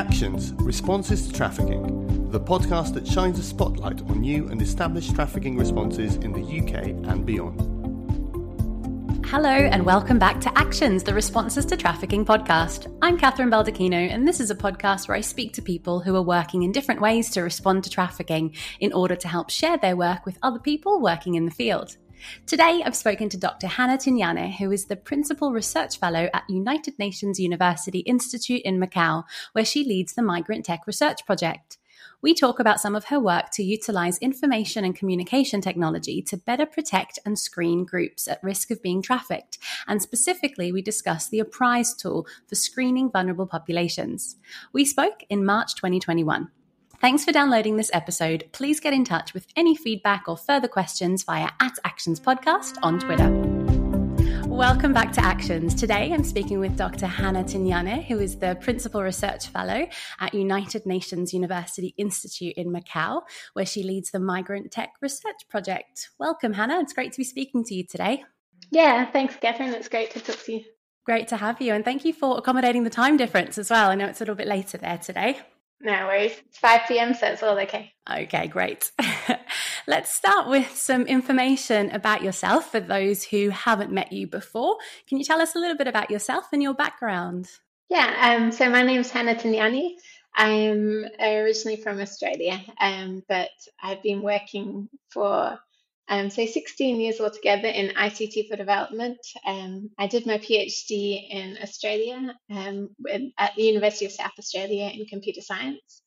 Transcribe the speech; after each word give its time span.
Actions 0.00 0.54
Responses 0.54 1.26
to 1.26 1.32
Trafficking, 1.34 2.30
the 2.30 2.40
podcast 2.40 2.94
that 2.94 3.06
shines 3.06 3.38
a 3.38 3.42
spotlight 3.42 4.00
on 4.08 4.22
new 4.22 4.48
and 4.48 4.62
established 4.62 5.14
trafficking 5.14 5.58
responses 5.58 6.16
in 6.16 6.32
the 6.32 6.40
UK 6.40 6.86
and 7.10 7.26
beyond. 7.26 7.60
Hello, 9.26 9.50
and 9.50 9.84
welcome 9.84 10.18
back 10.18 10.40
to 10.40 10.58
Actions, 10.58 11.02
the 11.02 11.12
Responses 11.12 11.66
to 11.66 11.76
Trafficking 11.76 12.24
podcast. 12.24 12.90
I'm 13.02 13.18
Catherine 13.18 13.50
Baldacchino, 13.50 14.10
and 14.10 14.26
this 14.26 14.40
is 14.40 14.50
a 14.50 14.54
podcast 14.54 15.06
where 15.06 15.18
I 15.18 15.20
speak 15.20 15.52
to 15.52 15.60
people 15.60 16.00
who 16.00 16.16
are 16.16 16.22
working 16.22 16.62
in 16.62 16.72
different 16.72 17.02
ways 17.02 17.28
to 17.32 17.42
respond 17.42 17.84
to 17.84 17.90
trafficking 17.90 18.56
in 18.80 18.94
order 18.94 19.16
to 19.16 19.28
help 19.28 19.50
share 19.50 19.76
their 19.76 19.96
work 19.96 20.24
with 20.24 20.38
other 20.42 20.60
people 20.60 21.02
working 21.02 21.34
in 21.34 21.44
the 21.44 21.50
field. 21.50 21.98
Today, 22.46 22.82
I've 22.84 22.96
spoken 22.96 23.28
to 23.30 23.36
Dr. 23.36 23.66
Hannah 23.66 23.98
Thinyane, 23.98 24.56
who 24.56 24.70
is 24.70 24.86
the 24.86 24.96
Principal 24.96 25.52
Research 25.52 25.98
Fellow 25.98 26.28
at 26.32 26.48
United 26.48 26.98
Nations 26.98 27.40
University 27.40 28.00
Institute 28.00 28.62
in 28.62 28.80
Macau, 28.80 29.24
where 29.52 29.64
she 29.64 29.84
leads 29.84 30.14
the 30.14 30.22
Migrant 30.22 30.64
Tech 30.64 30.86
Research 30.86 31.24
Project. 31.26 31.78
We 32.22 32.34
talk 32.34 32.60
about 32.60 32.80
some 32.80 32.94
of 32.94 33.06
her 33.06 33.18
work 33.18 33.50
to 33.52 33.62
utilize 33.62 34.18
information 34.18 34.84
and 34.84 34.94
communication 34.94 35.60
technology 35.60 36.20
to 36.22 36.36
better 36.36 36.66
protect 36.66 37.18
and 37.24 37.38
screen 37.38 37.84
groups 37.84 38.28
at 38.28 38.42
risk 38.42 38.70
of 38.70 38.82
being 38.82 39.00
trafficked. 39.00 39.58
And 39.86 40.02
specifically, 40.02 40.72
we 40.72 40.82
discuss 40.82 41.28
the 41.28 41.40
Apprise 41.40 41.94
tool 41.94 42.26
for 42.46 42.54
screening 42.54 43.10
vulnerable 43.10 43.46
populations. 43.46 44.36
We 44.72 44.84
spoke 44.84 45.24
in 45.30 45.44
March 45.44 45.74
2021. 45.76 46.50
Thanks 47.00 47.24
for 47.24 47.32
downloading 47.32 47.78
this 47.78 47.90
episode. 47.94 48.44
Please 48.52 48.78
get 48.78 48.92
in 48.92 49.06
touch 49.06 49.32
with 49.32 49.46
any 49.56 49.74
feedback 49.74 50.24
or 50.28 50.36
further 50.36 50.68
questions 50.68 51.22
via 51.22 51.48
at 51.58 51.78
Actions 51.82 52.20
Podcast 52.20 52.76
on 52.82 52.98
Twitter. 52.98 53.30
Welcome 54.46 54.92
back 54.92 55.10
to 55.12 55.24
Actions. 55.24 55.74
Today 55.74 56.12
I'm 56.12 56.24
speaking 56.24 56.60
with 56.60 56.76
Dr. 56.76 57.06
Hannah 57.06 57.42
Thinyane, 57.42 58.04
who 58.04 58.18
is 58.18 58.36
the 58.36 58.54
Principal 58.60 59.02
Research 59.02 59.46
Fellow 59.46 59.86
at 60.18 60.34
United 60.34 60.84
Nations 60.84 61.32
University 61.32 61.94
Institute 61.96 62.52
in 62.58 62.70
Macau, 62.70 63.22
where 63.54 63.64
she 63.64 63.82
leads 63.82 64.10
the 64.10 64.20
Migrant 64.20 64.70
Tech 64.70 64.90
Research 65.00 65.48
Project. 65.48 66.10
Welcome, 66.18 66.52
Hannah. 66.52 66.80
It's 66.80 66.92
great 66.92 67.12
to 67.12 67.18
be 67.18 67.24
speaking 67.24 67.64
to 67.64 67.74
you 67.74 67.86
today. 67.86 68.24
Yeah, 68.70 69.10
thanks, 69.10 69.36
Catherine. 69.36 69.72
It's 69.72 69.88
great 69.88 70.10
to 70.10 70.20
talk 70.20 70.36
to 70.44 70.52
you. 70.52 70.64
Great 71.06 71.28
to 71.28 71.38
have 71.38 71.62
you. 71.62 71.72
And 71.72 71.82
thank 71.82 72.04
you 72.04 72.12
for 72.12 72.36
accommodating 72.36 72.84
the 72.84 72.90
time 72.90 73.16
difference 73.16 73.56
as 73.56 73.70
well. 73.70 73.88
I 73.88 73.94
know 73.94 74.04
it's 74.04 74.20
a 74.20 74.24
little 74.24 74.34
bit 74.34 74.48
later 74.48 74.76
there 74.76 74.98
today. 74.98 75.40
No 75.82 76.06
worries. 76.06 76.36
It's 76.46 76.58
5 76.58 76.82
p.m., 76.88 77.14
so 77.14 77.26
it's 77.28 77.42
all 77.42 77.58
okay. 77.60 77.92
Okay, 78.10 78.48
great. 78.48 78.92
Let's 79.86 80.12
start 80.14 80.46
with 80.48 80.76
some 80.76 81.06
information 81.06 81.90
about 81.90 82.22
yourself 82.22 82.70
for 82.70 82.80
those 82.80 83.24
who 83.24 83.48
haven't 83.48 83.90
met 83.90 84.12
you 84.12 84.26
before. 84.26 84.76
Can 85.08 85.16
you 85.16 85.24
tell 85.24 85.40
us 85.40 85.54
a 85.54 85.58
little 85.58 85.78
bit 85.78 85.88
about 85.88 86.10
yourself 86.10 86.46
and 86.52 86.62
your 86.62 86.74
background? 86.74 87.48
Yeah, 87.88 88.36
um, 88.36 88.52
so 88.52 88.68
my 88.68 88.82
name 88.82 89.00
is 89.00 89.10
Hannah 89.10 89.34
Thinyane. 89.34 89.94
I'm 90.36 91.06
originally 91.18 91.76
from 91.76 91.98
Australia, 91.98 92.60
um, 92.78 93.22
but 93.26 93.50
I've 93.82 94.02
been 94.02 94.22
working 94.22 94.88
for 95.08 95.58
um, 96.10 96.28
so 96.28 96.44
16 96.44 97.00
years 97.00 97.20
altogether 97.20 97.68
in 97.68 97.94
ICT 97.94 98.48
for 98.48 98.56
development. 98.56 99.18
Um, 99.46 99.90
I 99.96 100.08
did 100.08 100.26
my 100.26 100.38
PhD 100.38 101.24
in 101.30 101.56
Australia 101.62 102.34
um, 102.50 102.88
at 103.38 103.54
the 103.56 103.62
University 103.62 104.06
of 104.06 104.12
South 104.12 104.32
Australia 104.36 104.90
in 104.92 105.06
computer 105.06 105.40
science. 105.40 106.02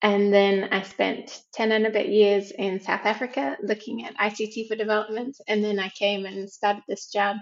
And 0.00 0.32
then 0.32 0.70
I 0.72 0.82
spent 0.82 1.38
10 1.52 1.70
and 1.70 1.86
a 1.86 1.90
bit 1.90 2.08
years 2.08 2.50
in 2.50 2.80
South 2.80 3.04
Africa 3.04 3.58
looking 3.62 4.06
at 4.06 4.16
ICT 4.16 4.68
for 4.68 4.74
development. 4.74 5.36
And 5.46 5.62
then 5.62 5.78
I 5.78 5.90
came 5.90 6.24
and 6.24 6.50
started 6.50 6.82
this 6.88 7.08
job 7.08 7.36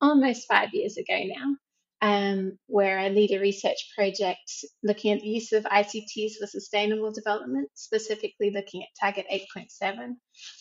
almost 0.00 0.48
five 0.48 0.70
years 0.74 0.96
ago 0.96 1.16
now, 1.16 1.56
um, 2.02 2.58
where 2.66 2.98
I 2.98 3.08
lead 3.08 3.30
a 3.30 3.40
research 3.40 3.92
project 3.96 4.64
looking 4.82 5.12
at 5.12 5.20
the 5.20 5.28
use 5.28 5.52
of 5.52 5.62
ICTs 5.62 6.38
for 6.40 6.48
sustainable 6.48 7.12
development, 7.12 7.70
specifically 7.74 8.50
looking 8.50 8.82
at 8.82 8.88
Target 9.00 9.26
8.7 9.32 10.16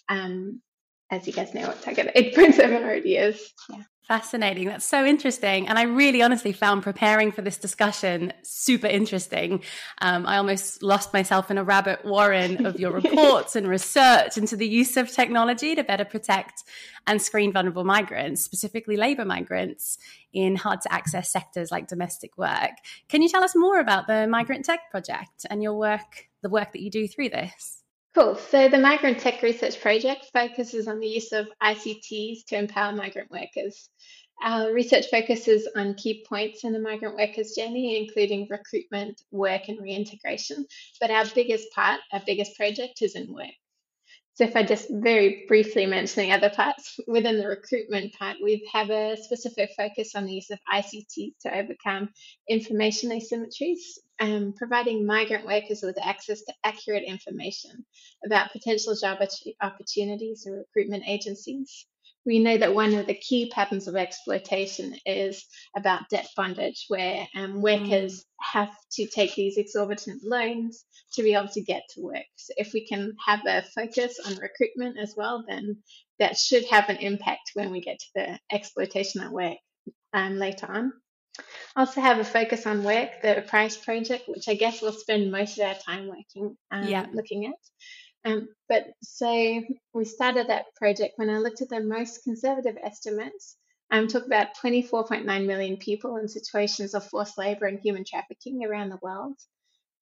um, 0.07 0.61
as 1.11 1.27
you 1.27 1.33
guys 1.33 1.53
know 1.53 1.67
what 1.67 1.81
target 1.81 2.11
8.7 2.15 2.81
already 2.81 3.17
is. 3.17 3.53
Yeah. 3.69 3.83
Fascinating. 4.07 4.65
That's 4.65 4.85
so 4.85 5.05
interesting. 5.05 5.69
And 5.69 5.79
I 5.79 5.83
really 5.83 6.21
honestly 6.21 6.51
found 6.51 6.83
preparing 6.83 7.31
for 7.31 7.41
this 7.41 7.57
discussion 7.57 8.33
super 8.43 8.87
interesting. 8.87 9.63
Um, 10.01 10.25
I 10.25 10.37
almost 10.37 10.83
lost 10.83 11.13
myself 11.13 11.49
in 11.49 11.57
a 11.57 11.63
rabbit 11.63 12.03
warren 12.03 12.65
of 12.65 12.77
your 12.77 12.91
reports 13.01 13.55
and 13.55 13.67
research 13.67 14.37
into 14.37 14.57
the 14.57 14.67
use 14.67 14.97
of 14.97 15.09
technology 15.09 15.75
to 15.75 15.83
better 15.83 16.03
protect 16.03 16.63
and 17.07 17.21
screen 17.21 17.53
vulnerable 17.53 17.85
migrants, 17.85 18.43
specifically 18.43 18.97
labor 18.97 19.23
migrants 19.23 19.97
in 20.33 20.55
hard 20.57 20.81
to 20.81 20.91
access 20.93 21.31
sectors 21.31 21.71
like 21.71 21.87
domestic 21.87 22.37
work. 22.37 22.71
Can 23.07 23.21
you 23.21 23.29
tell 23.29 23.43
us 23.43 23.55
more 23.55 23.79
about 23.79 24.07
the 24.07 24.27
Migrant 24.27 24.65
Tech 24.65 24.91
Project 24.91 25.45
and 25.49 25.63
your 25.63 25.75
work, 25.75 26.27
the 26.41 26.49
work 26.49 26.73
that 26.73 26.81
you 26.81 26.89
do 26.89 27.07
through 27.07 27.29
this? 27.29 27.80
Cool. 28.13 28.35
So 28.35 28.67
the 28.67 28.77
Migrant 28.77 29.19
Tech 29.19 29.41
Research 29.41 29.79
Project 29.79 30.31
focuses 30.33 30.89
on 30.89 30.99
the 30.99 31.07
use 31.07 31.31
of 31.31 31.47
ICTs 31.63 32.45
to 32.47 32.57
empower 32.57 32.91
migrant 32.91 33.31
workers. 33.31 33.87
Our 34.43 34.73
research 34.73 35.05
focuses 35.09 35.65
on 35.77 35.93
key 35.93 36.25
points 36.27 36.65
in 36.65 36.73
the 36.73 36.79
migrant 36.79 37.15
workers' 37.15 37.55
journey, 37.55 38.03
including 38.03 38.47
recruitment, 38.49 39.21
work, 39.31 39.69
and 39.69 39.79
reintegration. 39.79 40.65
But 40.99 41.11
our 41.11 41.25
biggest 41.33 41.71
part, 41.71 42.01
our 42.11 42.21
biggest 42.25 42.57
project, 42.57 43.01
is 43.01 43.15
in 43.15 43.33
work. 43.33 43.55
So 44.41 44.47
if 44.47 44.55
I 44.55 44.63
just 44.63 44.87
very 44.89 45.45
briefly 45.47 45.85
mention 45.85 46.23
the 46.23 46.31
other 46.31 46.49
parts, 46.49 46.99
within 47.05 47.37
the 47.37 47.47
recruitment 47.47 48.13
part, 48.13 48.37
we 48.41 48.67
have 48.73 48.89
a 48.89 49.15
specific 49.15 49.69
focus 49.77 50.15
on 50.15 50.25
the 50.25 50.33
use 50.33 50.49
of 50.49 50.57
ICT 50.73 51.33
to 51.41 51.55
overcome 51.55 52.09
information 52.49 53.11
asymmetries, 53.11 53.99
um, 54.19 54.55
providing 54.57 55.05
migrant 55.05 55.45
workers 55.45 55.83
with 55.83 55.95
access 56.03 56.41
to 56.41 56.53
accurate 56.63 57.03
information 57.03 57.85
about 58.25 58.51
potential 58.51 58.95
job 58.95 59.19
opportunities 59.61 60.47
or 60.47 60.65
recruitment 60.73 61.03
agencies 61.05 61.85
we 62.25 62.39
know 62.39 62.57
that 62.57 62.75
one 62.75 62.93
of 62.93 63.07
the 63.07 63.15
key 63.15 63.49
patterns 63.49 63.87
of 63.87 63.95
exploitation 63.95 64.95
is 65.05 65.45
about 65.75 66.09
debt 66.09 66.27
bondage, 66.35 66.85
where 66.87 67.27
um, 67.35 67.61
workers 67.61 68.19
mm. 68.19 68.23
have 68.39 68.75
to 68.93 69.07
take 69.07 69.35
these 69.35 69.57
exorbitant 69.57 70.21
loans 70.23 70.85
to 71.13 71.23
be 71.23 71.33
able 71.33 71.47
to 71.49 71.61
get 71.61 71.83
to 71.93 72.01
work. 72.01 72.25
So, 72.35 72.53
if 72.57 72.73
we 72.73 72.85
can 72.85 73.13
have 73.25 73.41
a 73.47 73.63
focus 73.75 74.19
on 74.25 74.37
recruitment 74.37 74.97
as 74.99 75.15
well, 75.17 75.43
then 75.47 75.77
that 76.19 76.37
should 76.37 76.65
have 76.65 76.89
an 76.89 76.97
impact 76.97 77.51
when 77.55 77.71
we 77.71 77.81
get 77.81 77.99
to 77.99 78.07
the 78.15 78.39
exploitation 78.51 79.21
at 79.21 79.31
work 79.31 79.57
um, 80.13 80.37
later 80.37 80.67
on. 80.71 80.93
Also, 81.75 82.01
have 82.01 82.19
a 82.19 82.25
focus 82.25 82.67
on 82.67 82.83
work, 82.83 83.09
the 83.21 83.37
Apprise 83.37 83.77
project, 83.77 84.27
which 84.27 84.47
I 84.47 84.55
guess 84.55 84.81
we'll 84.81 84.91
spend 84.91 85.31
most 85.31 85.57
of 85.57 85.65
our 85.65 85.75
time 85.75 86.07
working 86.07 86.57
um, 86.69 86.87
yeah. 86.87 87.07
looking 87.13 87.47
at. 87.47 87.53
Um, 88.23 88.49
but 88.69 88.85
so 89.01 89.61
we 89.93 90.05
started 90.05 90.47
that 90.47 90.65
project 90.75 91.13
when 91.15 91.29
I 91.29 91.37
looked 91.37 91.61
at 91.61 91.69
the 91.69 91.81
most 91.81 92.23
conservative 92.23 92.77
estimates. 92.83 93.57
Um, 93.89 94.07
talk 94.07 94.25
about 94.25 94.55
24.9 94.63 95.25
million 95.45 95.77
people 95.77 96.15
in 96.17 96.27
situations 96.27 96.93
of 96.93 97.05
forced 97.07 97.37
labor 97.37 97.65
and 97.65 97.79
human 97.79 98.05
trafficking 98.05 98.63
around 98.63 98.89
the 98.89 98.99
world. 99.01 99.37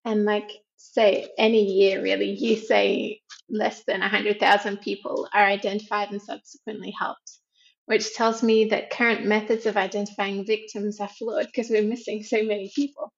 And 0.05 0.25
like, 0.25 0.49
say, 0.77 1.29
any 1.37 1.63
year 1.63 2.01
really, 2.01 2.31
you 2.31 2.55
say 2.55 3.21
less 3.49 3.83
than 3.85 4.01
100,000 4.01 4.77
people 4.77 5.27
are 5.33 5.45
identified 5.45 6.11
and 6.11 6.21
subsequently 6.21 6.93
helped, 6.97 7.39
which 7.85 8.13
tells 8.13 8.43
me 8.43 8.65
that 8.65 8.91
current 8.91 9.25
methods 9.25 9.65
of 9.65 9.75
identifying 9.75 10.45
victims 10.45 10.99
are 10.99 11.09
flawed 11.09 11.47
because 11.47 11.69
we're 11.69 11.81
missing 11.81 12.23
so 12.23 12.43
many 12.43 12.71
people. 12.75 13.11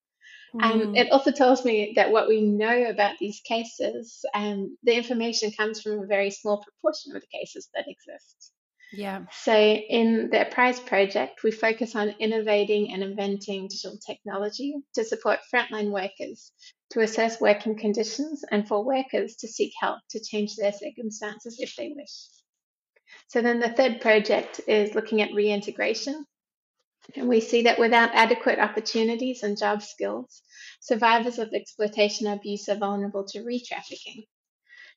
And 0.54 0.82
um, 0.82 0.94
mm. 0.94 0.98
it 0.98 1.12
also 1.12 1.32
tells 1.32 1.64
me 1.64 1.94
that 1.96 2.12
what 2.12 2.28
we 2.28 2.42
know 2.42 2.86
about 2.90 3.16
these 3.20 3.42
cases, 3.42 4.26
um, 4.34 4.78
the 4.84 4.96
information 4.96 5.52
comes 5.52 5.82
from 5.82 6.00
a 6.00 6.08
very 6.08 6.32
small 6.32 6.62
proportion 6.62 7.16
of 7.16 7.22
the 7.22 7.38
cases 7.40 7.70
that 7.74 7.86
exist. 7.88 8.52
Yeah. 8.92 9.22
So 9.32 9.56
in 9.56 10.30
the 10.30 10.48
Apprise 10.48 10.80
project, 10.80 11.44
we 11.44 11.52
focus 11.52 11.96
on 11.96 12.10
innovating 12.20 12.94
and 12.94 13.02
inventing 13.02 13.70
digital 13.70 13.98
technology 14.06 14.76
to 14.96 15.06
support 15.06 15.40
frontline 15.53 15.92
workers 15.92 16.52
to 16.92 17.00
assess 17.00 17.40
working 17.40 17.78
conditions 17.78 18.44
and 18.52 18.68
for 18.68 18.84
workers 18.84 19.38
to 19.38 19.47
seek 19.47 19.72
help 19.80 20.00
to 20.09 20.20
change 20.20 20.58
their 20.58 20.74
circumstances 20.74 21.58
if 21.59 21.74
they 21.78 21.94
wish. 21.96 22.12
So 23.30 23.42
then 23.42 23.62
the 23.62 23.70
third 23.70 24.02
project 24.02 24.59
is 24.68 24.94
looking 24.94 25.22
at 25.22 25.34
reintegration. 25.34 26.26
And 27.16 27.28
we 27.28 27.42
see 27.42 27.64
that 27.64 27.80
without 27.80 28.14
adequate 28.14 28.59
opportunities 28.59 29.44
and 29.44 29.58
job 29.58 29.82
skills, 29.82 30.42
survivors 30.80 31.40
of 31.40 31.53
exploitation 31.53 32.28
and 32.28 32.40
abuse 32.40 32.70
are 32.70 32.78
vulnerable 32.78 33.26
to 33.30 33.44
re 33.44 33.64
trafficking. 33.64 34.24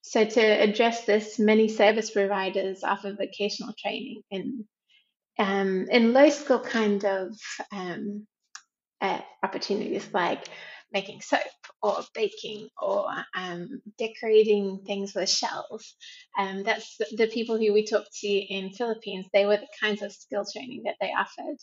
So, 0.03 0.25
to 0.25 0.41
address 0.41 1.07
this, 1.07 1.39
many 1.39 1.69
service 1.69 2.11
providers 2.11 2.85
offer 2.85 3.15
vocational 3.15 3.75
training 3.79 4.23
in, 4.31 4.67
um, 5.39 5.87
in 5.91 6.13
low 6.13 6.29
skill 6.29 6.61
kind 6.61 7.05
of 7.05 7.37
um, 7.73 8.27
uh, 9.01 9.21
opportunities 9.43 10.07
like 10.13 10.45
making 10.93 11.21
soap 11.21 11.41
or 11.83 12.03
baking 12.15 12.69
or 12.81 13.07
um, 13.35 13.83
decorating 13.99 14.83
things 14.87 15.15
with 15.15 15.29
shells. 15.29 15.95
Um, 16.39 16.63
that's 16.63 16.97
the, 16.99 17.07
the, 17.17 17.27
people 17.27 17.59
who 17.59 17.73
we 17.73 17.85
talked 17.85 18.15
to 18.21 18.29
in 18.29 18.71
Philippines. 18.73 19.27
They 19.33 19.45
were 19.45 19.57
the 19.57 19.69
kinds 19.81 20.03
of 20.03 20.13
skill 20.13 20.45
training 20.51 20.83
that 20.85 20.97
they 21.01 21.09
offered. 21.09 21.57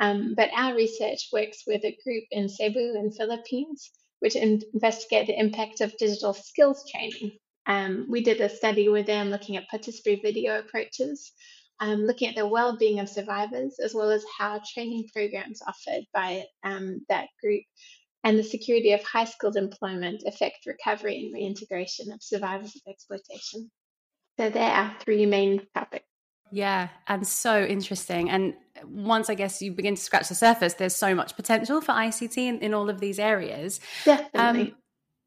Um, 0.00 0.34
but 0.36 0.50
our 0.54 0.74
research 0.74 1.28
works 1.32 1.64
with 1.66 1.84
a 1.84 1.98
group 2.04 2.24
in 2.30 2.48
Cebu 2.48 2.94
in 2.96 3.10
Philippines 3.10 3.90
which 4.20 4.36
investigate 4.36 5.26
the 5.26 5.38
impact 5.38 5.80
of 5.80 5.96
digital 5.96 6.34
skills 6.34 6.84
training. 6.90 7.32
Um, 7.66 8.06
we 8.08 8.22
did 8.22 8.40
a 8.40 8.48
study 8.48 8.88
with 8.88 9.06
them 9.06 9.30
looking 9.30 9.56
at 9.56 9.70
participatory 9.72 10.22
video 10.22 10.58
approaches, 10.58 11.32
um, 11.80 12.00
looking 12.00 12.28
at 12.28 12.34
the 12.34 12.46
well-being 12.46 12.98
of 12.98 13.08
survivors, 13.08 13.78
as 13.78 13.94
well 13.94 14.10
as 14.10 14.24
how 14.38 14.60
training 14.74 15.08
programs 15.12 15.60
offered 15.62 16.04
by 16.12 16.44
um, 16.64 17.04
that 17.08 17.28
group 17.42 17.62
and 18.24 18.38
the 18.38 18.42
security 18.42 18.92
of 18.92 19.02
high-skilled 19.04 19.56
employment 19.56 20.24
affect 20.26 20.66
recovery 20.66 21.18
and 21.20 21.34
reintegration 21.34 22.10
of 22.10 22.22
survivors 22.22 22.74
of 22.74 22.82
exploitation. 22.88 23.70
So 24.38 24.50
there 24.50 24.70
are 24.70 24.96
three 25.00 25.26
main 25.26 25.66
topics. 25.74 26.07
Yeah, 26.50 26.88
and 27.06 27.26
so 27.26 27.62
interesting. 27.62 28.30
And 28.30 28.54
once 28.84 29.28
I 29.28 29.34
guess 29.34 29.60
you 29.60 29.72
begin 29.72 29.94
to 29.94 30.00
scratch 30.00 30.28
the 30.28 30.34
surface, 30.34 30.74
there's 30.74 30.94
so 30.94 31.14
much 31.14 31.36
potential 31.36 31.80
for 31.80 31.92
ICT 31.92 32.36
in, 32.36 32.58
in 32.60 32.74
all 32.74 32.88
of 32.90 33.00
these 33.00 33.18
areas. 33.18 33.80
Definitely. 34.04 34.72
Um, 34.72 34.76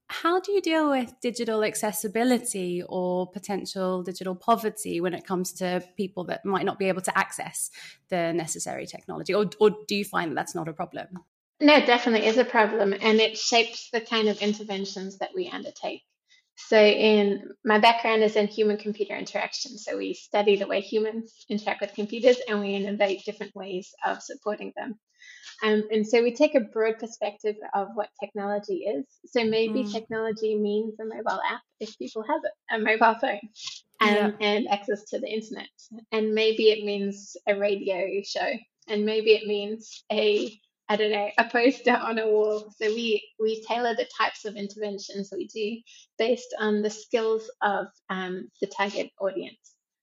how 0.08 0.42
do 0.42 0.52
you 0.52 0.62
deal 0.62 0.90
with 0.90 1.14
digital 1.22 1.64
accessibility 1.64 2.84
or 2.90 3.32
potential 3.32 4.04
digital 4.04 4.36
poverty 4.36 5.00
when 5.00 5.14
it 5.14 5.26
comes 5.26 5.54
to 5.54 5.82
people 5.96 6.26
that 6.26 6.44
might 6.44 6.66
not 6.66 6.78
be 6.78 6.90
able 6.90 7.02
to 7.02 7.18
access 7.18 7.72
the 8.10 8.34
necessary 8.34 8.86
technology? 8.86 9.34
Or, 9.34 9.46
or 9.62 9.72
do 9.88 9.96
you 9.96 10.04
find 10.04 10.32
that 10.32 10.36
that's 10.36 10.54
not 10.54 10.68
a 10.68 10.74
problem? 10.74 11.08
No, 11.62 11.80
definitely 11.86 12.28
is 12.28 12.38
a 12.38 12.44
problem, 12.44 12.92
and 12.92 13.20
it 13.20 13.38
shapes 13.38 13.90
the 13.94 14.02
kind 14.02 14.28
of 14.28 14.40
interventions 14.40 15.20
that 15.20 15.30
we 15.36 15.48
undertake. 15.48 16.02
So, 16.68 16.78
in 16.78 17.50
my 17.66 17.80
background 17.80 18.24
is 18.24 18.36
in 18.36 18.48
human 18.48 18.78
computer 18.78 19.16
interaction. 19.16 19.78
So, 19.78 19.98
we 19.98 20.14
study 20.14 20.56
the 20.56 20.68
way 20.68 20.82
humans 20.82 21.46
interact 21.50 21.82
with 21.82 21.94
computers 21.94 22.38
and 22.48 22.62
we 22.62 22.76
innovate 22.76 23.26
different 23.26 23.56
ways 23.56 23.94
of 24.06 24.22
supporting 24.22 24.74
them. 24.76 25.00
Um, 25.64 25.84
and 25.92 26.08
so 26.08 26.24
we 26.24 26.34
take 26.34 26.56
a 26.56 26.62
broad 26.62 26.98
perspective 27.00 27.56
of 27.76 27.90
what 27.94 28.10
technology 28.20 28.86
is. 28.86 29.06
So 29.28 29.44
maybe 29.44 29.84
mm. 29.84 29.92
technology 29.92 30.58
means 30.58 30.96
a 31.00 31.06
mobile 31.06 31.40
app 31.48 31.62
if 31.80 31.98
people 31.98 32.24
have 32.24 32.42
it, 32.44 32.76
a 32.76 32.80
mobile 32.80 33.20
phone, 33.20 33.40
um, 34.00 34.10
yeah. 34.10 34.32
and 34.40 34.68
access 34.70 35.04
to 35.06 35.20
the 35.20 35.28
internet. 35.28 35.70
And 36.12 36.34
maybe 36.34 36.70
it 36.70 36.84
means 36.84 37.38
a 37.48 37.56
radio 37.56 38.08
show, 38.24 38.52
and 38.88 39.06
maybe 39.06 39.32
it 39.32 39.48
means 39.48 40.04
a 40.12 40.52
I 40.92 40.98
don't 40.98 41.12
know, 41.12 41.30
a 41.38 41.46
poster 41.46 41.96
on 41.96 42.20
a 42.20 42.28
wall. 42.28 42.70
So 42.76 42.88
we 42.88 43.26
we 43.40 43.64
tailor 43.64 43.96
the 43.96 44.10
types 44.18 44.44
of 44.44 44.58
interventions 44.58 45.32
we 45.32 45.48
do 45.48 45.82
based 46.18 46.54
on 46.60 46.82
the 46.82 46.90
skills 46.90 47.50
of 47.62 47.86
um, 48.10 48.50
the 48.60 48.68
target 48.68 49.10
audience. 49.18 49.56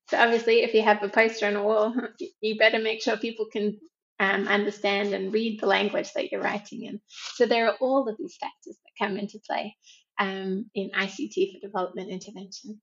So 0.08 0.16
obviously, 0.16 0.62
if 0.62 0.72
you 0.72 0.80
have 0.80 1.02
a 1.02 1.10
poster 1.10 1.46
on 1.46 1.56
a 1.56 1.62
wall, 1.62 1.94
you 2.40 2.56
better 2.56 2.78
make 2.78 3.02
sure 3.02 3.18
people 3.18 3.48
can 3.52 3.78
um, 4.18 4.48
understand 4.48 5.12
and 5.12 5.30
read 5.30 5.60
the 5.60 5.66
language 5.66 6.10
that 6.14 6.32
you're 6.32 6.40
writing 6.40 6.84
in. 6.84 7.02
So 7.34 7.44
there 7.44 7.68
are 7.68 7.76
all 7.82 8.08
of 8.08 8.16
these 8.18 8.38
factors 8.40 8.78
that 8.82 9.04
come 9.04 9.18
into 9.18 9.38
play 9.46 9.76
um, 10.18 10.70
in 10.74 10.90
ICT 10.96 11.52
for 11.52 11.60
development 11.60 12.08
intervention. 12.08 12.80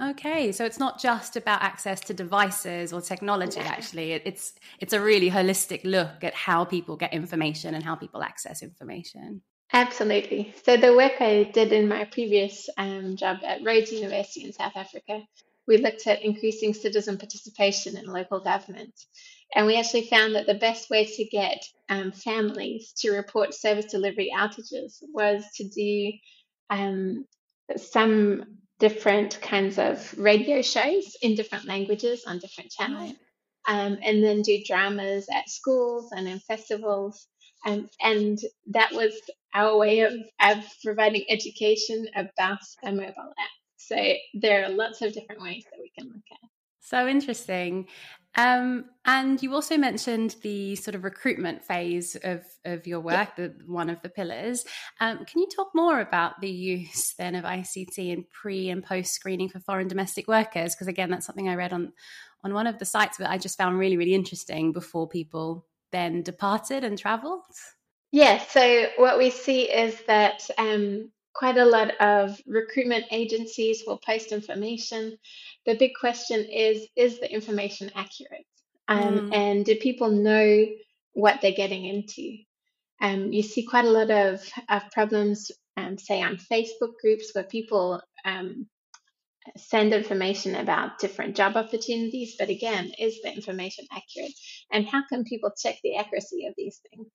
Okay, 0.00 0.52
so 0.52 0.64
it's 0.64 0.78
not 0.78 1.00
just 1.00 1.36
about 1.36 1.62
access 1.62 2.00
to 2.00 2.14
devices 2.14 2.92
or 2.92 3.00
technology. 3.00 3.60
Yeah. 3.60 3.68
Actually, 3.68 4.12
it's 4.12 4.54
it's 4.80 4.92
a 4.92 5.00
really 5.00 5.30
holistic 5.30 5.82
look 5.84 6.22
at 6.22 6.34
how 6.34 6.64
people 6.64 6.96
get 6.96 7.12
information 7.12 7.74
and 7.74 7.84
how 7.84 7.94
people 7.94 8.22
access 8.22 8.62
information. 8.62 9.42
Absolutely. 9.72 10.54
So 10.64 10.76
the 10.76 10.94
work 10.94 11.20
I 11.20 11.44
did 11.44 11.72
in 11.72 11.88
my 11.88 12.04
previous 12.04 12.68
um, 12.76 13.16
job 13.16 13.38
at 13.44 13.64
Rhodes 13.64 13.90
University 13.90 14.44
in 14.44 14.52
South 14.52 14.76
Africa, 14.76 15.22
we 15.66 15.78
looked 15.78 16.06
at 16.06 16.22
increasing 16.22 16.74
citizen 16.74 17.16
participation 17.16 17.96
in 17.96 18.04
local 18.04 18.40
government. 18.40 18.92
And 19.54 19.66
we 19.66 19.78
actually 19.78 20.06
found 20.08 20.34
that 20.34 20.46
the 20.46 20.54
best 20.54 20.90
way 20.90 21.06
to 21.06 21.24
get 21.24 21.64
um, 21.88 22.12
families 22.12 22.92
to 22.98 23.12
report 23.12 23.54
service 23.54 23.86
delivery 23.86 24.30
outages 24.36 25.02
was 25.12 25.44
to 25.56 25.68
do 25.68 26.12
um, 26.68 27.26
some 27.76 28.58
different 28.82 29.40
kinds 29.40 29.78
of 29.78 30.12
radio 30.18 30.60
shows 30.60 31.16
in 31.22 31.36
different 31.36 31.66
languages 31.66 32.24
on 32.26 32.40
different 32.40 32.68
channels, 32.68 33.12
um, 33.68 33.96
and 34.02 34.24
then 34.24 34.42
do 34.42 34.60
dramas 34.66 35.28
at 35.32 35.48
schools 35.48 36.10
and 36.10 36.26
in 36.26 36.40
festivals. 36.40 37.28
Um, 37.64 37.88
and 38.00 38.40
that 38.72 38.90
was 38.92 39.12
our 39.54 39.78
way 39.78 40.00
of, 40.00 40.14
of 40.40 40.64
providing 40.82 41.24
education 41.28 42.08
about 42.16 42.58
a 42.82 42.90
mobile 42.90 43.32
app. 43.44 43.54
So 43.76 43.96
there 44.34 44.64
are 44.64 44.70
lots 44.70 45.00
of 45.00 45.12
different 45.12 45.42
ways 45.42 45.64
that 45.70 45.78
we 45.80 45.92
can 45.96 46.08
look 46.08 46.26
at. 46.32 46.48
So 46.80 47.06
interesting. 47.06 47.86
Um, 48.34 48.86
and 49.04 49.42
you 49.42 49.52
also 49.52 49.76
mentioned 49.76 50.36
the 50.42 50.76
sort 50.76 50.94
of 50.94 51.04
recruitment 51.04 51.64
phase 51.64 52.16
of, 52.24 52.42
of 52.64 52.86
your 52.86 53.00
work, 53.00 53.30
yeah. 53.36 53.48
the, 53.48 53.54
one 53.66 53.90
of 53.90 54.00
the 54.00 54.08
pillars. 54.08 54.64
Um, 55.00 55.24
can 55.24 55.40
you 55.40 55.48
talk 55.54 55.70
more 55.74 56.00
about 56.00 56.40
the 56.40 56.50
use 56.50 57.14
then 57.18 57.34
of 57.34 57.44
ICT 57.44 57.98
in 57.98 58.24
pre 58.30 58.70
and 58.70 58.82
post 58.82 59.12
screening 59.12 59.48
for 59.48 59.60
foreign 59.60 59.88
domestic 59.88 60.28
workers? 60.28 60.74
Because 60.74 60.88
again, 60.88 61.10
that's 61.10 61.26
something 61.26 61.48
I 61.48 61.56
read 61.56 61.72
on 61.72 61.92
on 62.44 62.54
one 62.54 62.66
of 62.66 62.78
the 62.78 62.84
sites 62.84 63.18
that 63.18 63.30
I 63.30 63.38
just 63.38 63.56
found 63.56 63.78
really, 63.78 63.96
really 63.96 64.14
interesting 64.14 64.72
before 64.72 65.08
people 65.08 65.66
then 65.92 66.22
departed 66.22 66.82
and 66.84 66.98
travelled. 66.98 67.42
Yeah, 68.10 68.38
so 68.38 68.86
what 68.96 69.16
we 69.16 69.30
see 69.30 69.70
is 69.70 70.02
that 70.06 70.48
um, 70.58 71.10
quite 71.34 71.56
a 71.56 71.64
lot 71.64 71.90
of 72.00 72.40
recruitment 72.46 73.04
agencies 73.10 73.82
will 73.86 73.98
post 73.98 74.32
information. 74.32 75.16
The 75.66 75.76
big 75.76 75.92
question 75.98 76.44
is 76.44 76.86
is 76.96 77.20
the 77.20 77.32
information 77.32 77.90
accurate? 77.94 78.46
Um, 78.88 79.30
mm. 79.30 79.34
and 79.34 79.64
do 79.64 79.76
people 79.76 80.10
know 80.10 80.66
what 81.12 81.40
they're 81.40 81.52
getting 81.52 81.84
into? 81.84 82.38
Um, 83.00 83.32
you 83.32 83.42
see 83.42 83.64
quite 83.64 83.84
a 83.84 83.90
lot 83.90 84.10
of, 84.10 84.42
of 84.68 84.90
problems 84.92 85.50
um, 85.76 85.96
say 85.98 86.20
on 86.22 86.36
facebook 86.36 86.92
groups 87.00 87.30
where 87.32 87.44
people 87.44 88.00
um, 88.24 88.66
send 89.56 89.92
information 89.92 90.54
about 90.54 90.98
different 90.98 91.34
job 91.34 91.56
opportunities 91.56 92.36
but 92.38 92.48
again 92.48 92.92
is 92.98 93.20
the 93.22 93.32
information 93.32 93.86
accurate? 93.92 94.32
And 94.70 94.86
how 94.86 95.02
can 95.08 95.24
people 95.24 95.52
check 95.56 95.76
the 95.82 95.96
accuracy 95.96 96.46
of 96.46 96.54
these 96.56 96.80
things? 96.90 97.08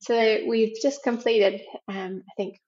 So 0.00 0.40
we've 0.46 0.76
just 0.80 1.02
completed 1.02 1.62
um, 1.88 2.22
i 2.28 2.34
think 2.36 2.58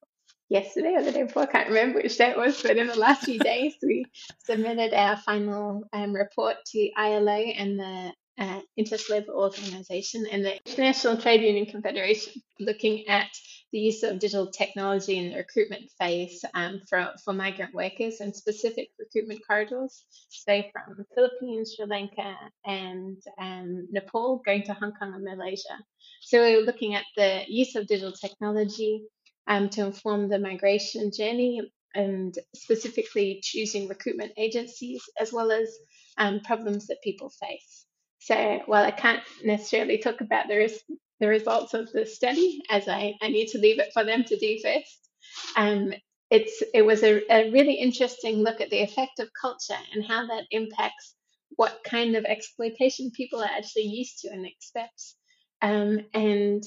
yesterday 0.55 0.95
or 0.95 1.03
the 1.03 1.13
day 1.13 1.25
before, 1.25 1.43
I 1.43 1.47
can't 1.47 1.69
remember 1.69 2.01
which 2.01 2.17
day 2.17 2.31
it 2.31 2.39
was, 2.39 2.63
but 2.63 2.77
in 2.77 2.87
the 2.87 2.99
last 2.99 3.25
few 3.25 3.39
days, 3.53 3.75
we 3.83 4.07
submitted 4.45 4.95
our 4.95 5.17
final 5.17 5.83
um, 5.93 6.15
report 6.15 6.57
to 6.67 6.91
ILO 6.97 7.33
and 7.33 7.79
the 7.79 8.13
uh, 8.39 8.61
Labour 9.11 9.33
Organization 9.33 10.27
and 10.31 10.45
the 10.45 10.57
International 10.65 11.17
Trade 11.17 11.43
Union 11.43 11.67
Confederation, 11.67 12.41
looking 12.61 13.07
at 13.09 13.29
the 13.73 13.81
use 13.81 14.05
of 14.05 14.21
digital 14.21 14.51
technology 14.53 15.19
in 15.19 15.31
the 15.31 15.37
recruitment 15.39 15.91
phase 15.99 16.45
um, 16.55 16.81
for, 16.89 17.11
for 17.25 17.33
migrant 17.33 17.75
workers 17.75 18.21
and 18.21 18.35
specific 18.35 18.89
recruitment 18.99 19.41
corridors, 19.47 20.05
say 20.29 20.71
from 20.73 20.97
the 20.97 21.05
Philippines, 21.15 21.75
Sri 21.75 21.87
Lanka, 21.87 22.37
and 22.65 23.19
um, 23.41 23.89
Nepal, 23.91 24.41
going 24.47 24.63
to 24.65 24.75
Hong 24.75 24.93
Kong 24.93 25.15
and 25.15 25.25
Malaysia. 25.25 25.77
So 26.23 26.45
we 26.45 26.57
we're 26.57 26.67
looking 26.67 26.95
at 26.95 27.05
the 27.17 27.43
use 27.49 27.75
of 27.75 27.89
digital 27.89 28.13
technology, 28.13 29.03
um, 29.47 29.69
to 29.71 29.87
inform 29.87 30.29
the 30.29 30.39
migration 30.39 31.11
journey 31.17 31.61
and 31.95 32.37
specifically 32.55 33.41
choosing 33.43 33.89
recruitment 33.89 34.33
agencies 34.37 35.03
as 35.21 35.33
well 35.33 35.53
as 35.53 35.69
um, 36.19 36.41
problems 36.41 36.87
that 36.87 37.03
people 37.03 37.31
face. 37.31 37.85
So 38.19 38.61
while 38.67 38.85
I 38.85 38.91
can't 38.91 39.23
necessarily 39.45 39.99
talk 39.99 40.21
about 40.21 40.49
the, 40.49 40.57
res- 40.57 40.83
the 41.21 41.29
results 41.29 41.75
of 41.75 41.93
the 41.93 42.07
study, 42.07 42.63
as 42.71 42.89
I, 42.89 43.15
I 43.21 43.29
need 43.29 43.49
to 43.49 43.59
leave 43.59 43.79
it 43.79 43.93
for 43.93 44.05
them 44.05 44.25
to 44.25 44.37
do 44.39 44.59
first, 44.63 45.11
um, 45.57 45.93
it's, 46.31 46.63
it 46.73 46.83
was 46.83 47.03
a, 47.03 47.21
a 47.31 47.51
really 47.51 47.75
interesting 47.75 48.37
look 48.37 48.61
at 48.61 48.71
the 48.71 48.81
effect 48.81 49.21
of 49.21 49.29
culture 49.41 49.81
and 49.93 50.05
how 50.05 50.27
that 50.27 50.45
impacts 50.51 51.15
what 51.57 51.85
kind 51.85 52.17
of 52.17 52.25
exploitation 52.25 53.11
people 53.15 53.41
are 53.41 53.51
actually 53.57 53.85
used 53.85 54.21
to 54.21 54.29
and 54.29 54.47
expect. 54.47 55.01
Um, 55.63 56.01
and 56.13 56.63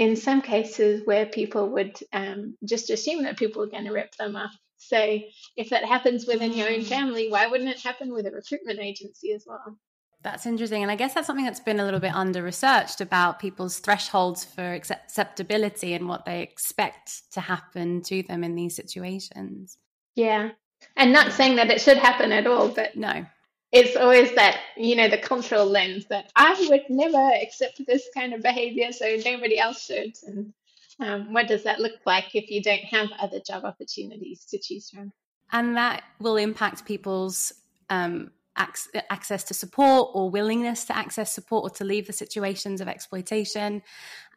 in 0.00 0.16
some 0.16 0.40
cases 0.40 1.02
where 1.04 1.26
people 1.26 1.68
would 1.68 1.94
um, 2.14 2.56
just 2.64 2.88
assume 2.88 3.22
that 3.24 3.36
people 3.36 3.62
are 3.62 3.66
going 3.66 3.84
to 3.84 3.92
rip 3.92 4.16
them 4.16 4.34
off. 4.34 4.56
So 4.78 5.18
if 5.58 5.68
that 5.68 5.84
happens 5.84 6.26
within 6.26 6.54
your 6.54 6.70
own 6.70 6.80
mm. 6.80 6.86
family, 6.86 7.30
why 7.30 7.46
wouldn't 7.46 7.68
it 7.68 7.80
happen 7.80 8.10
with 8.10 8.26
a 8.26 8.30
recruitment 8.30 8.80
agency 8.80 9.32
as 9.34 9.44
well? 9.46 9.76
That's 10.22 10.46
interesting. 10.46 10.82
And 10.82 10.90
I 10.90 10.96
guess 10.96 11.12
that's 11.12 11.26
something 11.26 11.44
that's 11.44 11.60
been 11.60 11.80
a 11.80 11.84
little 11.84 12.00
bit 12.00 12.14
under 12.14 12.42
researched 12.42 13.02
about 13.02 13.40
people's 13.40 13.78
thresholds 13.78 14.42
for 14.42 14.72
acceptability 14.72 15.92
and 15.92 16.08
what 16.08 16.24
they 16.24 16.40
expect 16.40 17.30
to 17.32 17.40
happen 17.42 18.00
to 18.04 18.22
them 18.22 18.42
in 18.42 18.54
these 18.54 18.74
situations. 18.74 19.76
Yeah. 20.16 20.52
And 20.96 21.12
not 21.12 21.32
saying 21.32 21.56
that 21.56 21.70
it 21.70 21.82
should 21.82 21.98
happen 21.98 22.32
at 22.32 22.46
all, 22.46 22.68
but 22.68 22.96
no 22.96 23.26
it's 23.72 23.96
always 23.96 24.34
that 24.34 24.58
you 24.76 24.96
know 24.96 25.08
the 25.08 25.18
cultural 25.18 25.66
lens 25.66 26.06
that 26.06 26.30
I 26.36 26.66
would 26.68 26.84
never 26.88 27.30
accept 27.42 27.80
this 27.86 28.08
kind 28.14 28.34
of 28.34 28.42
behavior, 28.42 28.92
so 28.92 29.16
nobody 29.24 29.58
else 29.58 29.84
should. 29.84 30.16
And 30.26 30.52
um, 30.98 31.32
what 31.32 31.48
does 31.48 31.64
that 31.64 31.80
look 31.80 32.00
like 32.04 32.34
if 32.34 32.50
you 32.50 32.62
don't 32.62 32.84
have 32.84 33.08
other 33.18 33.40
job 33.40 33.64
opportunities 33.64 34.44
to 34.46 34.58
choose 34.58 34.90
from? 34.90 35.12
And 35.52 35.76
that 35.76 36.02
will 36.20 36.36
impact 36.36 36.84
people's 36.84 37.52
um, 37.88 38.30
ac- 38.58 38.90
access 39.08 39.44
to 39.44 39.54
support 39.54 40.10
or 40.14 40.30
willingness 40.30 40.84
to 40.84 40.96
access 40.96 41.32
support 41.32 41.64
or 41.64 41.74
to 41.76 41.84
leave 41.84 42.06
the 42.06 42.12
situations 42.12 42.80
of 42.80 42.88
exploitation 42.88 43.82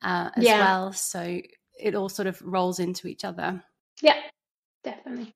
uh, 0.02 0.30
as 0.36 0.44
yeah. 0.44 0.60
well. 0.60 0.94
So 0.94 1.42
it 1.80 1.96
all 1.96 2.10
sort 2.10 2.28
of 2.28 2.42
rolls 2.42 2.80
into 2.80 3.08
each 3.08 3.25
other. 3.25 3.63
Yeah, 4.02 4.20
definitely. 4.84 5.34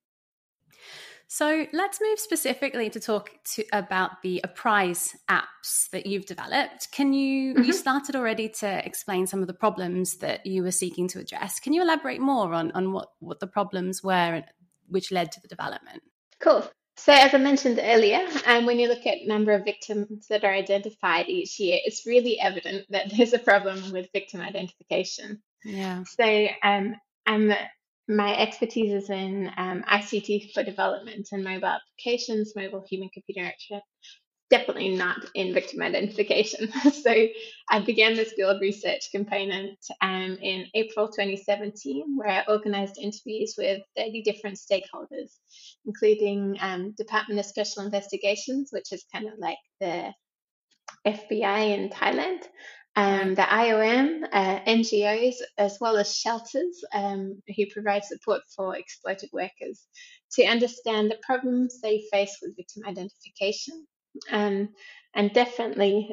So 1.30 1.66
let's 1.74 2.00
move 2.02 2.20
specifically 2.20 2.90
to 2.90 3.00
talk 3.00 3.32
to, 3.56 3.66
about 3.74 4.22
the 4.24 4.40
Apprise 4.46 5.14
apps 5.30 5.90
that 5.92 6.06
you've 6.06 6.26
developed. 6.26 6.90
Can 6.92 7.12
you, 7.14 7.54
mm-hmm. 7.54 7.64
you 7.64 7.74
started 7.74 8.16
already 8.16 8.48
to 8.50 8.86
explain 8.86 9.28
some 9.28 9.42
of 9.42 9.48
the 9.48 9.54
problems 9.54 10.18
that 10.18 10.46
you 10.46 10.64
were 10.64 10.72
seeking 10.72 11.08
to 11.10 11.20
address. 11.20 11.60
Can 11.60 11.74
you 11.74 11.82
elaborate 11.82 12.22
more 12.22 12.54
on, 12.54 12.72
on 12.72 12.94
what, 12.94 13.10
what 13.20 13.42
the 13.42 13.48
problems 13.48 14.02
were 14.02 14.14
and 14.14 14.46
which 14.88 15.12
led 15.12 15.32
to 15.34 15.42
the 15.42 15.50
development? 15.50 16.02
Cool. 16.40 16.64
So 16.96 17.14
as 17.14 17.34
I 17.34 17.38
mentioned 17.38 17.80
earlier, 17.82 18.26
um, 18.46 18.66
when 18.66 18.80
you 18.80 18.88
look 18.88 19.06
at 19.06 19.28
number 19.28 19.52
of 19.52 19.66
victims 19.66 20.28
that 20.30 20.44
are 20.44 20.54
identified 20.54 21.28
each 21.28 21.60
year, 21.60 21.78
it's 21.84 22.08
really 22.08 22.40
evident 22.40 22.86
that 22.90 23.12
there's 23.16 23.34
a 23.34 23.40
problem 23.40 23.92
with 23.92 24.08
victim 24.14 24.42
identification. 24.42 25.42
Yeah. 25.64 26.04
So 26.06 26.48
um, 26.64 26.96
I'm 27.26 27.54
my 28.08 28.38
expertise 28.38 29.04
is 29.04 29.10
in 29.10 29.52
um, 29.58 29.84
ICT 29.92 30.54
for 30.54 30.64
development 30.64 31.28
and 31.32 31.44
mobile 31.44 31.68
applications, 31.68 32.54
mobile 32.56 32.86
human 32.90 33.10
computer 33.10 33.42
interaction, 33.42 33.82
definitely 34.50 34.96
not 34.96 35.18
in 35.36 35.54
victim 35.54 35.82
identification. 35.82 36.72
so 36.94 37.28
I 37.70 37.80
began 37.80 38.16
this 38.16 38.34
field 38.34 38.62
research 38.62 39.10
component 39.12 39.78
um, 40.02 40.38
in 40.42 40.66
April 40.74 41.08
2017, 41.08 42.16
where 42.18 42.30
I 42.30 42.44
organized 42.48 42.98
interviews 42.98 43.56
with 43.58 43.82
30 43.98 44.24
different 44.24 44.58
stakeholders, 44.58 45.32
including 45.86 46.58
um, 46.62 46.94
Department 46.98 47.40
of 47.40 47.46
Special 47.46 47.84
Investigations, 47.84 48.70
which 48.72 48.94
is 48.94 49.06
kind 49.14 49.28
of 49.28 49.34
like 49.38 49.58
the 49.82 50.14
FBI 51.06 51.78
in 51.78 51.90
Thailand, 51.90 52.44
um, 52.98 53.36
the 53.36 53.44
IOM, 53.44 54.24
uh, 54.32 54.60
NGOs, 54.62 55.36
as 55.60 55.78
well 55.80 55.98
as 55.98 56.16
shelters 56.16 56.84
um, 56.92 57.44
who 57.56 57.68
provide 57.72 58.04
support 58.04 58.42
for 58.56 58.76
exploited 58.76 59.30
workers 59.32 59.86
to 60.32 60.44
understand 60.46 61.12
the 61.12 61.20
problems 61.22 61.80
they 61.80 62.06
face 62.12 62.40
with 62.42 62.58
victim 62.58 62.82
identification. 62.88 63.86
Um, 64.32 64.70
and 65.14 65.32
definitely 65.32 66.10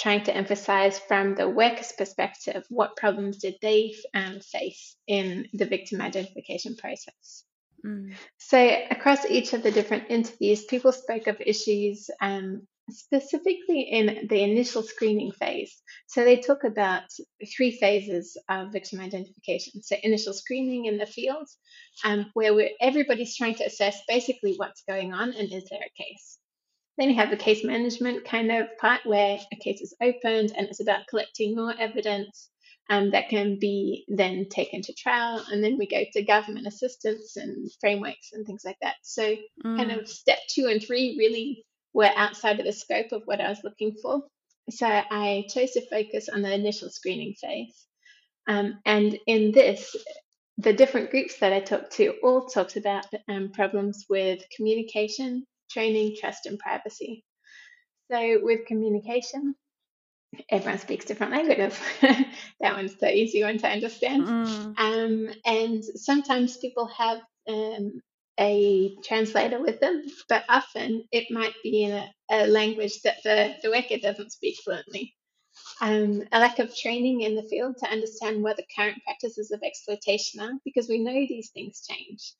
trying 0.00 0.24
to 0.24 0.36
emphasize 0.36 0.98
from 0.98 1.36
the 1.36 1.48
workers' 1.48 1.92
perspective 1.96 2.64
what 2.70 2.96
problems 2.96 3.38
did 3.38 3.54
they 3.62 3.94
um, 4.12 4.40
face 4.40 4.96
in 5.06 5.46
the 5.52 5.64
victim 5.64 6.00
identification 6.00 6.74
process. 6.74 7.44
Mm. 7.84 8.16
So, 8.38 8.58
across 8.90 9.24
each 9.26 9.52
of 9.52 9.62
the 9.62 9.70
different 9.70 10.10
interviews, 10.10 10.64
people 10.64 10.90
spoke 10.90 11.28
of 11.28 11.40
issues 11.40 12.10
um, 12.20 12.66
specifically 12.90 13.80
in 13.82 14.26
the 14.28 14.42
initial 14.42 14.82
screening 14.82 15.32
phase. 15.32 15.82
So 16.06 16.24
they 16.24 16.40
talk 16.40 16.64
about 16.64 17.02
three 17.56 17.76
phases 17.76 18.36
of 18.48 18.72
victim 18.72 19.00
identification. 19.00 19.82
So 19.82 19.96
initial 20.02 20.32
screening 20.32 20.84
in 20.86 20.98
the 20.98 21.06
field, 21.06 21.48
um, 22.04 22.30
where 22.34 22.70
everybody's 22.80 23.36
trying 23.36 23.56
to 23.56 23.64
assess 23.64 24.00
basically 24.06 24.54
what's 24.56 24.84
going 24.88 25.12
on 25.12 25.32
and 25.32 25.52
is 25.52 25.68
there 25.68 25.80
a 25.80 26.02
case. 26.02 26.38
Then 26.98 27.10
you 27.10 27.16
have 27.16 27.30
the 27.30 27.36
case 27.36 27.64
management 27.64 28.24
kind 28.24 28.50
of 28.50 28.68
part 28.78 29.04
where 29.04 29.38
a 29.52 29.56
case 29.56 29.80
is 29.80 29.94
opened 30.00 30.52
and 30.56 30.68
it's 30.68 30.80
about 30.80 31.06
collecting 31.08 31.54
more 31.54 31.74
evidence 31.78 32.50
um, 32.88 33.10
that 33.10 33.28
can 33.28 33.58
be 33.58 34.04
then 34.08 34.48
taken 34.48 34.80
to 34.82 34.94
trial. 34.94 35.44
And 35.50 35.62
then 35.62 35.76
we 35.76 35.88
go 35.88 36.04
to 36.12 36.22
government 36.22 36.66
assistance 36.66 37.36
and 37.36 37.70
frameworks 37.80 38.30
and 38.32 38.46
things 38.46 38.62
like 38.64 38.78
that. 38.80 38.94
So, 39.02 39.34
mm. 39.64 39.76
kind 39.76 39.90
of 39.90 40.08
step 40.08 40.38
two 40.48 40.66
and 40.66 40.82
three 40.82 41.16
really 41.18 41.64
were 41.96 42.10
outside 42.14 42.60
of 42.60 42.66
the 42.66 42.72
scope 42.74 43.10
of 43.12 43.22
what 43.24 43.40
I 43.40 43.48
was 43.48 43.64
looking 43.64 43.96
for. 44.02 44.22
So 44.68 44.86
I 44.86 45.46
chose 45.48 45.70
to 45.72 45.88
focus 45.88 46.28
on 46.28 46.42
the 46.42 46.52
initial 46.52 46.90
screening 46.90 47.32
phase. 47.40 47.86
Um, 48.46 48.80
and 48.84 49.18
in 49.26 49.50
this, 49.50 49.96
the 50.58 50.74
different 50.74 51.10
groups 51.10 51.38
that 51.38 51.54
I 51.54 51.60
talked 51.60 51.92
to 51.92 52.12
all 52.22 52.44
talked 52.44 52.76
about 52.76 53.06
um, 53.30 53.50
problems 53.50 54.04
with 54.10 54.42
communication, 54.54 55.46
training, 55.70 56.16
trust, 56.20 56.44
and 56.44 56.58
privacy. 56.58 57.24
So 58.12 58.40
with 58.42 58.66
communication, 58.66 59.54
everyone 60.50 60.78
speaks 60.78 61.06
different 61.06 61.32
languages. 61.32 61.80
that 62.02 62.74
one's 62.74 62.96
the 62.96 63.10
easy 63.10 63.42
one 63.42 63.56
to 63.56 63.68
understand. 63.68 64.26
Mm. 64.26 64.78
Um, 64.78 65.34
and 65.46 65.82
sometimes 65.82 66.58
people 66.58 66.88
have 66.88 67.20
um, 67.48 68.02
a 68.38 68.94
translator 69.04 69.60
with 69.60 69.80
them, 69.80 70.04
but 70.28 70.44
often 70.48 71.04
it 71.10 71.30
might 71.30 71.54
be 71.62 71.84
in 71.84 71.92
a, 71.92 72.10
a 72.30 72.46
language 72.46 73.00
that 73.02 73.16
the, 73.24 73.54
the 73.62 73.70
worker 73.70 73.96
doesn't 74.00 74.32
speak 74.32 74.56
fluently. 74.64 75.14
Um, 75.80 76.22
a 76.32 76.40
lack 76.40 76.58
of 76.58 76.76
training 76.76 77.22
in 77.22 77.34
the 77.34 77.42
field 77.42 77.76
to 77.78 77.90
understand 77.90 78.42
what 78.42 78.56
the 78.56 78.66
current 78.76 78.98
practices 79.04 79.50
of 79.50 79.62
exploitation 79.62 80.40
are, 80.40 80.52
because 80.64 80.88
we 80.88 80.98
know 80.98 81.12
these 81.12 81.50
things 81.50 81.86
change. 81.88 82.32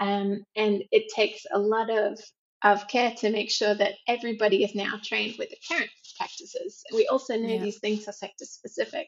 Um, 0.00 0.44
and 0.56 0.82
it 0.90 1.12
takes 1.14 1.46
a 1.52 1.58
lot 1.58 1.88
of, 1.90 2.18
of 2.62 2.88
care 2.88 3.12
to 3.18 3.30
make 3.30 3.50
sure 3.50 3.74
that 3.74 3.94
everybody 4.08 4.64
is 4.64 4.74
now 4.74 4.98
trained 5.02 5.36
with 5.38 5.50
the 5.50 5.56
current 5.68 5.90
practices. 6.16 6.82
We 6.92 7.06
also 7.06 7.36
know 7.36 7.54
yeah. 7.54 7.62
these 7.62 7.78
things 7.78 8.08
are 8.08 8.12
sector 8.12 8.44
specific. 8.44 9.06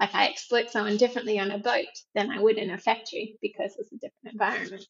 Like 0.00 0.14
I 0.14 0.28
exploit 0.28 0.70
someone 0.70 0.96
differently 0.96 1.38
on 1.38 1.50
a 1.50 1.58
boat 1.58 1.86
than 2.14 2.30
I 2.30 2.40
would 2.40 2.58
in 2.58 2.70
a 2.70 2.78
factory 2.78 3.36
because 3.42 3.74
it's 3.78 3.92
a 3.92 3.96
different 3.96 4.32
environment. 4.32 4.86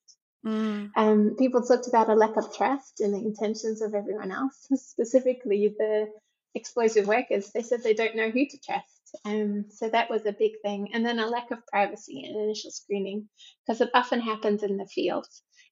Mm. 0.47 0.91
Um, 0.97 1.37
people 1.39 1.63
talked 1.63 1.89
about 1.89 2.11
a 2.11 2.15
lack 2.15 2.37
of 2.37 2.57
trust 2.57 3.01
in 3.01 3.13
the 3.13 3.19
intentions 3.19 3.83
of 3.83 3.95
everyone 3.95 4.31
else, 4.31 4.67
specifically 4.75 5.75
the 5.79 6.09
explosive 6.55 7.07
workers. 7.07 7.51
They 7.53 7.63
said 7.63 7.83
they 7.83 7.95
don't 7.95 8.17
know 8.17 8.31
who 8.31 8.47
to 8.47 8.59
trust. 8.65 9.17
Um, 9.25 9.67
so 9.71 9.89
that 9.89 10.11
was 10.11 10.27
a 10.27 10.33
big 10.33 10.53
thing. 10.63 10.91
And 10.93 11.05
then 11.05 11.19
a 11.19 11.27
lack 11.27 11.51
of 11.51 11.67
privacy 11.67 12.25
in 12.25 12.41
initial 12.41 12.71
screening, 12.71 13.29
because 13.67 13.81
it 13.81 13.91
often 13.95 14.21
happens 14.21 14.63
in 14.63 14.77
the 14.77 14.87
field 14.87 15.27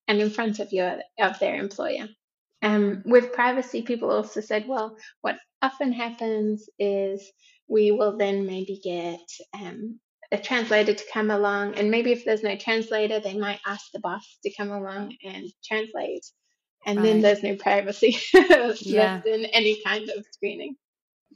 and 0.08 0.20
in 0.20 0.30
front 0.30 0.58
of 0.58 0.72
your 0.72 0.98
of 1.18 1.38
their 1.38 1.56
employer. 1.56 2.08
Um, 2.62 3.02
with 3.04 3.32
privacy, 3.32 3.82
people 3.82 4.10
also 4.10 4.40
said, 4.40 4.66
well, 4.66 4.96
what 5.20 5.36
often 5.62 5.92
happens 5.92 6.68
is 6.78 7.30
we 7.68 7.90
will 7.92 8.16
then 8.16 8.46
maybe 8.46 8.80
get 8.82 9.20
um, 9.54 10.00
a 10.32 10.38
translator 10.38 10.94
to 10.94 11.04
come 11.12 11.30
along. 11.30 11.74
And 11.74 11.90
maybe 11.90 12.12
if 12.12 12.24
there's 12.24 12.42
no 12.42 12.56
translator, 12.56 13.20
they 13.20 13.36
might 13.36 13.60
ask 13.66 13.90
the 13.92 14.00
boss 14.00 14.38
to 14.44 14.54
come 14.54 14.70
along 14.70 15.14
and 15.24 15.46
translate. 15.64 16.24
And 16.84 16.98
right. 16.98 17.04
then 17.04 17.20
there's 17.20 17.42
no 17.42 17.56
privacy 17.56 18.16
yeah. 18.80 19.20
in 19.24 19.44
any 19.46 19.82
kind 19.84 20.08
of 20.10 20.24
screening. 20.32 20.76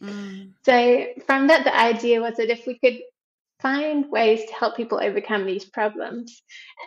Mm. 0.02 0.52
So 0.64 1.06
from 1.26 1.48
that, 1.48 1.64
the 1.64 1.76
idea 1.76 2.20
was 2.20 2.36
that 2.36 2.50
if 2.50 2.66
we 2.66 2.78
could 2.78 3.00
find 3.60 4.10
ways 4.10 4.44
to 4.46 4.54
help 4.54 4.76
people 4.76 5.00
overcome 5.02 5.44
these 5.44 5.64
problems 5.64 6.42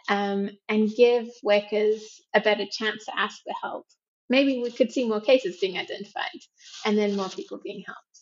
um, 0.10 0.50
and 0.70 0.90
give 0.96 1.28
workers 1.44 2.22
a 2.34 2.42
better 2.42 2.66
chance 2.72 3.06
to 3.06 3.12
ask 3.18 3.38
for 3.44 3.54
help, 3.62 3.86
maybe 4.30 4.62
we 4.62 4.72
could 4.72 4.92
see 4.92 5.08
more 5.08 5.22
cases 5.22 5.60
being 5.60 5.78
identified 5.78 6.40
and 6.86 6.98
then 6.98 7.16
more 7.16 7.30
people 7.30 7.60
being 7.64 7.84
helped. 7.86 8.13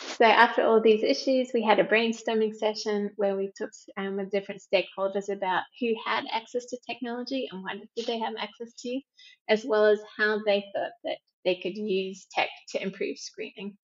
So 0.00 0.24
after 0.24 0.62
all 0.62 0.80
these 0.80 1.02
issues, 1.02 1.50
we 1.52 1.62
had 1.62 1.78
a 1.78 1.84
brainstorming 1.84 2.54
session 2.54 3.10
where 3.16 3.36
we 3.36 3.52
took 3.56 3.70
um, 3.96 4.16
with 4.16 4.30
different 4.30 4.62
stakeholders 4.62 5.28
about 5.30 5.62
who 5.78 5.94
had 6.04 6.24
access 6.32 6.66
to 6.66 6.78
technology 6.86 7.48
and 7.50 7.62
what 7.62 7.76
did 7.96 8.06
they 8.06 8.18
have 8.18 8.34
access 8.38 8.72
to, 8.80 9.00
as 9.48 9.64
well 9.64 9.86
as 9.86 10.00
how 10.16 10.40
they 10.44 10.64
thought 10.74 10.92
that 11.04 11.18
they 11.44 11.56
could 11.56 11.76
use 11.76 12.26
tech 12.32 12.48
to 12.70 12.82
improve 12.82 13.18
screening. 13.18 13.76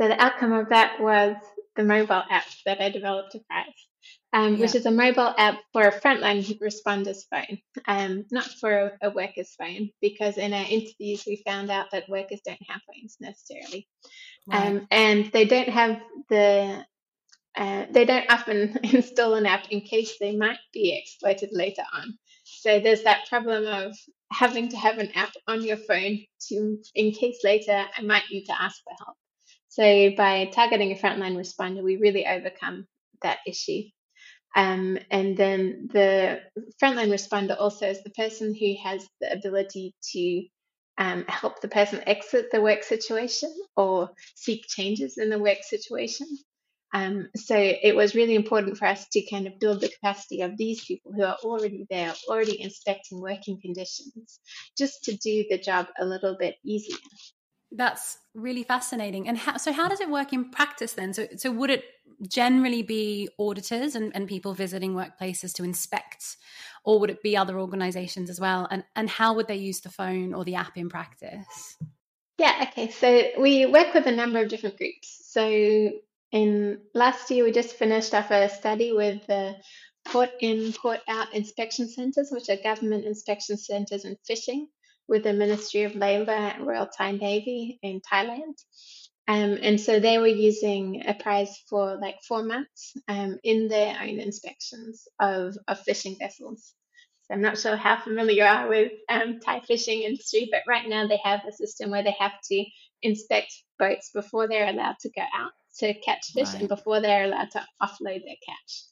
So 0.00 0.08
the 0.08 0.22
outcome 0.22 0.52
of 0.52 0.68
that 0.68 1.00
was 1.00 1.36
the 1.76 1.84
mobile 1.84 2.22
app 2.30 2.46
that 2.64 2.80
I 2.80 2.90
developed 2.90 3.34
Apprise, 3.34 3.88
um, 4.32 4.54
yeah. 4.54 4.60
which 4.60 4.74
is 4.74 4.86
a 4.86 4.90
mobile 4.90 5.34
app 5.38 5.58
for 5.72 5.82
a 5.82 6.00
frontline 6.00 6.60
responder's 6.60 7.24
phone, 7.30 7.58
um, 7.86 8.24
not 8.30 8.44
for 8.44 8.70
a, 9.02 9.08
a 9.08 9.10
worker's 9.10 9.54
phone, 9.58 9.90
because 10.00 10.36
in 10.36 10.52
our 10.52 10.66
interviews 10.68 11.24
we 11.26 11.42
found 11.46 11.70
out 11.70 11.86
that 11.92 12.08
workers 12.08 12.40
don't 12.44 12.62
have 12.68 12.80
phones 12.86 13.16
necessarily. 13.20 13.88
Um, 14.50 14.86
and 14.90 15.30
they 15.32 15.44
don't 15.44 15.68
have 15.68 16.00
the 16.30 16.84
uh, 17.56 17.86
they 17.90 18.04
don't 18.04 18.30
often 18.30 18.78
install 18.84 19.34
an 19.34 19.46
app 19.46 19.66
in 19.70 19.80
case 19.80 20.16
they 20.18 20.36
might 20.36 20.58
be 20.72 20.96
exploited 20.96 21.50
later 21.52 21.82
on. 21.92 22.16
So 22.44 22.80
there's 22.80 23.02
that 23.02 23.26
problem 23.28 23.66
of 23.66 23.96
having 24.32 24.68
to 24.68 24.76
have 24.76 24.98
an 24.98 25.10
app 25.14 25.32
on 25.46 25.62
your 25.62 25.76
phone 25.76 26.20
to, 26.48 26.78
in 26.94 27.12
case 27.12 27.40
later 27.44 27.84
I 27.96 28.02
might 28.02 28.24
need 28.30 28.44
to 28.44 28.62
ask 28.62 28.82
for 28.84 28.92
help. 29.04 29.16
So 29.68 30.10
by 30.16 30.46
targeting 30.46 30.92
a 30.92 30.94
frontline 30.94 31.36
responder, 31.36 31.82
we 31.82 31.96
really 31.96 32.26
overcome 32.26 32.86
that 33.22 33.38
issue. 33.46 33.82
Um, 34.56 34.98
and 35.10 35.36
then 35.36 35.88
the 35.92 36.40
frontline 36.82 37.10
responder 37.10 37.56
also 37.58 37.86
is 37.88 38.02
the 38.02 38.10
person 38.10 38.54
who 38.54 38.74
has 38.82 39.06
the 39.20 39.32
ability 39.32 39.94
to 40.12 40.44
um, 40.98 41.24
help 41.28 41.60
the 41.60 41.68
person 41.68 42.02
exit 42.06 42.46
the 42.50 42.60
work 42.60 42.82
situation 42.82 43.54
or 43.76 44.10
seek 44.34 44.66
changes 44.66 45.18
in 45.18 45.30
the 45.30 45.38
work 45.38 45.58
situation. 45.62 46.26
Um, 46.94 47.28
so 47.36 47.56
it 47.56 47.94
was 47.94 48.14
really 48.14 48.34
important 48.34 48.78
for 48.78 48.86
us 48.86 49.06
to 49.10 49.22
kind 49.30 49.46
of 49.46 49.60
build 49.60 49.80
the 49.80 49.90
capacity 49.90 50.40
of 50.40 50.56
these 50.56 50.84
people 50.84 51.12
who 51.12 51.22
are 51.22 51.36
already 51.44 51.86
there, 51.90 52.14
already 52.28 52.60
inspecting 52.60 53.20
working 53.20 53.60
conditions, 53.60 54.40
just 54.76 55.04
to 55.04 55.16
do 55.16 55.44
the 55.50 55.58
job 55.58 55.86
a 56.00 56.04
little 56.04 56.36
bit 56.38 56.56
easier. 56.64 56.96
That's 57.70 58.18
really 58.34 58.62
fascinating. 58.62 59.28
And 59.28 59.36
how, 59.36 59.58
so, 59.58 59.72
how 59.72 59.88
does 59.88 60.00
it 60.00 60.08
work 60.08 60.32
in 60.32 60.50
practice 60.50 60.92
then? 60.94 61.12
So, 61.12 61.26
so 61.36 61.50
would 61.50 61.70
it 61.70 61.84
generally 62.26 62.82
be 62.82 63.28
auditors 63.38 63.94
and, 63.94 64.10
and 64.14 64.26
people 64.26 64.54
visiting 64.54 64.94
workplaces 64.94 65.52
to 65.54 65.64
inspect, 65.64 66.36
or 66.84 66.98
would 66.98 67.10
it 67.10 67.22
be 67.22 67.36
other 67.36 67.58
organizations 67.58 68.30
as 68.30 68.40
well? 68.40 68.66
And, 68.70 68.84
and 68.96 69.10
how 69.10 69.34
would 69.34 69.48
they 69.48 69.56
use 69.56 69.80
the 69.80 69.90
phone 69.90 70.32
or 70.32 70.44
the 70.44 70.54
app 70.54 70.76
in 70.76 70.88
practice? 70.88 71.76
Yeah, 72.38 72.68
okay. 72.68 72.90
So 72.90 73.30
we 73.38 73.66
work 73.66 73.92
with 73.92 74.06
a 74.06 74.12
number 74.12 74.40
of 74.40 74.48
different 74.48 74.78
groups. 74.78 75.20
So 75.30 75.90
in 76.32 76.80
last 76.94 77.30
year, 77.30 77.44
we 77.44 77.52
just 77.52 77.74
finished 77.74 78.14
off 78.14 78.30
a 78.30 78.48
study 78.48 78.92
with 78.92 79.26
the 79.26 79.56
port 80.06 80.30
in, 80.40 80.72
port 80.72 81.00
out 81.08 81.34
inspection 81.34 81.88
centres, 81.88 82.30
which 82.30 82.48
are 82.48 82.62
government 82.62 83.04
inspection 83.04 83.58
centres 83.58 84.04
in 84.04 84.16
fishing 84.26 84.68
with 85.08 85.24
the 85.24 85.32
Ministry 85.32 85.84
of 85.84 85.96
Labour 85.96 86.30
and 86.32 86.66
Royal 86.66 86.86
Thai 86.86 87.12
Navy 87.12 87.78
in 87.82 88.00
Thailand. 88.00 88.54
Um, 89.26 89.58
and 89.60 89.80
so 89.80 90.00
they 90.00 90.18
were 90.18 90.26
using 90.26 91.02
Apprise 91.06 91.54
for 91.68 91.98
like 92.00 92.22
four 92.26 92.42
months 92.42 92.94
um, 93.08 93.38
in 93.42 93.68
their 93.68 93.98
own 94.00 94.20
inspections 94.20 95.06
of, 95.20 95.56
of 95.66 95.80
fishing 95.80 96.16
vessels. 96.18 96.72
So 97.24 97.34
I'm 97.34 97.42
not 97.42 97.58
sure 97.58 97.76
how 97.76 98.00
familiar 98.00 98.36
you 98.36 98.42
are 98.42 98.68
with 98.68 98.92
um, 99.10 99.38
Thai 99.40 99.60
fishing 99.60 100.00
industry, 100.00 100.48
but 100.50 100.62
right 100.66 100.88
now 100.88 101.06
they 101.06 101.20
have 101.22 101.40
a 101.46 101.52
system 101.52 101.90
where 101.90 102.02
they 102.02 102.16
have 102.18 102.32
to 102.50 102.64
inspect 103.02 103.52
boats 103.78 104.10
before 104.14 104.48
they're 104.48 104.68
allowed 104.68 104.96
to 105.00 105.10
go 105.10 105.22
out 105.36 105.52
to 105.78 105.94
catch 106.00 106.32
fish 106.32 106.48
right. 106.48 106.60
and 106.60 106.68
before 106.68 107.00
they're 107.00 107.24
allowed 107.24 107.50
to 107.50 107.64
offload 107.82 108.22
their 108.24 108.36
catch. 108.46 108.82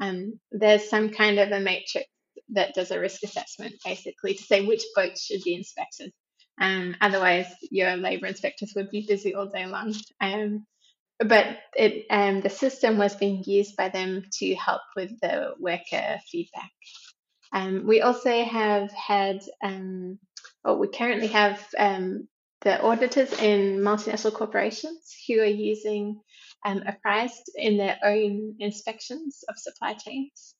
Um, 0.00 0.40
there's 0.50 0.90
some 0.90 1.10
kind 1.10 1.38
of 1.38 1.52
a 1.52 1.60
matrix 1.60 2.08
that 2.50 2.74
does 2.74 2.90
a 2.90 3.00
risk 3.00 3.22
assessment 3.22 3.74
basically 3.84 4.34
to 4.34 4.42
say 4.42 4.66
which 4.66 4.84
boats 4.94 5.24
should 5.24 5.42
be 5.42 5.54
inspected. 5.54 6.12
Um, 6.60 6.94
otherwise, 7.00 7.46
your 7.70 7.96
labour 7.96 8.26
inspectors 8.26 8.72
would 8.76 8.90
be 8.90 9.06
busy 9.08 9.34
all 9.34 9.46
day 9.46 9.66
long. 9.66 9.94
Um, 10.20 10.66
but 11.18 11.58
it, 11.76 12.06
um, 12.10 12.40
the 12.40 12.50
system 12.50 12.98
was 12.98 13.16
being 13.16 13.42
used 13.46 13.76
by 13.76 13.88
them 13.88 14.24
to 14.38 14.54
help 14.54 14.82
with 14.96 15.18
the 15.20 15.54
worker 15.58 16.18
feedback. 16.30 16.70
Um, 17.52 17.86
we 17.86 18.00
also 18.00 18.44
have 18.44 18.90
had, 18.92 19.40
um, 19.62 20.18
or 20.64 20.76
we 20.76 20.88
currently 20.88 21.28
have 21.28 21.64
um, 21.78 22.28
the 22.62 22.82
auditors 22.82 23.32
in 23.40 23.78
multinational 23.78 24.34
corporations 24.34 25.14
who 25.28 25.40
are 25.40 25.44
using 25.44 26.20
um, 26.64 26.82
Apprise 26.86 27.42
in 27.54 27.76
their 27.76 27.98
own 28.02 28.56
inspections 28.58 29.44
of 29.48 29.58
supply 29.58 29.94
chains. 29.94 30.54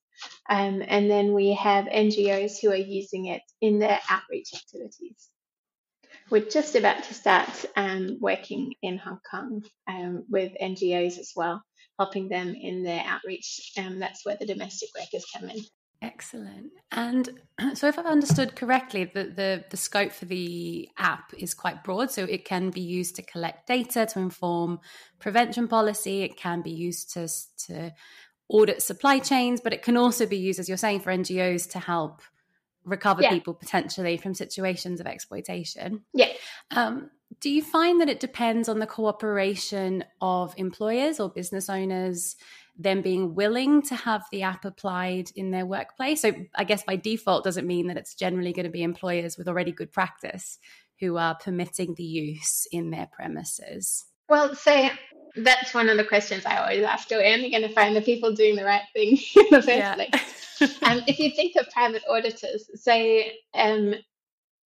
Um, 0.48 0.82
and 0.86 1.10
then 1.10 1.32
we 1.32 1.54
have 1.54 1.86
NGOs 1.86 2.60
who 2.60 2.70
are 2.70 2.76
using 2.76 3.26
it 3.26 3.42
in 3.60 3.78
their 3.78 4.00
outreach 4.08 4.50
activities. 4.54 5.30
We're 6.30 6.48
just 6.48 6.74
about 6.74 7.04
to 7.04 7.14
start 7.14 7.66
um, 7.76 8.18
working 8.20 8.74
in 8.82 8.98
Hong 8.98 9.20
Kong 9.30 9.62
um, 9.88 10.24
with 10.28 10.52
NGOs 10.60 11.18
as 11.18 11.32
well, 11.36 11.62
helping 11.98 12.28
them 12.28 12.54
in 12.54 12.82
their 12.82 13.02
outreach. 13.06 13.72
Um, 13.78 13.98
that's 13.98 14.24
where 14.24 14.36
the 14.38 14.46
domestic 14.46 14.88
workers 14.98 15.26
come 15.34 15.50
in. 15.50 15.58
Excellent. 16.04 16.70
And 16.92 17.30
so, 17.74 17.88
if 17.88 17.98
I've 17.98 18.06
understood 18.06 18.56
correctly, 18.56 19.04
the, 19.04 19.24
the, 19.24 19.64
the 19.70 19.76
scope 19.76 20.12
for 20.12 20.26
the 20.26 20.88
app 20.98 21.32
is 21.38 21.54
quite 21.54 21.82
broad. 21.82 22.10
So, 22.10 22.24
it 22.24 22.44
can 22.44 22.70
be 22.70 22.82
used 22.82 23.16
to 23.16 23.22
collect 23.22 23.66
data 23.66 24.06
to 24.06 24.18
inform 24.18 24.80
prevention 25.18 25.66
policy. 25.66 26.22
It 26.22 26.36
can 26.36 26.60
be 26.60 26.72
used 26.72 27.12
to, 27.14 27.28
to 27.66 27.92
audit 28.54 28.80
supply 28.80 29.18
chains, 29.18 29.60
but 29.60 29.72
it 29.72 29.82
can 29.82 29.96
also 29.96 30.26
be 30.26 30.36
used, 30.36 30.60
as 30.60 30.68
you're 30.68 30.78
saying, 30.78 31.00
for 31.00 31.10
NGOs 31.10 31.68
to 31.72 31.80
help 31.80 32.22
recover 32.84 33.22
yeah. 33.22 33.30
people 33.30 33.52
potentially 33.52 34.16
from 34.16 34.32
situations 34.32 35.00
of 35.00 35.06
exploitation. 35.06 36.04
Yeah. 36.14 36.28
Um, 36.70 37.10
do 37.40 37.50
you 37.50 37.62
find 37.62 38.00
that 38.00 38.08
it 38.08 38.20
depends 38.20 38.68
on 38.68 38.78
the 38.78 38.86
cooperation 38.86 40.04
of 40.20 40.54
employers 40.56 41.18
or 41.18 41.28
business 41.28 41.68
owners? 41.68 42.36
them 42.76 43.02
being 43.02 43.36
willing 43.36 43.82
to 43.82 43.94
have 43.94 44.24
the 44.32 44.42
app 44.42 44.64
applied 44.64 45.30
in 45.36 45.52
their 45.52 45.64
workplace. 45.64 46.22
So, 46.22 46.32
I 46.56 46.64
guess 46.64 46.82
by 46.82 46.96
default, 46.96 47.44
doesn't 47.44 47.68
mean 47.68 47.86
that 47.86 47.96
it's 47.96 48.16
generally 48.16 48.52
going 48.52 48.64
to 48.64 48.70
be 48.72 48.82
employers 48.82 49.38
with 49.38 49.46
already 49.46 49.70
good 49.70 49.92
practice 49.92 50.58
who 50.98 51.16
are 51.16 51.36
permitting 51.36 51.94
the 51.94 52.02
use 52.02 52.66
in 52.72 52.90
their 52.90 53.08
premises. 53.12 54.06
Well, 54.28 54.56
so 54.56 54.88
that's 55.36 55.74
one 55.74 55.88
of 55.88 55.96
the 55.96 56.04
questions 56.04 56.46
I 56.46 56.58
always 56.58 56.84
ask. 56.84 57.10
Are 57.12 57.18
we 57.18 57.32
only 57.32 57.50
going 57.50 57.62
to 57.62 57.74
find 57.74 57.94
the 57.94 58.02
people 58.02 58.34
doing 58.34 58.56
the 58.56 58.64
right 58.64 58.84
thing 58.92 59.18
in 59.36 59.46
the 59.50 59.62
first 59.62 59.68
yeah. 59.68 59.94
place? 59.94 60.82
um, 60.82 61.02
if 61.06 61.18
you 61.18 61.30
think 61.30 61.56
of 61.56 61.70
private 61.70 62.02
auditors, 62.08 62.70
say 62.74 63.38
um, 63.54 63.94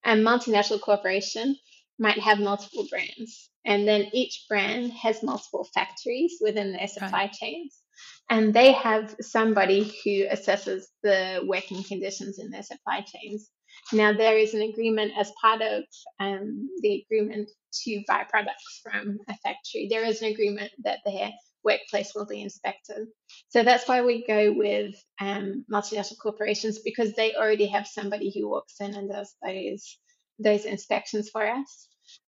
a 0.04 0.12
multinational 0.12 0.80
corporation 0.80 1.56
might 1.98 2.18
have 2.18 2.38
multiple 2.38 2.86
brands, 2.90 3.50
and 3.64 3.88
then 3.88 4.08
each 4.12 4.44
brand 4.48 4.92
has 4.92 5.22
multiple 5.22 5.68
factories 5.74 6.38
within 6.40 6.72
their 6.72 6.88
supply 6.88 7.24
right. 7.24 7.32
chains 7.32 7.82
and 8.30 8.52
they 8.52 8.72
have 8.72 9.14
somebody 9.20 9.84
who 10.04 10.26
assesses 10.28 10.84
the 11.02 11.42
working 11.46 11.82
conditions 11.82 12.38
in 12.38 12.50
their 12.50 12.62
supply 12.62 13.00
chains. 13.00 13.50
Now, 13.92 14.12
there 14.12 14.36
is 14.36 14.54
an 14.54 14.62
agreement 14.62 15.12
as 15.18 15.32
part 15.40 15.62
of 15.62 15.84
um, 16.20 16.68
the 16.82 17.04
agreement 17.06 17.50
to 17.84 18.02
buy 18.06 18.24
products 18.28 18.80
from 18.82 19.18
a 19.28 19.34
factory. 19.38 19.88
There 19.90 20.04
is 20.04 20.22
an 20.22 20.28
agreement 20.28 20.72
that 20.84 21.00
their 21.06 21.30
workplace 21.64 22.12
will 22.14 22.26
be 22.26 22.42
inspected. 22.42 23.08
So 23.48 23.62
that's 23.62 23.88
why 23.88 24.02
we 24.02 24.26
go 24.26 24.52
with 24.52 24.94
um, 25.20 25.64
multinational 25.72 26.18
corporations 26.22 26.80
because 26.80 27.14
they 27.14 27.34
already 27.34 27.66
have 27.66 27.86
somebody 27.86 28.32
who 28.34 28.48
walks 28.48 28.74
in 28.80 28.94
and 28.94 29.10
does 29.10 29.34
those 29.44 29.98
those 30.38 30.64
inspections 30.66 31.30
for 31.30 31.44
us. 31.46 31.88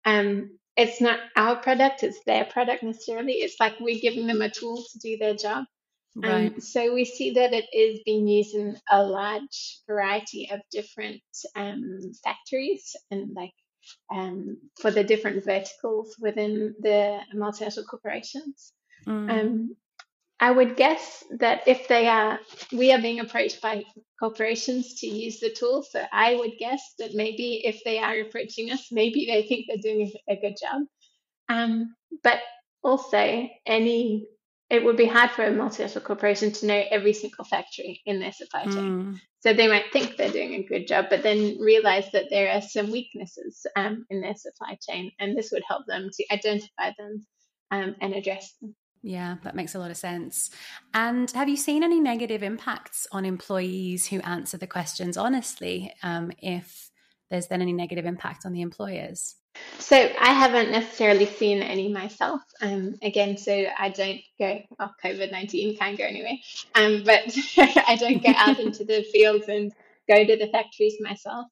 Um, 0.05 0.59
it's 0.75 0.99
not 0.99 1.19
our 1.37 1.55
product, 1.55 2.03
it's 2.03 2.19
their 2.25 2.45
product 2.45 2.83
necessarily. 2.83 3.33
It's 3.33 3.55
like 3.59 3.75
we're 3.79 4.01
giving 4.01 4.27
them 4.27 4.41
a 4.41 4.49
tool 4.49 4.83
to 4.91 4.99
do 4.99 5.17
their 5.17 5.35
job. 5.35 5.65
Right. 6.15 6.53
Um, 6.53 6.61
so 6.61 6.93
we 6.93 7.05
see 7.05 7.31
that 7.31 7.53
it 7.53 7.65
is 7.73 8.01
being 8.05 8.27
used 8.27 8.53
in 8.53 8.77
a 8.91 9.01
large 9.01 9.79
variety 9.87 10.49
of 10.51 10.61
different 10.71 11.23
um, 11.55 11.99
factories 12.23 12.95
and 13.09 13.33
like 13.35 13.53
um, 14.13 14.57
for 14.79 14.91
the 14.91 15.03
different 15.03 15.43
verticals 15.43 16.15
within 16.19 16.75
the 16.79 17.19
multinational 17.33 17.87
corporations. 17.87 18.73
Mm. 19.07 19.29
Um, 19.29 19.75
I 20.39 20.51
would 20.51 20.75
guess 20.75 21.23
that 21.39 21.67
if 21.67 21.87
they 21.87 22.07
are, 22.07 22.39
we 22.71 22.91
are 22.91 23.01
being 23.01 23.21
approached 23.21 23.61
by 23.61 23.83
corporations 24.19 24.99
to 24.99 25.07
use 25.07 25.39
the 25.39 25.49
tool. 25.49 25.83
So 25.83 26.03
I 26.11 26.35
would 26.35 26.57
guess 26.59 26.81
that 26.99 27.13
maybe 27.13 27.61
if 27.65 27.81
they 27.85 27.99
are 27.99 28.19
approaching 28.19 28.69
us, 28.69 28.89
maybe 28.91 29.25
they 29.25 29.47
think 29.47 29.67
they're 29.67 29.77
doing 29.77 30.11
a, 30.27 30.35
good 30.35 30.55
job. 30.61 30.81
Um, 31.49 31.95
but 32.23 32.39
also, 32.83 33.47
any 33.65 34.27
it 34.73 34.83
would 34.83 34.97
be 34.97 35.05
hard 35.05 35.29
for 35.29 35.45
a 35.45 35.51
multinational 35.51 36.03
corporation 36.03 36.51
to 36.51 36.65
know 36.65 36.83
every 36.89 37.13
single 37.13 37.45
factory 37.45 38.01
in 38.07 38.19
their 38.19 38.31
supply 38.31 38.63
chain. 38.63 39.13
Mm. 39.13 39.19
So 39.41 39.53
they 39.53 39.67
might 39.67 39.93
think 39.93 40.17
they're 40.17 40.31
doing 40.31 40.55
a 40.55 40.63
good 40.63 40.87
job, 40.87 41.05
but 41.11 41.21
then 41.21 41.59
realize 41.59 42.05
that 42.11 42.25
there 42.31 42.51
are 42.51 42.61
some 42.61 42.91
weaknesses 42.91 43.67
um, 43.75 44.05
in 44.09 44.21
their 44.21 44.35
supply 44.35 44.77
chain, 44.89 45.11
and 45.19 45.37
this 45.37 45.51
would 45.51 45.61
help 45.67 45.85
them 45.85 46.09
to 46.11 46.25
identify 46.31 46.91
them 46.97 47.25
um, 47.69 47.95
and 48.01 48.15
address 48.15 48.55
them. 48.61 48.75
Yeah, 49.03 49.35
that 49.43 49.55
makes 49.55 49.75
a 49.75 49.79
lot 49.79 49.91
of 49.91 49.97
sense. 49.97 50.49
And 50.93 51.29
have 51.31 51.49
you 51.49 51.57
seen 51.57 51.83
any 51.83 51.99
negative 51.99 52.41
impacts 52.41 53.05
on 53.11 53.25
employees 53.25 54.07
who 54.07 54.21
answer 54.21 54.57
the 54.57 54.65
questions 54.65 55.17
honestly? 55.17 55.93
Um, 56.01 56.31
if 56.39 56.89
there's 57.29 57.47
been 57.47 57.61
any 57.61 57.73
negative 57.73 58.05
impact 58.05 58.45
on 58.45 58.53
the 58.53 58.61
employers? 58.61 59.35
So 59.77 59.95
I 59.97 60.33
haven't 60.33 60.71
necessarily 60.71 61.25
seen 61.25 61.61
any 61.61 61.87
myself. 61.87 62.41
Um, 62.61 62.95
again, 63.01 63.37
so 63.37 63.65
I 63.77 63.89
don't 63.89 64.19
go. 64.39 64.59
Well, 64.79 64.95
COVID 65.03 65.31
nineteen 65.31 65.77
can't 65.77 65.97
go 65.97 66.05
anywhere. 66.05 66.37
Um, 66.75 67.03
but 67.05 67.21
I 67.87 67.97
don't 67.99 68.23
go 68.23 68.33
out 68.35 68.59
into 68.59 68.83
the 68.83 69.03
fields 69.13 69.47
and 69.47 69.71
go 70.09 70.25
to 70.25 70.35
the 70.37 70.47
factories 70.47 70.95
myself 70.99 71.47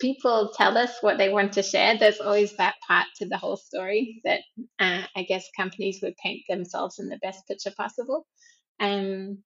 people 0.00 0.52
tell 0.54 0.76
us 0.76 0.98
what 1.00 1.18
they 1.18 1.28
want 1.28 1.52
to 1.54 1.62
share, 1.62 1.96
there's 1.96 2.20
always 2.20 2.56
that 2.56 2.74
part 2.86 3.06
to 3.16 3.26
the 3.26 3.38
whole 3.38 3.56
story 3.56 4.20
that 4.24 4.40
uh, 4.78 5.02
I 5.14 5.22
guess 5.22 5.48
companies 5.56 6.00
would 6.02 6.16
paint 6.16 6.42
themselves 6.48 6.98
in 6.98 7.08
the 7.08 7.18
best 7.18 7.46
picture 7.46 7.72
possible. 7.76 8.26
Um, 8.80 9.38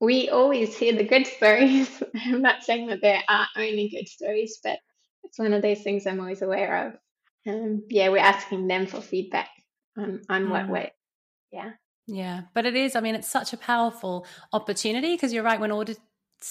we 0.00 0.28
always 0.28 0.76
hear 0.76 0.94
the 0.96 1.04
good 1.04 1.26
stories. 1.26 2.02
I'm 2.26 2.42
not 2.42 2.62
saying 2.62 2.88
that 2.88 3.00
there 3.02 3.22
are 3.28 3.46
only 3.56 3.88
good 3.88 4.08
stories, 4.08 4.58
but 4.62 4.78
it's 5.24 5.38
one 5.38 5.52
of 5.52 5.62
those 5.62 5.82
things 5.82 6.06
I'm 6.06 6.20
always 6.20 6.42
aware 6.42 6.88
of. 6.88 7.52
Um, 7.52 7.84
yeah, 7.88 8.08
we're 8.08 8.18
asking 8.18 8.68
them 8.68 8.86
for 8.86 9.00
feedback 9.00 9.48
on, 9.96 10.22
on 10.28 10.46
mm. 10.46 10.50
what 10.50 10.68
way. 10.68 10.92
Yeah. 11.50 11.72
Yeah, 12.06 12.42
but 12.54 12.64
it 12.64 12.74
is, 12.74 12.96
I 12.96 13.00
mean, 13.00 13.14
it's 13.14 13.28
such 13.28 13.52
a 13.52 13.58
powerful 13.58 14.26
opportunity 14.52 15.14
because 15.14 15.32
you're 15.32 15.42
right, 15.42 15.60
when 15.60 15.72
audit, 15.72 15.98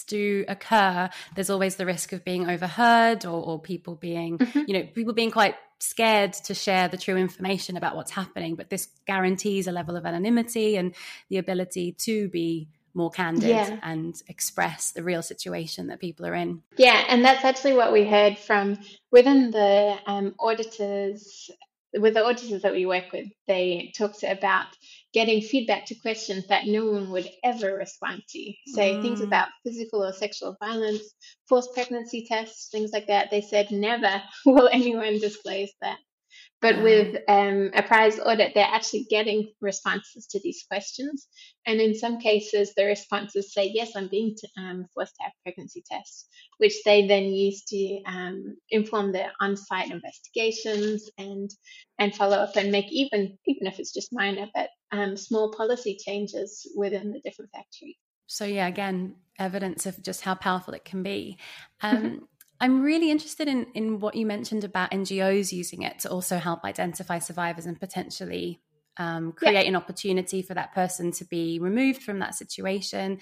do 0.07 0.45
occur, 0.47 1.09
there's 1.35 1.49
always 1.49 1.77
the 1.77 1.85
risk 1.85 2.13
of 2.13 2.23
being 2.25 2.49
overheard 2.49 3.25
or, 3.25 3.41
or 3.41 3.59
people 3.59 3.95
being, 3.95 4.37
mm-hmm. 4.37 4.63
you 4.67 4.73
know, 4.73 4.83
people 4.93 5.13
being 5.13 5.31
quite 5.31 5.55
scared 5.79 6.33
to 6.33 6.53
share 6.53 6.87
the 6.87 6.97
true 6.97 7.15
information 7.15 7.77
about 7.77 7.95
what's 7.95 8.11
happening. 8.11 8.55
But 8.55 8.69
this 8.69 8.89
guarantees 9.05 9.67
a 9.67 9.71
level 9.71 9.95
of 9.95 10.05
anonymity 10.05 10.75
and 10.75 10.93
the 11.29 11.37
ability 11.37 11.93
to 11.99 12.27
be 12.29 12.67
more 12.97 13.11
candid 13.11 13.49
yeah. 13.49 13.79
and 13.83 14.21
express 14.27 14.91
the 14.91 15.03
real 15.03 15.21
situation 15.21 15.87
that 15.87 15.99
people 15.99 16.25
are 16.25 16.33
in. 16.33 16.63
Yeah, 16.77 17.05
and 17.07 17.23
that's 17.23 17.45
actually 17.45 17.73
what 17.73 17.93
we 17.93 18.03
heard 18.03 18.37
from 18.37 18.79
within 19.11 19.51
the 19.51 19.97
um, 20.07 20.35
auditors 20.39 21.49
with 21.93 22.15
the 22.15 22.25
auditors 22.25 22.61
that 22.61 22.73
we 22.73 22.85
work 22.85 23.11
with, 23.11 23.27
they 23.47 23.91
talked 23.97 24.23
about 24.23 24.67
getting 25.13 25.41
feedback 25.41 25.85
to 25.85 25.95
questions 25.95 26.45
that 26.47 26.67
no 26.67 26.85
one 26.85 27.09
would 27.11 27.29
ever 27.43 27.75
respond 27.75 28.21
to. 28.29 28.53
So 28.67 28.81
mm. 28.81 29.01
things 29.01 29.21
about 29.21 29.47
physical 29.65 30.03
or 30.03 30.13
sexual 30.13 30.57
violence, 30.59 31.01
forced 31.47 31.73
pregnancy 31.73 32.25
tests, 32.27 32.69
things 32.71 32.91
like 32.91 33.07
that. 33.07 33.31
They 33.31 33.41
said 33.41 33.71
never 33.71 34.21
will 34.45 34.69
anyone 34.71 35.19
disclose 35.19 35.71
that. 35.81 35.97
But 36.59 36.81
with 36.81 37.17
um, 37.27 37.69
Apprise 37.75 38.19
audit, 38.19 38.53
they're 38.55 38.65
actually 38.65 39.05
getting 39.11 39.51
responses 39.61 40.25
to 40.27 40.39
these 40.39 40.65
questions. 40.67 41.27
And 41.67 41.79
in 41.79 41.93
some 41.93 42.19
cases, 42.19 42.73
the 42.75 42.85
responses 42.85 43.53
say, 43.53 43.69
yes, 43.71 43.91
I'm 43.95 44.07
being 44.07 44.35
t- 44.35 44.49
um, 44.57 44.87
forced 44.93 45.15
to 45.17 45.23
have 45.23 45.33
pregnancy 45.43 45.83
tests, 45.89 46.27
which 46.57 46.73
they 46.83 47.05
then 47.05 47.25
use 47.25 47.63
to 47.65 48.01
um, 48.07 48.57
inform 48.71 49.11
their 49.11 49.31
on-site 49.39 49.91
investigations 49.91 51.09
and 51.19 51.49
and 51.99 52.15
follow 52.15 52.37
up 52.37 52.55
and 52.55 52.71
make 52.71 52.91
even 52.91 53.37
even 53.45 53.67
if 53.67 53.79
it's 53.79 53.93
just 53.93 54.09
minor, 54.11 54.47
but 54.55 54.69
um, 54.91 55.15
small 55.15 55.53
policy 55.53 55.97
changes 56.03 56.67
within 56.75 57.11
the 57.11 57.21
different 57.23 57.51
factories. 57.51 57.97
So 58.25 58.45
yeah, 58.45 58.67
again, 58.67 59.15
evidence 59.37 59.85
of 59.85 60.01
just 60.01 60.21
how 60.21 60.35
powerful 60.35 60.73
it 60.73 60.85
can 60.85 61.03
be. 61.03 61.37
Um, 61.81 62.27
I'm 62.59 62.81
really 62.81 63.11
interested 63.11 63.47
in, 63.47 63.67
in 63.73 63.99
what 63.99 64.15
you 64.15 64.25
mentioned 64.25 64.63
about 64.63 64.91
NGOs 64.91 65.51
using 65.51 65.83
it 65.83 65.99
to 65.99 66.09
also 66.09 66.37
help 66.37 66.63
identify 66.63 67.19
survivors 67.19 67.65
and 67.65 67.79
potentially 67.79 68.61
um, 68.97 69.31
create 69.31 69.53
yeah. 69.53 69.69
an 69.69 69.75
opportunity 69.75 70.41
for 70.41 70.53
that 70.53 70.73
person 70.73 71.11
to 71.13 71.25
be 71.25 71.59
removed 71.59 72.01
from 72.01 72.19
that 72.19 72.35
situation. 72.35 73.19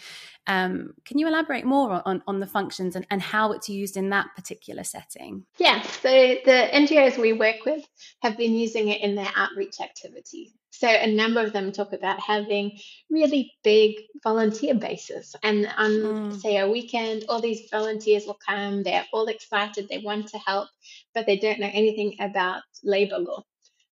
Um, 0.47 0.93
can 1.03 1.17
you 1.17 1.27
elaborate 1.27 1.65
more 1.65 2.01
on, 2.05 2.23
on 2.27 2.39
the 2.39 2.47
functions 2.47 2.95
and, 2.95 3.05
and 3.09 3.21
how 3.21 3.51
it's 3.51 3.69
used 3.69 3.97
in 3.97 4.09
that 4.09 4.27
particular 4.35 4.83
setting? 4.83 5.45
Yeah, 5.57 5.81
so 5.81 6.09
the 6.09 6.69
NGOs 6.73 7.17
we 7.17 7.33
work 7.33 7.65
with 7.65 7.85
have 8.21 8.37
been 8.37 8.53
using 8.53 8.87
it 8.87 9.01
in 9.01 9.15
their 9.15 9.29
outreach 9.35 9.81
activities. 9.81 10.53
So 10.77 10.89
a 10.89 11.07
number 11.07 11.41
of 11.41 11.53
them 11.53 11.71
talk 11.71 11.93
about 11.93 12.19
having 12.19 12.77
really 13.09 13.53
big 13.63 13.95
volunteer 14.23 14.75
bases. 14.75 15.33
And 15.41 15.67
on 15.77 15.91
mm. 15.91 16.41
say 16.41 16.57
a 16.57 16.69
weekend, 16.69 17.25
all 17.29 17.39
these 17.39 17.69
volunteers 17.71 18.25
will 18.25 18.39
come, 18.45 18.83
they're 18.83 19.05
all 19.13 19.27
excited, 19.27 19.87
they 19.87 19.99
want 19.99 20.27
to 20.29 20.37
help, 20.39 20.67
but 21.13 21.25
they 21.25 21.37
don't 21.37 21.59
know 21.59 21.71
anything 21.71 22.15
about 22.19 22.61
labor 22.83 23.19
law. 23.19 23.43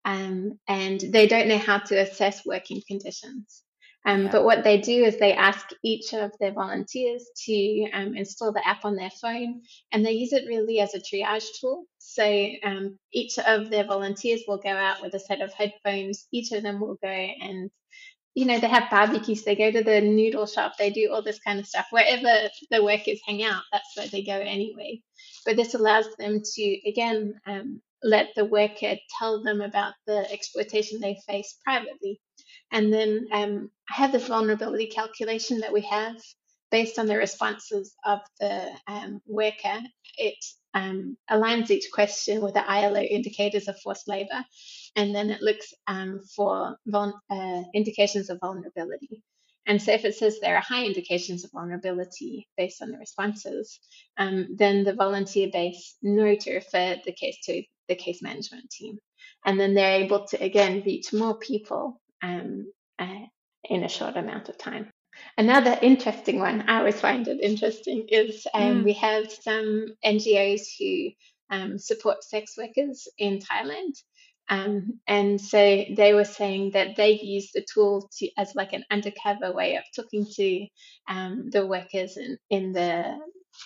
Um, 0.07 0.59
and 0.67 0.99
they 1.01 1.27
don't 1.27 1.49
know 1.49 1.59
how 1.59 1.79
to 1.79 1.97
assess 1.97 2.47
working 2.47 2.81
conditions. 2.89 3.63
Um, 4.07 4.25
yeah. 4.25 4.33
But 4.33 4.45
what 4.45 4.65
they 4.65 4.81
do 4.81 5.05
is 5.05 5.19
they 5.19 5.33
ask 5.35 5.69
each 5.83 6.15
of 6.15 6.33
their 6.41 6.53
volunteers 6.53 7.27
to 7.47 7.91
um, 7.93 8.17
install 8.17 8.53
the 8.53 8.67
app 8.67 8.85
on 8.85 8.97
their 8.97 9.11
phone, 9.11 9.63
and 9.93 10.05
they 10.05 10.13
use 10.13 10.33
it 10.33 10.49
really 10.49 10.81
as 10.81 10.95
a 10.95 11.01
triage 11.01 11.47
tool. 11.61 11.85
So 11.99 12.25
um, 12.65 12.99
each 13.13 13.39
of 13.39 13.71
their 13.71 13.85
volunteers 13.85 14.43
will 14.49 14.59
go 14.59 14.71
out 14.71 15.03
with 15.03 15.15
a 15.15 15.21
set 15.21 15.41
of 15.43 15.53
headphones. 15.53 16.27
Each 16.33 16.51
of 16.53 16.63
them 16.63 16.81
will 16.81 16.97
go 17.03 17.09
and, 17.09 17.71
you 18.35 18.47
know, 18.47 18.59
they 18.59 18.69
have 18.69 18.91
barbecues. 18.91 19.45
They 19.45 19.55
go 19.55 19.71
to 19.71 19.85
the 19.85 20.01
noodle 20.01 20.47
shop. 20.47 20.77
They 20.79 20.91
do 20.91 21.11
all 21.13 21.23
this 21.23 21.39
kind 21.41 21.61
of 21.61 21.67
stuff. 21.67 21.87
Wherever 21.91 22.49
the 22.71 22.83
workers 22.83 23.21
hang 23.27 23.43
out, 23.45 23.63
that's 23.71 23.97
where 23.97 24.09
they 24.09 24.23
go 24.25 24.33
anyway. 24.33 25.03
But 25.45 25.57
this 25.57 25.75
allows 25.75 26.07
them 26.19 26.41
to, 26.43 26.89
again, 26.89 27.35
um, 27.47 27.81
let 28.03 28.29
the 28.35 28.47
worker 28.47 28.97
tell 29.19 29.43
them 29.43 29.61
about 29.61 29.93
the 30.07 30.27
exploitation 30.33 31.01
they 31.01 31.19
face 31.29 31.59
privately 31.65 32.19
and 32.73 32.93
then 32.93 33.27
um, 33.33 33.71
I 33.91 33.95
have 33.95 34.13
this 34.13 34.29
vulnerability 34.29 34.87
calculation 34.87 35.61
that 35.61 35.73
we 35.73 35.83
have 35.83 36.17
based 36.71 36.99
on 36.99 37.07
the 37.07 37.17
responses 37.17 37.95
of 38.05 38.21
the 38.39 38.71
um, 38.87 39.21
worker. 39.27 39.81
It 40.17 40.37
um, 40.75 41.17
aligns 41.29 41.71
each 41.71 41.91
question 41.93 42.41
with 42.41 42.55
the 42.55 42.69
ILO 42.69 43.01
indicators 43.01 43.67
of 43.67 43.81
forced 43.81 44.07
labor, 44.09 44.45
and 44.97 45.15
then 45.15 45.31
it 45.31 45.43
looks 45.43 45.73
um, 45.87 46.21
for 46.37 46.77
uh, 46.93 47.63
indications 47.75 48.31
of 48.31 48.39
vulnerability. 48.41 49.23
And 49.67 49.81
so, 49.81 49.93
if 49.93 50.05
it 50.05 50.15
says 50.15 50.39
there 50.41 50.57
are 50.57 50.63
high 50.63 50.85
indications 50.85 51.45
of 51.45 51.51
vulnerability 51.53 52.49
based 52.57 52.83
on 52.83 52.91
the 52.91 52.99
responses, 52.99 53.79
um, 54.17 54.49
then 54.57 54.85
the 54.85 54.95
volunteer 54.95 55.49
base 55.53 55.97
know 56.03 56.35
to 56.35 56.55
refer 56.55 56.97
the 57.05 57.13
case 57.13 57.39
to 57.45 57.63
the 57.89 57.95
case 57.95 58.23
management 58.23 58.71
team. 58.71 58.99
And 59.45 59.59
then 59.59 59.75
they're 59.75 60.03
able 60.03 60.27
to, 60.27 60.43
again, 60.43 60.83
reach 60.85 61.13
more 61.13 61.39
people 61.39 62.00
um, 62.23 62.73
uh, 62.99 63.27
in 63.65 63.85
a 63.85 63.89
short 63.89 64.17
amount 64.17 64.49
of 64.49 64.59
time. 64.59 64.91
Another 65.37 65.77
interesting 65.83 66.39
one, 66.39 66.69
I 66.69 66.79
always 66.79 67.01
find 67.01 67.27
it 67.27 67.41
interesting, 67.41 68.07
is 68.09 68.47
um, 68.55 68.83
mm. 68.83 68.85
we 68.85 68.93
have 68.95 69.31
some 69.31 69.87
NGOs 70.05 70.63
who 70.79 71.11
um, 71.51 71.79
support 71.79 72.23
sex 72.25 72.57
workers 72.57 73.09
in 73.19 73.41
Thailand. 73.41 73.95
Um, 74.49 75.01
and 75.07 75.41
so 75.41 75.59
they 75.59 76.13
were 76.13 76.25
saying 76.25 76.73
that 76.73 76.97
they 76.97 77.13
use 77.13 77.53
the 77.53 77.65
tool 77.73 78.11
to 78.19 78.29
as 78.37 78.55
like 78.57 78.73
an 78.73 78.85
undercover 78.91 79.53
way 79.53 79.77
of 79.77 79.85
talking 79.95 80.27
to 80.35 80.67
um, 81.09 81.51
the 81.51 81.67
workers 81.67 82.17
in, 82.17 82.37
in 82.51 82.73
the 82.73 83.19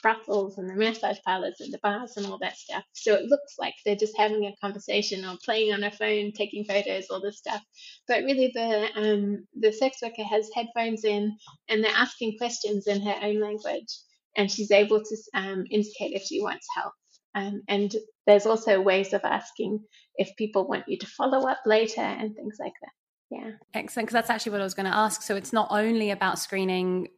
brothels 0.02 0.58
and 0.58 0.68
the 0.68 0.74
massage 0.74 1.18
parlors 1.24 1.60
and 1.60 1.72
the 1.72 1.78
bars 1.82 2.16
and 2.16 2.26
all 2.26 2.38
that 2.38 2.56
stuff. 2.56 2.84
So 2.92 3.14
it 3.14 3.26
looks 3.26 3.54
like 3.58 3.74
they're 3.84 3.96
just 3.96 4.16
having 4.16 4.44
a 4.44 4.56
conversation 4.60 5.24
or 5.24 5.36
playing 5.44 5.72
on 5.72 5.84
a 5.84 5.90
phone, 5.90 6.32
taking 6.32 6.64
photos, 6.64 7.06
all 7.10 7.20
this 7.20 7.38
stuff. 7.38 7.62
But 8.08 8.24
really, 8.24 8.50
the 8.54 8.88
um, 8.96 9.46
the 9.58 9.72
sex 9.72 9.98
worker 10.02 10.24
has 10.24 10.50
headphones 10.54 11.04
in 11.04 11.36
and 11.68 11.82
they're 11.82 11.92
asking 11.94 12.38
questions 12.38 12.86
in 12.86 13.02
her 13.02 13.16
own 13.22 13.40
language, 13.40 13.92
and 14.36 14.50
she's 14.50 14.70
able 14.70 15.00
to 15.00 15.16
um, 15.34 15.64
indicate 15.70 16.14
if 16.14 16.22
she 16.22 16.42
wants 16.42 16.66
help. 16.74 16.92
Um, 17.34 17.62
and 17.68 17.94
there's 18.26 18.46
also 18.46 18.80
ways 18.80 19.12
of 19.12 19.22
asking 19.24 19.80
if 20.16 20.36
people 20.36 20.68
want 20.68 20.84
you 20.86 20.98
to 20.98 21.06
follow 21.06 21.48
up 21.48 21.58
later 21.66 22.00
and 22.00 22.34
things 22.34 22.56
like 22.60 22.72
that. 22.80 22.92
Yeah. 23.30 23.50
Excellent. 23.74 24.06
Because 24.06 24.14
that's 24.14 24.30
actually 24.30 24.52
what 24.52 24.60
I 24.60 24.64
was 24.64 24.74
going 24.74 24.86
to 24.86 24.96
ask. 24.96 25.22
So 25.22 25.34
it's 25.34 25.52
not 25.52 25.68
only 25.70 26.10
about 26.10 26.38
screening 26.38 27.08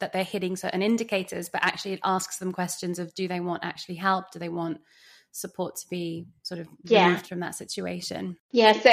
that 0.00 0.12
they're 0.12 0.24
hitting 0.24 0.56
certain 0.56 0.82
indicators, 0.82 1.48
but 1.48 1.64
actually 1.64 1.94
it 1.94 2.00
asks 2.04 2.38
them 2.38 2.52
questions 2.52 2.98
of 2.98 3.14
do 3.14 3.28
they 3.28 3.40
want 3.40 3.64
actually 3.64 3.96
help? 3.96 4.30
Do 4.30 4.38
they 4.38 4.48
want 4.48 4.78
support 5.32 5.76
to 5.76 5.86
be 5.88 6.26
sort 6.42 6.60
of 6.60 6.68
yeah. 6.84 7.06
removed 7.06 7.26
from 7.26 7.40
that 7.40 7.54
situation? 7.54 8.36
Yeah, 8.52 8.72
so 8.72 8.90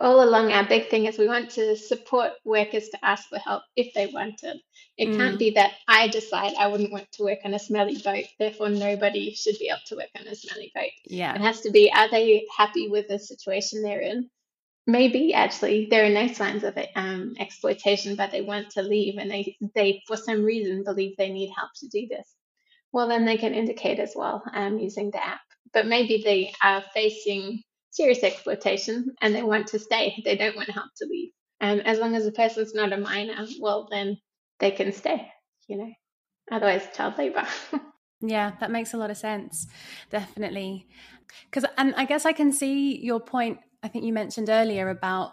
all 0.00 0.22
along 0.22 0.52
our 0.52 0.64
big 0.64 0.88
thing 0.88 1.06
is 1.06 1.18
we 1.18 1.26
want 1.26 1.50
to 1.50 1.76
support 1.76 2.32
workers 2.44 2.88
to 2.90 3.04
ask 3.04 3.28
for 3.28 3.38
help 3.38 3.62
if 3.76 3.94
they 3.94 4.06
want 4.06 4.42
it. 4.42 4.58
It 4.98 5.08
mm. 5.08 5.16
can't 5.16 5.38
be 5.38 5.50
that 5.52 5.72
I 5.88 6.08
decide 6.08 6.52
I 6.58 6.66
wouldn't 6.68 6.92
want 6.92 7.10
to 7.12 7.24
work 7.24 7.38
on 7.44 7.54
a 7.54 7.58
smelly 7.58 7.98
boat, 7.98 8.24
therefore 8.38 8.68
nobody 8.68 9.34
should 9.34 9.58
be 9.58 9.68
able 9.68 9.80
to 9.86 9.96
work 9.96 10.10
on 10.18 10.26
a 10.26 10.34
smelly 10.34 10.70
boat. 10.74 10.90
Yeah. 11.06 11.34
It 11.34 11.40
has 11.40 11.62
to 11.62 11.70
be 11.70 11.90
are 11.90 12.10
they 12.10 12.46
happy 12.56 12.88
with 12.88 13.08
the 13.08 13.18
situation 13.18 13.82
they're 13.82 14.00
in? 14.00 14.28
Maybe 14.86 15.34
actually 15.34 15.88
there 15.90 16.04
are 16.04 16.10
no 16.10 16.32
signs 16.32 16.62
of 16.64 16.78
um, 16.94 17.34
exploitation, 17.38 18.16
but 18.16 18.30
they 18.30 18.42
want 18.42 18.70
to 18.70 18.82
leave 18.82 19.18
and 19.18 19.30
they, 19.30 19.56
they, 19.74 20.02
for 20.06 20.16
some 20.16 20.44
reason, 20.44 20.84
believe 20.84 21.16
they 21.16 21.30
need 21.30 21.52
help 21.56 21.70
to 21.76 21.88
do 21.88 22.06
this. 22.08 22.34
Well, 22.92 23.08
then 23.08 23.24
they 23.24 23.36
can 23.36 23.54
indicate 23.54 23.98
as 23.98 24.12
well 24.14 24.42
um, 24.54 24.78
using 24.78 25.10
the 25.10 25.24
app. 25.24 25.40
But 25.72 25.86
maybe 25.86 26.22
they 26.24 26.52
are 26.62 26.82
facing 26.94 27.62
serious 27.90 28.22
exploitation 28.22 29.14
and 29.20 29.34
they 29.34 29.42
want 29.42 29.66
to 29.68 29.78
stay. 29.78 30.22
They 30.24 30.36
don't 30.36 30.56
want 30.56 30.70
help 30.70 30.90
to 30.98 31.06
leave. 31.06 31.30
Um, 31.60 31.80
as 31.80 31.98
long 31.98 32.14
as 32.14 32.24
the 32.24 32.32
person's 32.32 32.74
not 32.74 32.92
a 32.92 32.96
minor, 32.96 33.46
well, 33.60 33.88
then 33.90 34.18
they 34.60 34.70
can 34.70 34.92
stay, 34.92 35.26
you 35.68 35.78
know, 35.78 35.90
otherwise, 36.50 36.86
child 36.94 37.18
labor. 37.18 37.46
yeah, 38.20 38.52
that 38.60 38.70
makes 38.70 38.94
a 38.94 38.98
lot 38.98 39.10
of 39.10 39.16
sense. 39.16 39.66
Definitely. 40.10 40.86
Because, 41.50 41.68
and 41.76 41.94
I 41.96 42.04
guess 42.04 42.24
I 42.24 42.32
can 42.32 42.52
see 42.52 42.98
your 42.98 43.20
point 43.20 43.58
I 43.82 43.88
think 43.88 44.04
you 44.04 44.12
mentioned 44.12 44.48
earlier 44.48 44.88
about 44.88 45.32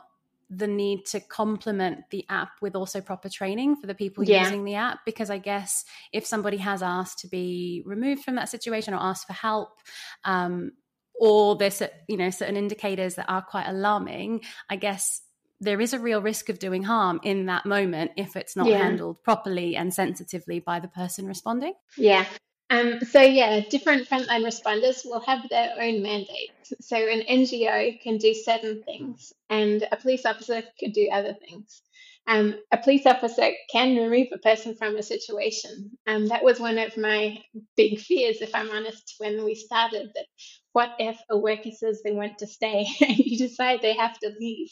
the 0.49 0.67
need 0.67 1.06
to 1.06 1.19
complement 1.19 2.10
the 2.12 2.25
app 2.29 2.51
with 2.62 2.75
also 2.75 3.01
proper 3.01 3.29
training 3.29 3.75
for 3.75 3.88
the 3.88 3.95
people 3.95 4.23
yeah. 4.23 4.43
using 4.43 4.63
the 4.63 4.75
app 4.75 4.99
because 5.06 5.29
i 5.29 5.38
guess 5.38 5.84
if 6.12 6.25
somebody 6.25 6.58
has 6.58 6.84
asked 6.84 7.19
to 7.19 7.27
be 7.27 7.82
removed 7.86 8.23
from 8.23 8.36
that 8.36 8.49
situation 8.49 8.93
or 8.93 8.97
asked 8.97 9.25
for 9.25 9.34
help 9.34 9.79
um, 10.25 10.71
or 11.15 11.56
there's 11.56 11.82
you 12.08 12.17
know 12.17 12.29
certain 12.29 12.58
indicators 12.58 13.15
that 13.15 13.25
are 13.29 13.41
quite 13.41 13.67
alarming 13.67 14.41
i 14.69 14.75
guess 14.75 15.21
there 15.60 15.79
is 15.79 15.93
a 15.93 15.99
real 15.99 16.21
risk 16.21 16.49
of 16.49 16.60
doing 16.60 16.84
harm 16.84 17.19
in 17.23 17.45
that 17.45 17.65
moment 17.65 18.12
if 18.17 18.36
it's 18.36 18.56
not 18.56 18.67
yeah. 18.67 18.77
handled 18.77 19.23
properly 19.23 19.75
and 19.75 19.93
sensitively 19.93 20.60
by 20.60 20.79
the 20.79 20.89
person 20.89 21.25
responding 21.25 21.73
yeah 21.97 22.25
um, 22.74 23.00
so 23.02 23.22
yeah, 23.22 23.60
different 23.70 24.10
frontline 24.10 24.44
responders 24.44 25.06
will 25.06 25.20
have 25.22 25.48
their 25.50 25.74
own 25.80 26.02
mandates. 26.02 26.74
So 26.82 26.98
an 26.98 27.22
NGO 27.30 28.02
can 28.02 28.18
do 28.18 28.34
certain 28.34 28.82
things, 28.84 29.32
and 29.50 29.88
a 29.92 29.98
police 29.98 30.26
officer 30.26 30.64
could 30.80 30.94
do 30.94 31.08
other 31.12 31.36
things. 31.48 31.84
Um, 32.26 32.56
a 32.72 32.78
police 32.78 33.06
officer 33.06 33.50
can 33.72 33.96
remove 33.98 34.30
a 34.34 34.40
person 34.40 34.76
from 34.76 34.96
a 34.96 35.04
situation. 35.04 35.92
Um, 36.08 36.28
that 36.30 36.44
was 36.44 36.60
one 36.60 36.80
of 36.80 36.98
my 36.98 37.38
big 37.78 38.00
fears, 38.00 38.42
if 38.42 38.56
I'm 38.56 38.72
honest, 38.72 39.16
when 39.20 39.44
we 39.44 39.54
started. 39.54 40.10
That 40.16 40.26
what 40.72 40.96
if 40.98 41.20
a 41.30 41.38
worker 41.38 41.72
says 41.72 42.02
they 42.02 42.14
want 42.14 42.40
to 42.40 42.48
stay 42.48 42.88
and 43.02 43.18
you 43.18 43.38
decide 43.38 43.82
they 43.82 43.96
have 43.96 44.18
to 44.20 44.32
leave? 44.40 44.72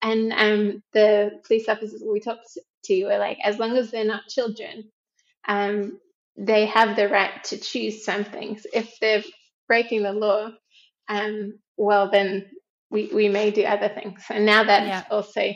And 0.00 0.32
um, 0.32 0.82
the 0.94 1.32
police 1.46 1.68
officers 1.68 2.02
we 2.02 2.20
talked 2.20 2.56
to 2.84 3.04
were 3.04 3.18
like, 3.18 3.38
as 3.44 3.58
long 3.58 3.76
as 3.76 3.90
they're 3.90 4.04
not 4.06 4.28
children, 4.28 4.84
um, 5.48 5.98
they 6.36 6.66
have 6.66 6.96
the 6.96 7.08
right 7.08 7.42
to 7.44 7.58
choose 7.58 8.04
some 8.04 8.24
things. 8.24 8.66
If 8.72 8.98
they're 9.00 9.22
breaking 9.68 10.02
the 10.02 10.12
law, 10.12 10.50
um, 11.08 11.58
well, 11.76 12.10
then 12.10 12.50
we, 12.90 13.10
we 13.12 13.28
may 13.28 13.50
do 13.50 13.64
other 13.64 13.88
things. 13.88 14.22
And 14.30 14.46
now 14.46 14.64
that 14.64 14.86
yeah. 14.86 15.04
also 15.10 15.52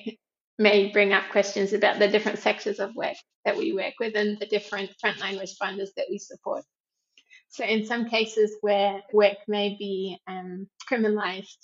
may 0.58 0.90
bring 0.92 1.12
up 1.12 1.24
questions 1.30 1.72
about 1.72 1.98
the 1.98 2.08
different 2.08 2.38
sectors 2.38 2.78
of 2.78 2.94
work 2.94 3.16
that 3.44 3.56
we 3.56 3.72
work 3.72 3.94
with 3.98 4.14
and 4.14 4.38
the 4.38 4.46
different 4.46 4.90
frontline 5.02 5.40
responders 5.40 5.88
that 5.96 6.06
we 6.10 6.18
support. 6.18 6.64
So, 7.48 7.64
in 7.64 7.84
some 7.84 8.08
cases 8.08 8.56
where 8.60 9.00
work 9.12 9.38
may 9.48 9.76
be 9.76 10.18
um, 10.28 10.68
criminalized, 10.88 11.56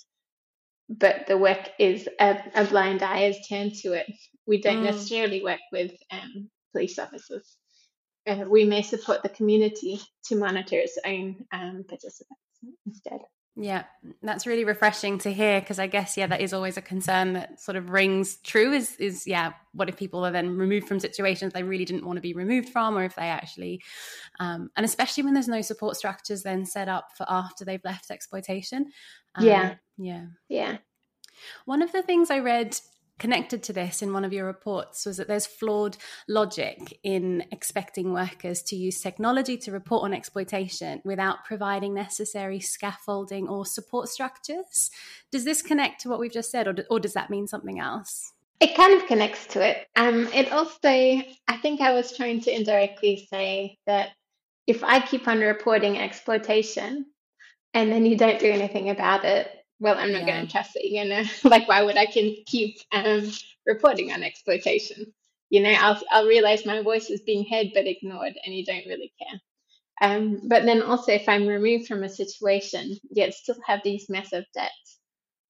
but 0.89 1.27
the 1.27 1.37
work 1.37 1.69
is 1.79 2.09
a, 2.19 2.39
a, 2.55 2.65
blind 2.65 3.03
eye 3.03 3.25
is 3.25 3.37
turned 3.47 3.73
to 3.75 3.93
it, 3.93 4.07
we 4.45 4.61
don't 4.61 4.81
mm. 4.81 4.85
necessarily 4.85 5.43
work 5.43 5.59
with 5.71 5.91
um, 6.11 6.49
police 6.73 6.99
officers. 6.99 7.55
Uh, 8.27 8.43
we 8.47 8.65
may 8.65 8.81
support 8.81 9.23
the 9.23 9.29
community 9.29 9.99
to 10.25 10.35
monitor 10.35 10.77
its 10.77 10.97
own 11.05 11.45
um, 11.51 11.85
participants 11.87 12.41
instead. 12.85 13.21
Yeah, 13.59 13.85
that's 14.21 14.45
really 14.45 14.65
refreshing 14.65 15.17
to 15.19 15.33
hear 15.33 15.59
because 15.59 15.79
I 15.79 15.87
guess 15.87 16.15
yeah, 16.15 16.27
that 16.27 16.41
is 16.41 16.53
always 16.53 16.77
a 16.77 16.81
concern 16.81 17.33
that 17.33 17.59
sort 17.59 17.75
of 17.75 17.89
rings 17.89 18.37
true. 18.43 18.71
Is 18.71 18.95
is 18.97 19.25
yeah, 19.25 19.53
what 19.73 19.89
if 19.89 19.97
people 19.97 20.23
are 20.23 20.31
then 20.31 20.55
removed 20.57 20.87
from 20.87 20.99
situations 20.99 21.53
they 21.53 21.63
really 21.63 21.83
didn't 21.83 22.05
want 22.05 22.17
to 22.17 22.21
be 22.21 22.33
removed 22.33 22.69
from, 22.69 22.95
or 22.95 23.03
if 23.03 23.15
they 23.15 23.29
actually, 23.29 23.81
um, 24.39 24.69
and 24.77 24.85
especially 24.85 25.23
when 25.23 25.33
there's 25.33 25.47
no 25.47 25.61
support 25.61 25.97
structures 25.97 26.43
then 26.43 26.65
set 26.65 26.87
up 26.87 27.07
for 27.17 27.25
after 27.27 27.65
they've 27.65 27.83
left 27.83 28.11
exploitation. 28.11 28.91
Um, 29.33 29.45
yeah, 29.45 29.75
yeah, 29.97 30.25
yeah. 30.49 30.77
One 31.65 31.81
of 31.81 31.91
the 31.91 32.03
things 32.03 32.29
I 32.29 32.39
read 32.39 32.79
connected 33.19 33.63
to 33.63 33.73
this 33.73 34.01
in 34.01 34.13
one 34.13 34.23
of 34.23 34.33
your 34.33 34.45
reports 34.45 35.05
was 35.05 35.17
that 35.17 35.27
there's 35.27 35.45
flawed 35.45 35.97
logic 36.27 36.99
in 37.03 37.43
expecting 37.51 38.13
workers 38.13 38.61
to 38.63 38.75
use 38.75 39.01
technology 39.01 39.57
to 39.57 39.71
report 39.71 40.03
on 40.03 40.13
exploitation 40.13 41.01
without 41.03 41.43
providing 41.45 41.93
necessary 41.93 42.59
scaffolding 42.59 43.47
or 43.47 43.65
support 43.65 44.09
structures. 44.09 44.89
Does 45.31 45.45
this 45.45 45.61
connect 45.61 46.01
to 46.01 46.09
what 46.09 46.19
we've 46.19 46.31
just 46.31 46.51
said, 46.51 46.67
or, 46.67 46.75
or 46.89 46.99
does 46.99 47.13
that 47.13 47.29
mean 47.29 47.47
something 47.47 47.79
else? 47.79 48.33
It 48.59 48.75
kind 48.75 48.93
of 48.93 49.07
connects 49.07 49.45
to 49.47 49.67
it. 49.67 49.87
Um, 49.95 50.27
it 50.33 50.51
also, 50.51 50.79
I 50.83 51.57
think 51.61 51.81
I 51.81 51.93
was 51.93 52.15
trying 52.15 52.41
to 52.41 52.55
indirectly 52.55 53.27
say 53.31 53.77
that 53.85 54.09
if 54.65 54.83
I 54.83 54.99
keep 54.99 55.27
on 55.27 55.39
reporting 55.39 55.97
exploitation 55.97 57.05
and 57.73 57.91
then 57.91 58.05
you 58.05 58.17
don't 58.17 58.39
do 58.39 58.49
anything 58.49 58.89
about 58.89 59.25
it, 59.25 59.47
well, 59.79 59.97
I'm 59.97 60.11
not 60.11 60.21
yeah. 60.25 60.35
going 60.35 60.45
to 60.47 60.51
trust 60.51 60.75
it. 60.75 60.85
You 60.85 61.05
know, 61.05 61.23
like 61.49 61.67
why 61.67 61.83
would 61.83 61.97
I 61.97 62.05
can 62.05 62.35
keep 62.45 62.77
um, 62.91 63.31
reporting 63.65 64.11
on 64.11 64.23
exploitation? 64.23 65.13
You 65.49 65.61
know, 65.61 65.71
I'll 65.71 66.01
I'll 66.11 66.27
realize 66.27 66.65
my 66.65 66.81
voice 66.81 67.09
is 67.09 67.21
being 67.21 67.45
heard 67.49 67.67
but 67.73 67.87
ignored, 67.87 68.33
and 68.45 68.53
you 68.53 68.65
don't 68.65 68.85
really 68.87 69.13
care. 69.19 69.39
Um, 69.99 70.41
but 70.43 70.65
then 70.65 70.81
also, 70.81 71.11
if 71.11 71.27
I'm 71.27 71.47
removed 71.47 71.87
from 71.87 72.03
a 72.03 72.09
situation 72.09 72.97
yet 73.09 73.33
still 73.33 73.55
have 73.65 73.81
these 73.83 74.09
massive 74.09 74.45
debts, 74.53 74.99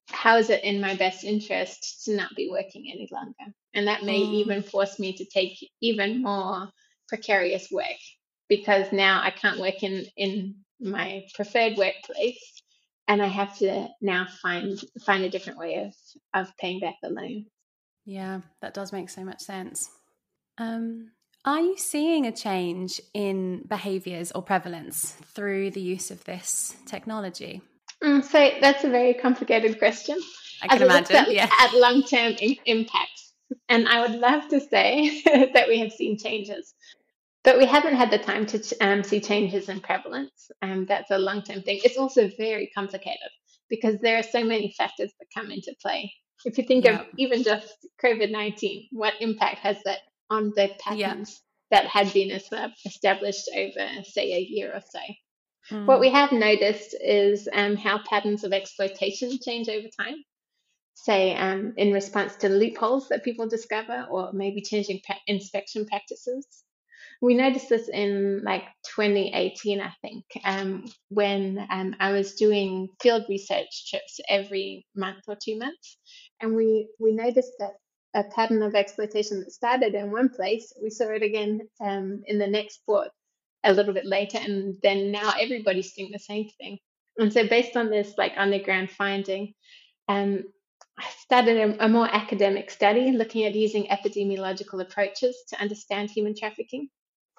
how 0.08 0.38
is 0.38 0.50
it 0.50 0.64
in 0.64 0.80
my 0.80 0.94
best 0.94 1.24
interest 1.24 2.04
to 2.04 2.16
not 2.16 2.34
be 2.34 2.48
working 2.50 2.90
any 2.90 3.08
longer? 3.12 3.52
And 3.74 3.86
that 3.88 4.04
may 4.04 4.20
mm. 4.20 4.32
even 4.34 4.62
force 4.62 4.98
me 4.98 5.12
to 5.14 5.24
take 5.24 5.58
even 5.82 6.22
more 6.22 6.68
precarious 7.08 7.70
work 7.70 7.86
because 8.48 8.90
now 8.92 9.20
I 9.22 9.30
can't 9.30 9.60
work 9.60 9.82
in 9.82 10.06
in 10.16 10.56
my 10.80 11.26
preferred 11.34 11.76
workplace 11.76 12.57
and 13.08 13.22
I 13.22 13.26
have 13.26 13.56
to 13.58 13.88
now 14.00 14.26
find 14.42 14.78
find 15.04 15.24
a 15.24 15.30
different 15.30 15.58
way 15.58 15.76
of 15.76 15.94
of 16.34 16.56
paying 16.58 16.78
back 16.78 16.96
the 17.02 17.08
loan. 17.08 17.46
Yeah, 18.04 18.40
that 18.62 18.74
does 18.74 18.92
make 18.92 19.08
so 19.08 19.24
much 19.24 19.40
sense. 19.40 19.90
Um, 20.58 21.12
are 21.44 21.60
you 21.60 21.76
seeing 21.76 22.26
a 22.26 22.32
change 22.32 23.00
in 23.14 23.64
behaviors 23.66 24.32
or 24.32 24.42
prevalence 24.42 25.12
through 25.34 25.70
the 25.70 25.80
use 25.80 26.10
of 26.10 26.22
this 26.24 26.76
technology? 26.86 27.62
Mm, 28.02 28.24
so 28.24 28.50
that's 28.60 28.84
a 28.84 28.90
very 28.90 29.14
complicated 29.14 29.78
question. 29.78 30.18
I 30.62 30.68
can 30.68 30.82
imagine. 30.82 31.16
At, 31.16 31.32
yeah. 31.32 31.48
at 31.60 31.74
long 31.74 32.02
term 32.02 32.34
impacts, 32.66 33.34
and 33.68 33.88
I 33.88 34.00
would 34.00 34.18
love 34.18 34.48
to 34.48 34.60
say 34.60 35.22
that 35.54 35.68
we 35.68 35.78
have 35.80 35.92
seen 35.92 36.18
changes. 36.18 36.74
But 37.48 37.56
we 37.56 37.64
haven't 37.64 37.94
had 37.96 38.10
the 38.10 38.18
time 38.18 38.44
to 38.44 38.76
um, 38.82 39.02
see 39.02 39.20
changes 39.20 39.70
in 39.70 39.80
prevalence. 39.80 40.50
Um, 40.60 40.84
that's 40.84 41.10
a 41.10 41.16
long 41.16 41.40
term 41.40 41.62
thing. 41.62 41.80
It's 41.82 41.96
also 41.96 42.28
very 42.36 42.70
complicated 42.74 43.30
because 43.70 43.98
there 44.02 44.18
are 44.18 44.22
so 44.22 44.44
many 44.44 44.74
factors 44.76 45.14
that 45.18 45.28
come 45.34 45.50
into 45.50 45.74
play. 45.80 46.12
If 46.44 46.58
you 46.58 46.64
think 46.64 46.84
yeah. 46.84 47.00
of 47.00 47.06
even 47.16 47.42
just 47.42 47.74
COVID 48.04 48.30
19, 48.30 48.88
what 48.92 49.14
impact 49.20 49.60
has 49.60 49.78
that 49.86 50.00
on 50.28 50.52
the 50.56 50.72
patterns 50.78 51.40
yeah. 51.70 51.80
that 51.80 51.88
had 51.88 52.12
been 52.12 52.30
established 52.30 53.48
over, 53.56 53.88
say, 54.04 54.34
a 54.34 54.40
year 54.40 54.74
or 54.74 54.82
so? 54.82 55.74
Mm. 55.74 55.86
What 55.86 56.00
we 56.00 56.10
have 56.10 56.32
noticed 56.32 56.94
is 57.00 57.48
um, 57.54 57.76
how 57.76 57.98
patterns 58.06 58.44
of 58.44 58.52
exploitation 58.52 59.38
change 59.42 59.70
over 59.70 59.88
time 59.98 60.16
say 60.92 61.34
um, 61.34 61.72
in 61.78 61.94
response 61.94 62.36
to 62.36 62.50
loopholes 62.50 63.08
that 63.08 63.24
people 63.24 63.48
discover 63.48 64.06
or 64.10 64.34
maybe 64.34 64.60
changing 64.60 65.00
pa- 65.06 65.16
inspection 65.26 65.86
practices 65.86 66.64
we 67.20 67.34
noticed 67.34 67.68
this 67.68 67.88
in 67.88 68.42
like 68.44 68.64
2018, 68.94 69.80
I 69.80 69.92
think, 70.02 70.24
um, 70.44 70.84
when 71.08 71.66
um, 71.70 71.96
I 71.98 72.12
was 72.12 72.34
doing 72.34 72.88
field 73.00 73.24
research 73.28 73.90
trips 73.90 74.20
every 74.28 74.86
month 74.94 75.24
or 75.26 75.36
two 75.42 75.58
months, 75.58 75.96
and 76.40 76.54
we 76.54 76.88
we 77.00 77.12
noticed 77.12 77.52
that 77.58 77.72
a 78.14 78.24
pattern 78.34 78.62
of 78.62 78.74
exploitation 78.74 79.40
that 79.40 79.52
started 79.52 79.94
in 79.94 80.12
one 80.12 80.28
place, 80.28 80.72
we 80.82 80.90
saw 80.90 81.08
it 81.08 81.22
again 81.22 81.60
um, 81.80 82.22
in 82.26 82.38
the 82.38 82.46
next 82.46 82.80
port 82.86 83.08
a 83.64 83.72
little 83.72 83.92
bit 83.92 84.06
later, 84.06 84.38
and 84.38 84.76
then 84.82 85.10
now 85.10 85.32
everybody's 85.38 85.92
doing 85.94 86.10
the 86.12 86.18
same 86.18 86.48
thing. 86.60 86.78
And 87.18 87.32
so, 87.32 87.46
based 87.46 87.76
on 87.76 87.90
this 87.90 88.14
like 88.16 88.32
underground 88.36 88.90
finding, 88.90 89.54
um, 90.08 90.44
I 90.96 91.08
started 91.20 91.56
a, 91.56 91.84
a, 91.84 91.88
more 91.88 92.08
academic 92.12 92.70
study 92.70 93.12
looking 93.12 93.44
at 93.44 93.54
using 93.54 93.88
epidemiological 93.88 94.80
approaches 94.80 95.36
to 95.48 95.60
understand 95.60 96.10
human 96.10 96.34
trafficking. 96.36 96.88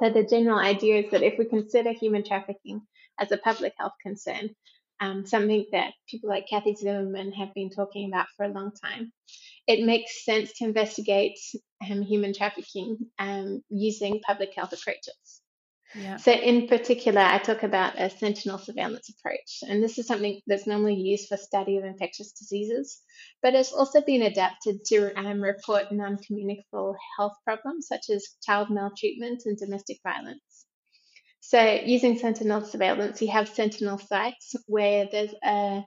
So 0.02 0.10
the 0.10 0.24
general 0.24 0.60
idea 0.60 1.02
is 1.04 1.12
that 1.12 1.24
if 1.24 1.38
we 1.38 1.46
consider 1.46 1.92
human 1.92 2.24
trafficking 2.24 2.82
as 3.20 3.32
a 3.32 3.38
public 3.38 3.74
health 3.78 3.94
concern, 4.02 4.50
um, 5.02 5.26
something 5.26 5.66
that 5.72 5.94
people 6.10 6.30
like 6.30 6.48
Cathy 6.50 6.76
Zimmerman 6.76 7.32
have 7.34 7.54
been 7.54 7.70
talking 7.70 8.10
about 8.10 8.28
for 8.36 8.46
a 8.46 8.50
long 8.50 8.72
time, 8.84 9.12
it 9.68 9.86
makes 9.86 10.26
sense 10.26 10.54
to 10.54 10.66
investigate 10.66 11.40
um, 11.90 12.02
human 12.02 12.34
trafficking 12.34 12.98
um, 13.20 13.62
using 13.70 14.22
public 14.22 14.54
health 14.56 14.74
approaches. 14.74 15.39
So, 16.18 16.32
in 16.32 16.68
particular, 16.68 17.22
I 17.22 17.40
talk 17.40 17.64
about 17.64 18.00
a 18.00 18.12
sentinel 18.12 18.60
surveillance 18.60 19.10
approach, 19.10 19.64
and 19.68 19.82
this 19.82 19.98
is 19.98 20.06
something 20.06 20.40
that's 20.46 20.68
normally 20.68 20.94
used 20.94 21.28
for 21.28 21.38
study 21.38 21.78
of 21.78 21.84
infectious 21.84 22.32
diseases, 22.32 23.02
but 23.42 23.56
it's 23.56 23.74
also 23.74 24.02
been 24.02 24.22
adapted 24.22 24.86
to 24.86 25.12
um, 25.20 25.42
report 25.42 25.92
non-communicable 25.92 26.96
health 27.18 27.34
problems 27.44 27.88
such 27.88 28.12
as 28.12 28.36
child 28.46 28.70
maltreatment 28.70 29.44
and 29.46 29.58
domestic 29.58 29.98
violence. 30.04 30.66
So, 31.40 31.82
using 31.84 32.20
sentinel 32.20 32.64
surveillance, 32.64 33.20
you 33.22 33.30
have 33.30 33.50
sentinel 33.50 33.98
sites 33.98 34.56
where 34.68 35.08
there's 35.12 35.34
a 35.44 35.84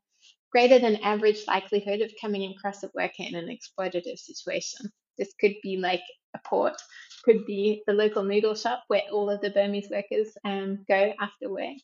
greater 0.50 0.80
than 0.80 0.96
average 0.96 1.46
likelihood 1.46 2.00
of 2.00 2.10
coming 2.20 2.52
across 2.52 2.82
a 2.82 2.90
worker 2.92 3.22
in 3.22 3.36
an 3.36 3.56
exploitative 3.56 4.18
situation. 4.18 4.90
This 5.16 5.32
could 5.40 5.54
be 5.62 5.76
like 5.76 6.02
a 6.34 6.38
port, 6.44 6.74
could 7.24 7.46
be 7.46 7.82
the 7.86 7.92
local 7.92 8.22
noodle 8.22 8.54
shop 8.54 8.84
where 8.88 9.02
all 9.12 9.30
of 9.30 9.40
the 9.40 9.50
Burmese 9.50 9.88
workers 9.90 10.36
um, 10.44 10.84
go 10.88 11.12
after 11.20 11.50
work, 11.50 11.78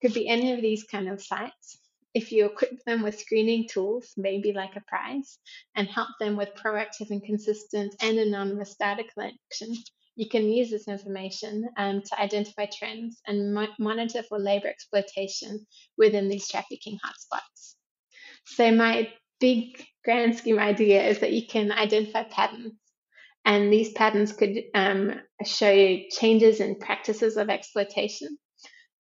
could 0.00 0.14
be 0.14 0.28
any 0.28 0.52
of 0.52 0.62
these 0.62 0.84
kind 0.84 1.08
of 1.08 1.22
sites. 1.22 1.78
If 2.14 2.32
you 2.32 2.46
equip 2.46 2.82
them 2.84 3.02
with 3.02 3.18
screening 3.18 3.68
tools, 3.68 4.12
maybe 4.16 4.52
like 4.52 4.76
Apprise, 4.76 5.38
and 5.76 5.88
help 5.88 6.08
them 6.18 6.36
with 6.36 6.54
proactive 6.54 7.10
and 7.10 7.22
consistent 7.22 7.94
and 8.00 8.18
anonymous 8.18 8.76
data 8.76 9.04
collection, 9.12 9.74
you 10.16 10.28
can 10.28 10.50
use 10.50 10.70
this 10.70 10.88
information 10.88 11.68
um, 11.76 12.02
to 12.02 12.20
identify 12.20 12.66
trends 12.66 13.20
and 13.26 13.54
mo- 13.54 13.68
monitor 13.78 14.22
for 14.24 14.38
labor 14.38 14.66
exploitation 14.66 15.64
within 15.96 16.28
these 16.28 16.48
trafficking 16.48 16.98
hotspots. 17.04 17.76
So, 18.46 18.72
my 18.72 19.12
big 19.38 19.84
grand 20.04 20.36
scheme 20.36 20.58
idea 20.58 21.06
is 21.06 21.20
that 21.20 21.32
you 21.32 21.46
can 21.46 21.70
identify 21.70 22.24
patterns 22.24 22.72
and 23.48 23.72
these 23.72 23.92
patterns 23.92 24.34
could 24.34 24.62
um, 24.74 25.14
show 25.42 25.98
changes 26.10 26.60
in 26.60 26.78
practices 26.78 27.38
of 27.38 27.48
exploitation. 27.48 28.36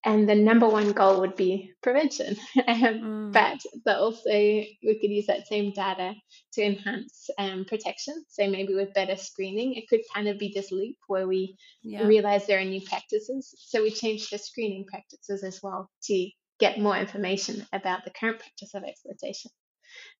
And 0.05 0.29
the 0.29 0.35
number 0.35 0.69
one 0.69 0.93
goal 0.93 1.23
would 1.23 1.35
be 1.35 1.73
prevention. 1.83 2.37
um, 2.69 2.77
mm. 2.77 3.33
But, 3.33 3.59
but 3.87 3.97
also, 3.97 4.29
we 4.29 4.99
could 5.01 5.11
use 5.11 5.29
that 5.29 5.47
same 5.47 5.73
data 5.73 6.13
to 6.53 6.63
enhance 6.63 7.31
um, 7.39 7.65
protection. 7.67 8.23
So, 8.29 8.47
maybe 8.51 8.75
with 8.75 8.93
better 8.93 9.17
screening, 9.17 9.77
it 9.77 9.89
could 9.89 10.03
kind 10.15 10.29
of 10.29 10.39
be 10.39 10.53
this 10.55 10.71
loop 10.71 10.97
where 11.07 11.27
we 11.27 11.57
yeah. 11.83 12.07
realize 12.07 12.47
there 12.47 12.61
are 12.61 12.65
new 12.67 12.83
practices. 12.83 13.55
So, 13.57 13.83
we 13.83 13.91
change 13.91 14.29
the 14.29 14.37
screening 14.37 14.85
practices 14.85 15.43
as 15.43 15.61
well 15.63 15.89
to 16.03 16.29
get 16.61 16.79
more 16.79 16.99
information 16.99 17.67
about 17.73 18.05
the 18.05 18.11
current 18.11 18.41
practice 18.41 18.75
of 18.75 18.85
exploitation. 18.85 19.51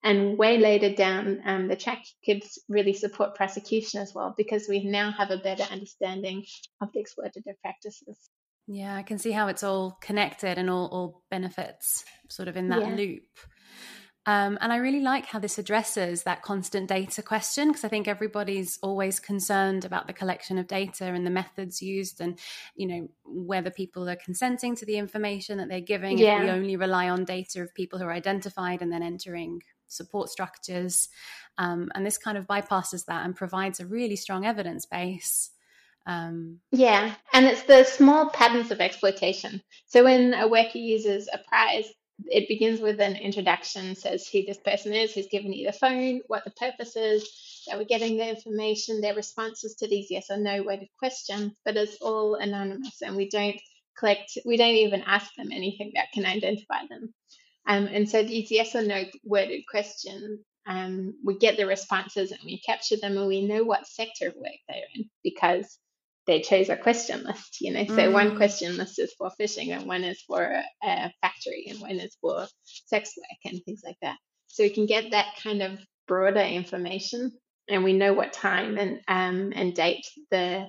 And 0.03 0.37
way 0.37 0.59
later 0.59 0.95
down 0.95 1.41
um, 1.47 1.69
the 1.69 1.77
track 1.77 2.05
could 2.25 2.43
really 2.69 2.93
support 2.93 3.35
prosecution 3.35 4.01
as 4.01 4.13
well 4.15 4.35
because 4.37 4.67
we 4.69 4.85
now 4.85 5.11
have 5.13 5.31
a 5.31 5.39
better 5.39 5.65
understanding 5.65 6.45
of 6.81 6.91
the 6.93 7.01
exploitative 7.01 7.61
practices. 7.63 8.19
Yeah, 8.67 8.97
I 8.97 9.03
can 9.03 9.19
see 9.19 9.33
how 9.33 9.49
it's 9.49 9.63
all 9.63 9.99
connected 10.01 10.59
and 10.59 10.71
all, 10.71 10.87
all 10.87 11.23
benefits 11.31 12.05
sort 12.31 12.49
of 12.49 12.57
in 12.57 12.69
that 12.69 12.81
yeah. 12.81 12.95
loop. 12.95 13.23
Um, 14.27 14.57
and 14.63 14.73
I 14.73 14.77
really 14.77 15.01
like 15.01 15.27
how 15.27 15.39
this 15.39 15.59
addresses 15.59 16.23
that 16.23 16.43
constant 16.43 16.89
data 16.89 17.23
question 17.23 17.69
because 17.69 17.85
I 17.85 17.89
think 17.89 18.09
everybody's 18.09 18.79
always 18.83 19.21
concerned 19.21 19.85
about 19.85 20.07
the 20.07 20.15
collection 20.15 20.57
of 20.57 20.67
data 20.67 21.05
and 21.05 21.27
the 21.27 21.31
methods 21.31 21.83
used, 21.83 22.21
and 22.21 22.39
you 22.75 22.87
know 22.87 23.09
whether 23.25 23.71
people 23.71 24.09
are 24.09 24.17
consenting 24.17 24.77
to 24.77 24.87
the 24.87 24.97
information 24.97 25.59
that 25.59 25.69
they're 25.69 25.81
giving. 25.81 26.17
Yeah. 26.17 26.39
If 26.39 26.45
we 26.45 26.51
only 26.51 26.77
rely 26.77 27.11
on 27.11 27.25
data 27.25 27.63
of 27.63 27.75
people 27.75 27.99
who 27.99 28.07
are 28.07 28.13
identified 28.13 28.81
and 28.81 28.91
then 28.91 29.03
entering 29.03 29.61
support 29.89 30.31
structures, 30.31 31.11
um, 31.59 31.91
and 31.95 32.07
this 32.07 32.17
kind 32.17 32.39
of 32.39 32.47
bypasses 32.47 33.05
that 33.07 33.27
and 33.27 33.37
provides 33.37 33.79
a 33.79 33.87
really 33.87 34.17
strong 34.17 34.47
evidence 34.47 34.87
base. 34.87 35.51
Um, 36.07 36.61
yeah, 36.71 37.15
and 37.35 37.45
it's 37.45 37.65
the 37.65 37.85
small 37.85 38.31
patterns 38.31 38.71
of 38.71 38.81
exploitation. 38.81 39.63
So 39.87 40.05
when 40.05 40.33
a 40.33 40.49
worker 40.49 40.79
uses 40.79 41.29
Apprise 41.31 41.93
it 42.27 42.49
begins 42.49 42.81
with 42.81 43.01
an 43.01 43.17
introduction, 43.17 43.95
says 43.95 44.29
who 44.29 44.45
this 44.45 44.59
person 44.59 44.93
is, 44.93 45.13
who's 45.13 45.27
given 45.29 45.53
you 45.53 45.67
the 45.67 45.73
phone, 45.73 46.21
what 46.27 46.45
the 46.45 46.51
purpose 46.53 46.97
is, 46.97 47.29
that 47.67 47.79
we're 47.79 47.85
getting 47.85 48.17
the 48.17 48.29
information, 48.29 49.01
their 49.01 49.15
responses 49.15 49.75
to 49.77 49.89
these 49.89 50.11
yes 50.11 50.31
or 50.31 50.37
no 50.37 50.63
worded 50.63 50.89
questions, 50.99 51.53
but 51.65 51.77
it's 51.77 51.97
all 52.01 52.35
anonymous 52.37 53.03
and 53.03 53.17
we 53.17 53.29
don't 53.29 53.61
collect, 53.99 54.39
we 54.45 54.57
don't 54.57 54.75
even 54.75 55.03
ask 55.07 55.35
them 55.37 55.51
anything 55.53 55.93
that 55.95 56.13
can 56.13 56.25
identify 56.27 56.87
them. 56.89 57.13
Um, 57.67 57.87
and 57.87 58.09
so 58.09 58.23
these 58.23 58.51
yes 58.51 58.75
or 58.75 58.83
no 58.83 59.05
worded 59.25 59.63
questions, 59.69 60.41
um, 60.67 61.15
we 61.25 61.39
get 61.39 61.57
the 61.57 61.67
responses 61.67 62.31
and 62.31 62.41
we 62.45 62.61
capture 62.61 62.97
them 62.97 63.19
and 63.19 63.27
we 63.27 63.47
know 63.47 63.65
what 63.65 63.87
sector 63.87 64.29
of 64.29 64.35
work 64.37 64.53
they're 64.69 64.83
in 64.95 65.11
because 65.23 65.79
they 66.27 66.41
chose 66.41 66.69
a 66.69 66.77
question 66.77 67.25
list, 67.25 67.61
you 67.61 67.73
know. 67.73 67.85
So 67.85 68.09
mm. 68.09 68.13
one 68.13 68.37
question 68.37 68.77
list 68.77 68.99
is 68.99 69.13
for 69.19 69.31
fishing 69.37 69.73
and 69.73 69.87
one 69.87 70.05
is 70.05 70.23
for 70.27 70.43
a 70.43 71.13
factory 71.21 71.67
and 71.69 71.81
one 71.81 71.99
is 72.01 72.17
for 72.21 72.47
sex 72.87 73.13
work 73.17 73.53
and 73.53 73.63
things 73.65 73.83
like 73.85 73.99
that. 74.03 74.17
So 74.47 74.63
we 74.63 74.71
can 74.71 74.87
get 74.87 75.11
that 75.11 75.35
kind 75.43 75.63
of 75.63 75.79
broader 76.07 76.41
information 76.41 77.33
and 77.69 77.85
we 77.85 77.93
know 77.93 78.13
what 78.13 78.33
time 78.33 78.79
and 78.79 79.01
um, 79.09 79.53
and 79.55 79.75
date 79.75 80.07
the 80.31 80.67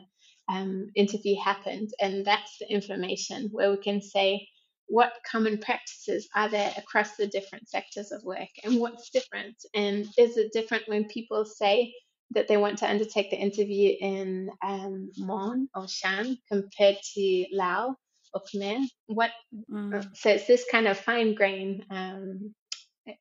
um, 0.49 0.87
interview 0.95 1.35
happened. 1.41 1.89
And 2.01 2.25
that's 2.25 2.57
the 2.59 2.71
information 2.71 3.49
where 3.51 3.71
we 3.71 3.77
can 3.77 4.01
say 4.01 4.47
what 4.87 5.13
common 5.29 5.57
practices 5.57 6.27
are 6.35 6.49
there 6.49 6.73
across 6.77 7.15
the 7.15 7.27
different 7.27 7.67
sectors 7.67 8.11
of 8.11 8.23
work 8.23 8.49
and 8.63 8.79
what's 8.79 9.09
different 9.09 9.55
and 9.73 10.05
is 10.17 10.37
it 10.37 10.51
different 10.53 10.87
when 10.87 11.05
people 11.05 11.43
say 11.43 11.91
that 12.31 12.47
they 12.47 12.57
want 12.57 12.79
to 12.79 12.89
undertake 12.89 13.29
the 13.29 13.37
interview 13.37 13.95
in 13.99 14.49
um, 14.63 15.09
Mon 15.17 15.69
or 15.75 15.87
Shan 15.87 16.37
compared 16.51 16.97
to 17.13 17.45
Lao 17.51 17.95
or 18.33 18.41
Khmer. 18.53 18.83
What? 19.07 19.31
Mm. 19.71 20.05
So 20.15 20.29
it's 20.29 20.47
this 20.47 20.65
kind 20.71 20.87
of 20.87 20.97
fine 20.97 21.35
grain 21.35 21.85
um, 21.89 22.53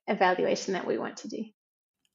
evaluation 0.07 0.75
that 0.75 0.87
we 0.87 0.99
want 0.99 1.19
to 1.19 1.29
do. 1.29 1.45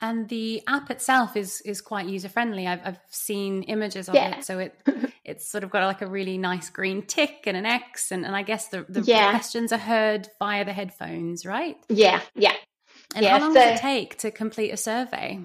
And 0.02 0.30
the 0.30 0.64
app 0.66 0.90
itself 0.92 1.36
is 1.36 1.62
is 1.66 1.82
quite 1.82 2.08
user 2.08 2.30
friendly. 2.30 2.66
I've 2.66 2.80
I've 2.86 3.00
seen 3.10 3.64
images 3.64 4.08
of 4.08 4.16
yeah. 4.16 4.38
it, 4.38 4.46
so 4.46 4.60
it 4.60 4.74
it's 5.26 5.52
sort 5.52 5.64
of 5.64 5.70
got 5.70 5.86
like 5.86 6.02
a 6.02 6.08
really 6.08 6.38
nice 6.38 6.70
green 6.70 7.06
tick 7.06 7.44
and 7.46 7.58
an 7.58 7.66
X, 7.66 8.12
and, 8.12 8.26
and 8.26 8.36
I 8.36 8.44
guess 8.44 8.70
the, 8.70 8.86
the, 8.88 9.02
yeah. 9.02 9.32
questions 9.32 9.74
are 9.74 9.78
heard 9.78 10.30
via 10.40 10.64
the 10.64 10.72
headphones, 10.72 11.46
right? 11.46 11.76
Yeah, 11.90 12.22
yeah. 12.34 12.54
And 13.14 13.24
yeah, 13.24 13.38
how 13.38 13.40
long 13.40 13.54
so, 13.54 13.60
does 13.60 13.80
it 13.80 13.82
take 13.82 14.18
to 14.20 14.32
complete 14.32 14.72
a 14.72 14.78
survey? 14.78 15.40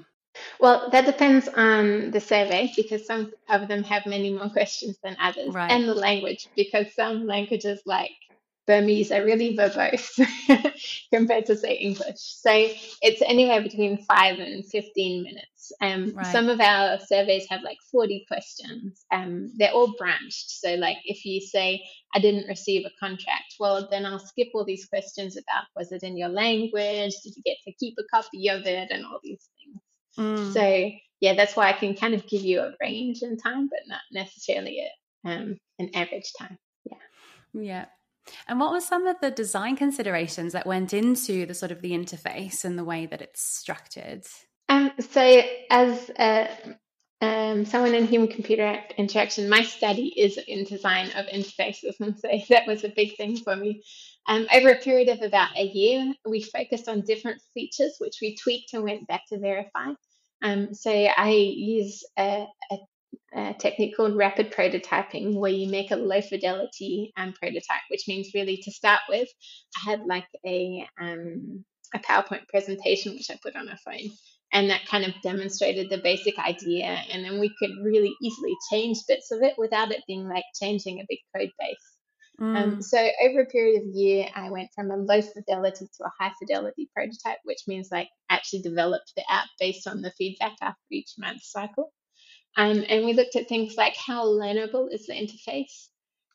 Well, 0.61 0.89
that 0.91 1.07
depends 1.07 1.49
on 1.49 2.11
the 2.11 2.21
survey 2.21 2.73
because 2.77 3.07
some 3.07 3.33
of 3.49 3.69
them 3.69 3.83
have 3.85 4.07
many 4.07 4.33
more 4.33 4.51
questions 4.51 4.99
than 5.03 5.17
others, 5.21 5.55
right. 5.55 5.71
and 5.71 5.89
the 5.89 5.95
language 5.95 6.49
because 6.57 6.95
some 6.95 7.27
languages 7.27 7.81
like 7.87 8.13
Burmese 8.67 9.13
are 9.13 9.25
really 9.25 9.57
verbose 9.57 10.19
compared 11.13 11.47
to 11.47 11.57
say 11.57 11.75
English. 11.75 12.19
So 12.19 12.51
it's 13.03 13.23
anywhere 13.23 13.63
between 13.63 13.99
five 14.05 14.39
and 14.39 14.65
fifteen 14.65 15.23
minutes. 15.23 15.73
Um, 15.81 16.13
right. 16.15 16.27
Some 16.27 16.49
of 16.49 16.61
our 16.61 16.99
surveys 17.01 17.47
have 17.51 17.63
like 17.63 17.79
forty 17.91 18.25
questions. 18.27 19.05
Um, 19.13 19.53
they're 19.57 19.73
all 19.73 19.95
branched. 19.99 20.51
So 20.51 20.75
like 20.75 20.97
if 21.05 21.25
you 21.25 21.41
say 21.41 21.85
I 22.15 22.21
didn't 22.21 22.49
receive 22.49 22.87
a 22.87 22.99
contract, 22.99 23.55
well 23.61 23.87
then 23.91 24.07
I'll 24.07 24.19
skip 24.19 24.49
all 24.55 24.65
these 24.65 24.87
questions 24.87 25.37
about 25.37 25.65
was 25.77 25.93
it 25.93 26.03
in 26.03 26.17
your 26.17 26.31
language? 26.31 27.15
Did 27.23 27.37
you 27.37 27.43
get 27.45 27.59
to 27.65 27.73
keep 27.73 27.95
a 27.99 28.17
copy 28.17 28.49
of 28.49 28.63
it? 28.67 28.91
And 28.91 29.05
all 29.05 29.21
these. 29.23 29.49
Mm. 30.19 30.53
So 30.53 30.91
yeah, 31.21 31.35
that's 31.35 31.57
why 31.57 31.69
I 31.69 31.73
can 31.73 31.95
kind 31.95 32.15
of 32.15 32.27
give 32.27 32.43
you 32.43 32.61
a 32.61 32.75
range 32.81 33.23
in 33.23 33.37
time, 33.37 33.69
but 33.69 33.81
not 33.87 34.03
necessarily 34.13 34.81
a, 34.81 35.29
um, 35.29 35.57
an 35.79 35.91
average 35.95 36.33
time. 36.39 36.59
Yeah. 36.85 36.97
Yeah. 37.55 37.85
And 38.49 38.59
what 38.59 38.73
were 38.73 38.81
some 38.81 39.07
of 39.07 39.17
the 39.21 39.31
design 39.31 39.77
considerations 39.77 40.53
that 40.53 40.67
went 40.67 40.93
into 40.93 41.47
the 41.47 41.55
sort 41.55 41.73
of 41.73 41.83
the 41.83 41.93
interface 41.93 42.65
and 42.65 42.79
the 42.79 42.85
way 42.85 43.07
that 43.07 43.21
it's 43.21 43.43
structured? 43.43 44.25
Um, 44.69 44.93
so 44.99 45.43
as 45.71 46.11
a, 46.19 46.49
um, 47.21 47.65
someone 47.65 47.95
in 47.95 48.07
human 48.07 48.29
computer 48.29 48.81
interaction, 48.97 49.49
my 49.49 49.63
study 49.63 50.09
is 50.09 50.39
in 50.47 50.65
design 50.65 51.11
of 51.17 51.27
interfaces, 51.27 52.01
and 52.01 52.19
so 52.19 52.29
that 52.51 52.67
was 52.67 52.85
a 52.85 52.89
big 52.89 53.17
thing 53.17 53.37
for 53.37 53.57
me. 53.57 53.83
Um, 54.27 54.47
over 54.55 54.71
a 54.71 54.77
period 54.77 55.09
of 55.09 55.21
about 55.21 55.57
a 55.57 55.65
year, 55.65 56.15
we 56.27 56.43
focused 56.43 56.89
on 56.89 57.03
different 57.03 57.41
features, 57.53 57.97
which 57.99 58.19
we 58.23 58.37
tweaked 58.37 58.73
and 58.73 58.85
went 58.85 59.07
back 59.07 59.23
to 59.29 59.39
verify. 59.39 59.93
Um, 60.43 60.75
so 60.75 60.91
I 60.91 61.31
use 61.31 62.03
a, 62.19 62.47
a, 62.71 62.77
a, 63.35 63.55
technique 63.55 63.97
called 63.97 64.17
rapid 64.17 64.53
prototyping, 64.53 65.35
where 65.35 65.51
you 65.51 65.71
make 65.71 65.91
a 65.91 65.97
low 65.97 66.21
fidelity 66.21 67.13
um, 67.17 67.33
prototype, 67.33 67.83
which 67.91 68.05
means 68.09 68.35
really 68.35 68.59
to 68.59 68.71
start 68.71 69.01
with, 69.09 69.29
I 69.77 69.91
had 69.91 70.01
like 70.07 70.27
a 70.47 70.87
um, 71.01 71.65
a 71.95 71.99
PowerPoint 72.01 72.49
presentation 72.49 73.13
which 73.13 73.31
I 73.31 73.39
put 73.43 73.57
on 73.57 73.69
a 73.69 73.77
phone, 73.85 74.11
and 74.53 74.69
that 74.71 74.87
kind 74.87 75.05
of 75.05 75.13
demonstrated 75.23 75.91
the 75.91 75.99
basic 75.99 76.39
idea, 76.39 76.99
and 77.11 77.25
then 77.25 77.41
we 77.41 77.55
could 77.59 77.71
really 77.83 78.15
easily 78.23 78.55
change 78.71 78.99
bits 79.07 79.31
of 79.31 79.43
it 79.43 79.55
without 79.59 79.93
it 79.93 80.03
being 80.07 80.29
like 80.29 80.45
changing 80.61 81.01
a 81.01 81.07
big 81.09 81.19
code 81.35 81.51
base. 81.59 81.94
Um, 82.41 82.55
mm. 82.55 82.57
Um, 82.57 82.83
so 82.83 82.99
over 82.99 83.41
a 83.41 83.47
period 83.47 83.83
of 83.83 83.89
a 83.89 83.99
year, 83.99 84.29
I 84.35 84.51
went 84.51 84.71
from 84.75 84.91
a 84.91 84.97
low 84.97 85.23
fidelity 85.23 85.87
to 85.87 86.05
a 86.05 86.13
high 86.19 86.33
fidelity 86.39 86.89
prototype, 86.95 87.39
which 87.45 87.63
means 87.67 87.89
like 87.93 88.09
actually 88.31 88.63
developed 88.63 89.13
the 89.17 89.25
app 89.31 89.47
based 89.59 89.87
on 89.87 90.03
the 90.03 90.13
feedback 90.13 90.55
after 90.61 90.81
each 90.91 91.13
month 91.19 91.43
cycle. 91.43 91.93
Um, 92.57 92.85
and 92.89 93.05
we 93.05 93.15
looked 93.15 93.37
at 93.37 93.49
things 93.49 93.77
like 93.77 93.97
how 93.97 94.27
learnable 94.27 94.93
is 94.93 95.07
the 95.07 95.15
interface. 95.15 95.89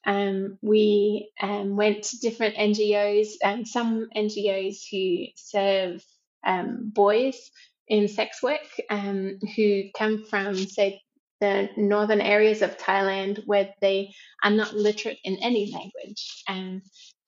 Um, 0.06 0.58
we 0.62 1.32
um, 1.42 1.76
went 1.76 2.04
to 2.04 2.20
different 2.20 2.56
NGOs, 2.56 3.30
um, 3.44 3.66
some 3.66 4.08
NGOs 4.16 4.78
who 4.92 5.26
serve 5.36 6.04
um, 6.46 6.92
boys 6.94 7.52
in 7.88 8.08
sex 8.08 8.42
work 8.42 8.62
who 8.90 9.84
come 9.98 10.24
from, 10.30 10.56
say, 10.56 11.02
the 11.39 11.69
northern 11.78 12.21
areas 12.21 12.62
of 12.62 12.78
Thailand 12.78 13.43
where 13.45 13.73
they 13.82 14.13
are 14.43 14.52
not 14.52 14.75
literate 14.75 15.19
in 15.23 15.38
any 15.38 15.71
language. 15.71 16.43
And 16.47 16.82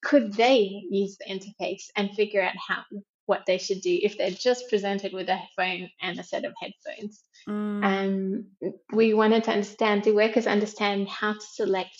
could 0.03 0.33
they 0.33 0.83
use 0.89 1.17
the 1.17 1.33
interface 1.33 1.85
and 1.95 2.11
figure 2.11 2.41
out 2.41 2.55
how 2.67 2.83
what 3.27 3.45
they 3.45 3.57
should 3.57 3.81
do 3.81 3.97
if 4.01 4.17
they're 4.17 4.31
just 4.31 4.67
presented 4.69 5.13
with 5.13 5.29
a 5.29 5.39
phone 5.55 5.89
and 6.01 6.19
a 6.19 6.23
set 6.23 6.43
of 6.43 6.53
headphones? 6.59 7.23
Mm. 7.47 7.83
Um, 7.83 8.45
we 8.93 9.13
wanted 9.13 9.45
to 9.45 9.51
understand 9.51 10.03
do 10.03 10.15
workers 10.15 10.47
understand 10.47 11.07
how 11.07 11.33
to 11.33 11.45
select 11.53 11.97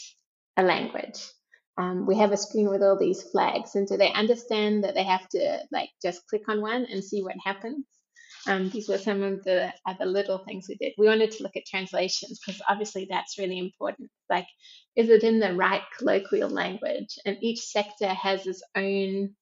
a 0.58 0.63
language? 0.63 1.26
Um, 1.78 2.06
we 2.06 2.17
have 2.17 2.32
a 2.32 2.38
screen 2.38 2.69
with 2.69 2.84
all 2.84 2.97
these 2.97 3.24
flags, 3.24 3.76
and 3.76 3.88
do 3.88 3.97
they 3.97 4.12
understand 4.12 4.84
that 4.84 4.93
they 4.93 5.04
have 5.04 5.28
to 5.30 5.60
like 5.71 5.89
just 6.02 6.28
click 6.28 6.43
on 6.50 6.62
one 6.62 6.86
and 6.86 7.04
see 7.04 7.24
what 7.24 7.36
happens? 7.43 7.86
Um, 8.47 8.69
these 8.69 8.89
were 8.89 8.97
some 8.97 9.21
of 9.21 9.43
the 9.43 9.71
other 9.86 10.06
little 10.06 10.39
things 10.39 10.65
we 10.67 10.75
did. 10.75 10.93
We 10.97 11.08
wanted 11.08 11.32
to 11.32 11.43
look 11.43 11.56
at 11.56 11.65
translations 11.65 12.39
because 12.39 12.62
obviously 12.67 13.08
that's 13.10 13.38
really 13.38 13.60
important. 13.60 14.10
Like, 14.30 14.47
is 14.95 15.10
it 15.10 15.23
in 15.23 15.39
the 15.39 15.54
right 15.54 15.84
colloquial 15.97 16.49
language? 16.49 17.19
And 17.25 17.38
each 17.41 17.62
sector 17.62 18.08
has 18.08 18.47
its 18.47 18.63
own 18.75 19.36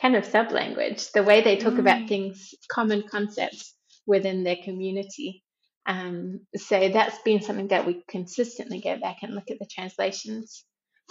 kind 0.00 0.16
of 0.16 0.24
sub 0.24 0.50
language, 0.52 1.10
the 1.12 1.22
way 1.22 1.42
they 1.42 1.56
talk 1.56 1.74
mm. 1.74 1.80
about 1.80 2.08
things, 2.08 2.54
common 2.70 3.04
concepts 3.08 3.74
within 4.06 4.44
their 4.44 4.56
community. 4.62 5.42
Um, 5.86 6.40
so 6.56 6.88
that's 6.88 7.18
been 7.22 7.42
something 7.42 7.68
that 7.68 7.86
we 7.86 8.02
consistently 8.08 8.80
go 8.80 8.98
back 8.98 9.18
and 9.22 9.34
look 9.34 9.50
at 9.50 9.58
the 9.58 9.66
translations. 9.66 10.64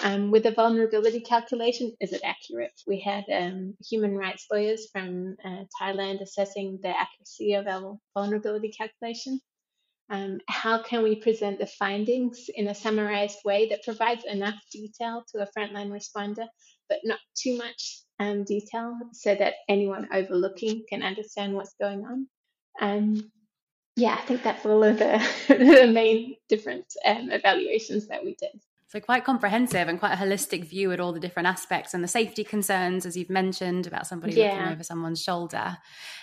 Um, 0.04 0.30
with 0.30 0.44
the 0.44 0.52
vulnerability 0.52 1.22
calculation, 1.22 1.96
is 2.02 2.12
it 2.12 2.22
accurate? 2.24 2.80
We 2.86 3.00
had 3.00 3.24
um, 3.32 3.76
human 3.88 4.16
rights 4.16 4.46
lawyers 4.52 4.90
from 4.92 5.38
uh, 5.44 5.64
Thailand 5.82 6.22
assessing 6.22 6.80
the 6.82 6.90
accuracy 6.90 7.54
of 7.54 7.68
our 7.68 7.98
vulnerability 8.14 8.72
calculation. 8.78 9.40
Um, 10.10 10.40
how 10.48 10.84
can 10.84 11.02
we 11.02 11.16
present 11.16 11.60
the 11.60 11.66
findings 11.66 12.50
in 12.54 12.68
a 12.68 12.76
summarized 12.76 13.40
way 13.44 13.70
that 13.70 13.84
provides 13.84 14.24
enough 14.26 14.56
detail 14.72 15.24
to 15.32 15.42
a 15.42 15.48
frontline 15.58 15.90
responder, 15.90 16.48
but 16.90 17.00
not 17.04 17.20
too 17.36 17.58
much 17.58 18.02
um, 18.20 18.44
detail 18.44 18.98
so 19.14 19.34
that 19.34 19.56
anyone 19.68 20.10
overlooking 20.14 20.84
can 20.90 21.02
understand 21.04 21.54
what's 21.54 21.74
going 21.80 22.06
on? 22.06 22.28
Um, 22.80 23.32
yeah, 23.96 24.16
I 24.20 24.26
think 24.26 24.44
that's 24.44 24.66
all 24.66 24.84
of 24.84 25.00
the, 25.00 25.26
the 25.48 25.90
main 25.92 26.36
different 26.50 26.86
um, 27.06 27.32
evaluations 27.32 28.08
that 28.08 28.24
we 28.24 28.36
did. 28.36 28.60
So, 28.96 29.02
quite 29.02 29.26
comprehensive 29.26 29.90
and 29.90 30.00
quite 30.00 30.14
a 30.14 30.16
holistic 30.16 30.64
view 30.64 30.94
at 30.94 31.02
all 31.02 31.12
the 31.12 31.20
different 31.20 31.50
aspects 31.50 31.94
and 31.94 32.02
the 32.02 32.08
safety 32.08 32.46
concerns, 32.46 33.06
as 33.06 33.18
you've 33.18 33.30
mentioned, 33.30 33.88
about 33.88 34.08
somebody 34.08 34.36
yeah. 34.36 34.54
looking 34.54 34.72
over 34.72 34.84
someone's 34.84 35.22
shoulder. 35.22 35.76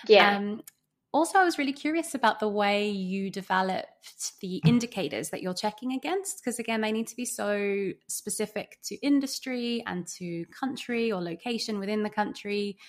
Yeah. 0.07 0.37
Um, 0.37 0.63
also, 1.11 1.37
I 1.37 1.43
was 1.43 1.59
really 1.59 1.71
curious 1.73 2.15
about 2.15 2.39
the 2.39 2.47
way 2.47 2.89
you 2.89 3.29
developed 3.29 4.39
the 4.41 4.59
indicators 4.65 5.29
that 5.29 5.43
you're 5.43 5.53
checking 5.53 5.93
against, 5.93 6.43
because 6.43 6.57
again, 6.57 6.81
they 6.81 6.91
need 6.91 7.05
to 7.09 7.15
be 7.15 7.25
so 7.25 7.91
specific 8.07 8.79
to 8.85 8.95
industry 9.05 9.83
and 9.85 10.07
to 10.17 10.43
country 10.45 11.11
or 11.11 11.21
location 11.21 11.77
within 11.77 12.01
the 12.01 12.09
country. 12.09 12.79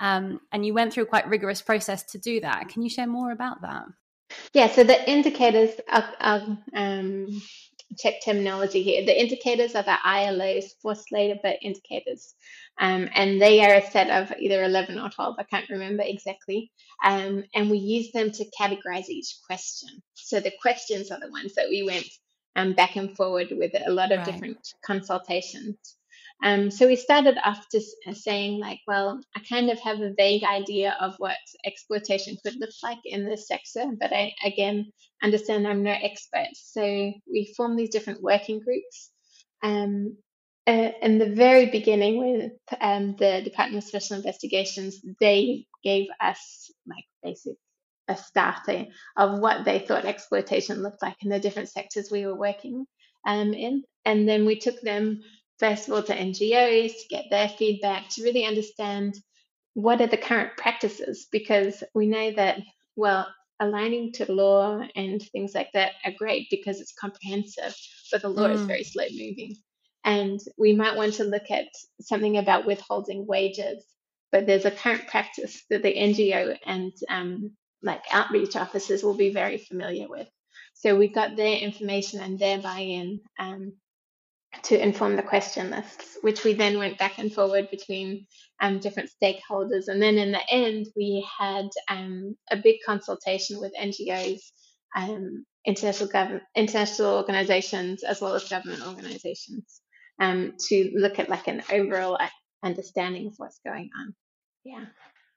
Um, 0.00 0.40
and 0.52 0.64
you 0.64 0.72
went 0.72 0.94
through 0.94 1.04
quite 1.04 1.28
rigorous 1.28 1.60
process 1.60 2.02
to 2.04 2.18
do 2.18 2.40
that. 2.40 2.70
Can 2.70 2.80
you 2.80 2.88
share 2.88 3.06
more 3.06 3.30
about 3.30 3.60
that? 3.60 3.84
Yeah, 4.54 4.68
so 4.68 4.84
the 4.84 5.10
indicators, 5.10 5.78
are, 5.90 6.14
are 6.18 6.58
um, 6.74 7.42
check 7.98 8.14
terminology 8.24 8.82
here. 8.82 9.04
The 9.04 9.20
indicators 9.20 9.74
are 9.74 9.82
the 9.82 9.96
ILO's 10.04 10.74
forced 10.82 11.12
labor 11.12 11.54
indicators, 11.62 12.34
um, 12.78 13.08
and 13.14 13.40
they 13.40 13.64
are 13.64 13.74
a 13.74 13.90
set 13.90 14.10
of 14.10 14.36
either 14.38 14.62
11 14.64 14.98
or 14.98 15.10
12, 15.10 15.36
I 15.38 15.44
can't 15.44 15.68
remember 15.70 16.02
exactly. 16.04 16.70
Um, 17.04 17.44
and 17.54 17.70
we 17.70 17.78
use 17.78 18.12
them 18.12 18.30
to 18.32 18.50
categorize 18.58 19.08
each 19.08 19.38
question. 19.46 19.90
So 20.14 20.40
the 20.40 20.52
questions 20.60 21.10
are 21.10 21.20
the 21.20 21.30
ones 21.30 21.54
that 21.54 21.68
we 21.68 21.84
went 21.84 22.08
um, 22.56 22.72
back 22.72 22.96
and 22.96 23.16
forward 23.16 23.48
with 23.50 23.72
a 23.74 23.90
lot 23.90 24.12
of 24.12 24.18
right. 24.18 24.26
different 24.26 24.58
consultations. 24.84 25.76
Um, 26.42 26.70
so 26.70 26.86
we 26.86 26.96
started 26.96 27.38
off 27.44 27.66
just 27.72 27.96
uh, 28.06 28.12
saying, 28.12 28.60
like, 28.60 28.80
well, 28.86 29.20
I 29.36 29.40
kind 29.48 29.70
of 29.70 29.78
have 29.80 30.00
a 30.00 30.12
vague 30.16 30.44
idea 30.44 30.96
of 31.00 31.14
what 31.18 31.36
exploitation 31.64 32.36
could 32.44 32.56
look 32.60 32.70
like 32.82 32.98
in 33.04 33.24
this 33.24 33.48
sector, 33.48 33.86
but 33.98 34.12
I, 34.12 34.34
again, 34.44 34.92
understand 35.22 35.66
I'm 35.66 35.82
no 35.82 35.92
expert. 35.92 36.48
So 36.54 36.82
we 36.82 37.54
formed 37.56 37.78
these 37.78 37.90
different 37.90 38.22
working 38.22 38.60
groups. 38.60 39.10
Um, 39.62 40.18
uh, 40.66 40.90
in 41.02 41.18
the 41.18 41.30
very 41.30 41.66
beginning, 41.66 42.18
with 42.18 42.52
um, 42.80 43.16
the 43.18 43.42
Department 43.42 43.84
of 43.84 43.88
Special 43.88 44.16
Investigations, 44.16 45.00
they 45.20 45.66
gave 45.82 46.06
us 46.20 46.70
like 46.86 47.04
basic 47.22 47.56
a 48.08 48.16
starting 48.16 48.92
of 49.16 49.38
what 49.40 49.64
they 49.64 49.78
thought 49.78 50.04
exploitation 50.04 50.82
looked 50.82 51.02
like 51.02 51.16
in 51.22 51.30
the 51.30 51.40
different 51.40 51.70
sectors 51.70 52.10
we 52.10 52.26
were 52.26 52.34
working 52.34 52.86
um, 53.26 53.54
in. 53.54 53.82
And 54.04 54.28
then 54.28 54.44
we 54.44 54.58
took 54.58 54.80
them 54.82 55.22
first 55.58 55.88
of 55.88 55.94
all 55.94 56.02
to 56.02 56.16
NGOs 56.16 56.92
to 56.92 57.08
get 57.08 57.24
their 57.30 57.48
feedback 57.48 58.08
to 58.10 58.22
really 58.22 58.44
understand 58.44 59.14
what 59.74 60.00
are 60.00 60.06
the 60.06 60.16
current 60.16 60.56
practices 60.56 61.26
because 61.30 61.82
we 61.94 62.06
know 62.06 62.32
that 62.32 62.60
well 62.96 63.26
aligning 63.60 64.12
to 64.12 64.30
law 64.32 64.80
and 64.96 65.22
things 65.22 65.54
like 65.54 65.70
that 65.72 65.92
are 66.04 66.12
great 66.18 66.48
because 66.50 66.80
it's 66.80 66.92
comprehensive 66.92 67.74
but 68.10 68.22
the 68.22 68.28
law 68.28 68.48
mm. 68.48 68.54
is 68.54 68.62
very 68.62 68.84
slow 68.84 69.04
moving 69.10 69.54
and 70.04 70.40
we 70.58 70.74
might 70.74 70.96
want 70.96 71.14
to 71.14 71.24
look 71.24 71.50
at 71.50 71.66
something 72.00 72.36
about 72.36 72.66
withholding 72.66 73.26
wages 73.26 73.84
but 74.32 74.46
there's 74.46 74.64
a 74.64 74.70
current 74.70 75.06
practice 75.06 75.64
that 75.70 75.82
the 75.82 75.94
ngo 75.94 76.56
and 76.66 76.92
um, 77.08 77.52
like 77.82 78.02
outreach 78.10 78.56
officers 78.56 79.02
will 79.02 79.16
be 79.16 79.32
very 79.32 79.58
familiar 79.58 80.08
with 80.08 80.28
so 80.74 80.96
we 80.96 81.08
got 81.08 81.36
their 81.36 81.56
information 81.58 82.20
and 82.20 82.38
their 82.38 82.58
buy-in 82.58 83.20
um, 83.38 83.72
to 84.62 84.82
inform 84.82 85.16
the 85.16 85.22
question 85.22 85.70
lists, 85.70 86.16
which 86.22 86.44
we 86.44 86.54
then 86.54 86.78
went 86.78 86.98
back 86.98 87.18
and 87.18 87.32
forward 87.32 87.70
between 87.70 88.26
um, 88.60 88.78
different 88.78 89.10
stakeholders. 89.22 89.88
And 89.88 90.00
then 90.00 90.16
in 90.16 90.32
the 90.32 90.40
end, 90.50 90.86
we 90.96 91.26
had 91.38 91.68
um, 91.88 92.36
a 92.50 92.56
big 92.56 92.76
consultation 92.86 93.60
with 93.60 93.72
NGOs, 93.80 94.40
um, 94.96 95.44
international 95.66 96.08
government, 96.08 96.44
international 96.54 97.16
organizations, 97.16 98.02
as 98.02 98.20
well 98.20 98.34
as 98.34 98.48
government 98.48 98.86
organizations, 98.86 99.80
um, 100.20 100.54
to 100.68 100.92
look 100.94 101.18
at 101.18 101.28
like 101.28 101.48
an 101.48 101.62
overall 101.70 102.18
understanding 102.62 103.26
of 103.26 103.34
what's 103.36 103.60
going 103.64 103.90
on. 103.98 104.14
Yeah, 104.64 104.84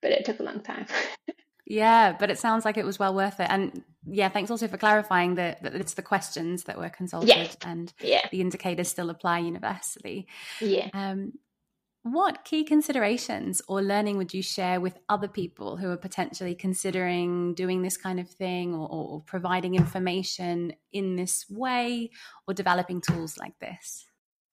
but 0.02 0.12
it 0.12 0.26
took 0.26 0.40
a 0.40 0.44
long 0.44 0.62
time. 0.62 0.86
Yeah, 1.70 2.16
but 2.18 2.32
it 2.32 2.40
sounds 2.40 2.64
like 2.64 2.78
it 2.78 2.86
was 2.86 2.98
well 2.98 3.14
worth 3.14 3.42
it. 3.42 3.48
And 3.50 3.84
yeah, 4.06 4.30
thanks 4.30 4.50
also 4.50 4.70
for 4.70 4.78
clarifying 4.78 5.36
that, 5.36 5.62
that 5.64 5.76
it's 5.76 5.96
the 5.96 6.02
questions 6.02 6.64
that 6.64 6.78
were 6.78 6.88
consulted 6.88 7.28
yeah. 7.28 7.54
and 7.66 7.94
yeah. 8.02 8.28
the 8.32 8.40
indicators 8.40 8.88
still 8.88 9.10
apply 9.10 9.40
universally. 9.40 10.28
Yeah. 10.62 10.88
Um, 10.94 11.34
what 12.04 12.46
key 12.46 12.64
considerations 12.64 13.62
or 13.68 13.82
learning 13.82 14.16
would 14.16 14.34
you 14.34 14.42
share 14.42 14.80
with 14.80 14.98
other 15.10 15.28
people 15.28 15.76
who 15.76 15.90
are 15.90 15.98
potentially 15.98 16.56
considering 16.56 17.54
doing 17.54 17.82
this 17.82 17.98
kind 17.98 18.22
of 18.22 18.30
thing 18.30 18.74
or, 18.74 18.88
or 18.90 19.22
providing 19.24 19.76
information 19.76 20.72
in 20.94 21.18
this 21.18 21.46
way 21.50 22.12
or 22.48 22.54
developing 22.54 23.02
tools 23.02 23.38
like 23.38 23.60
this? 23.60 24.06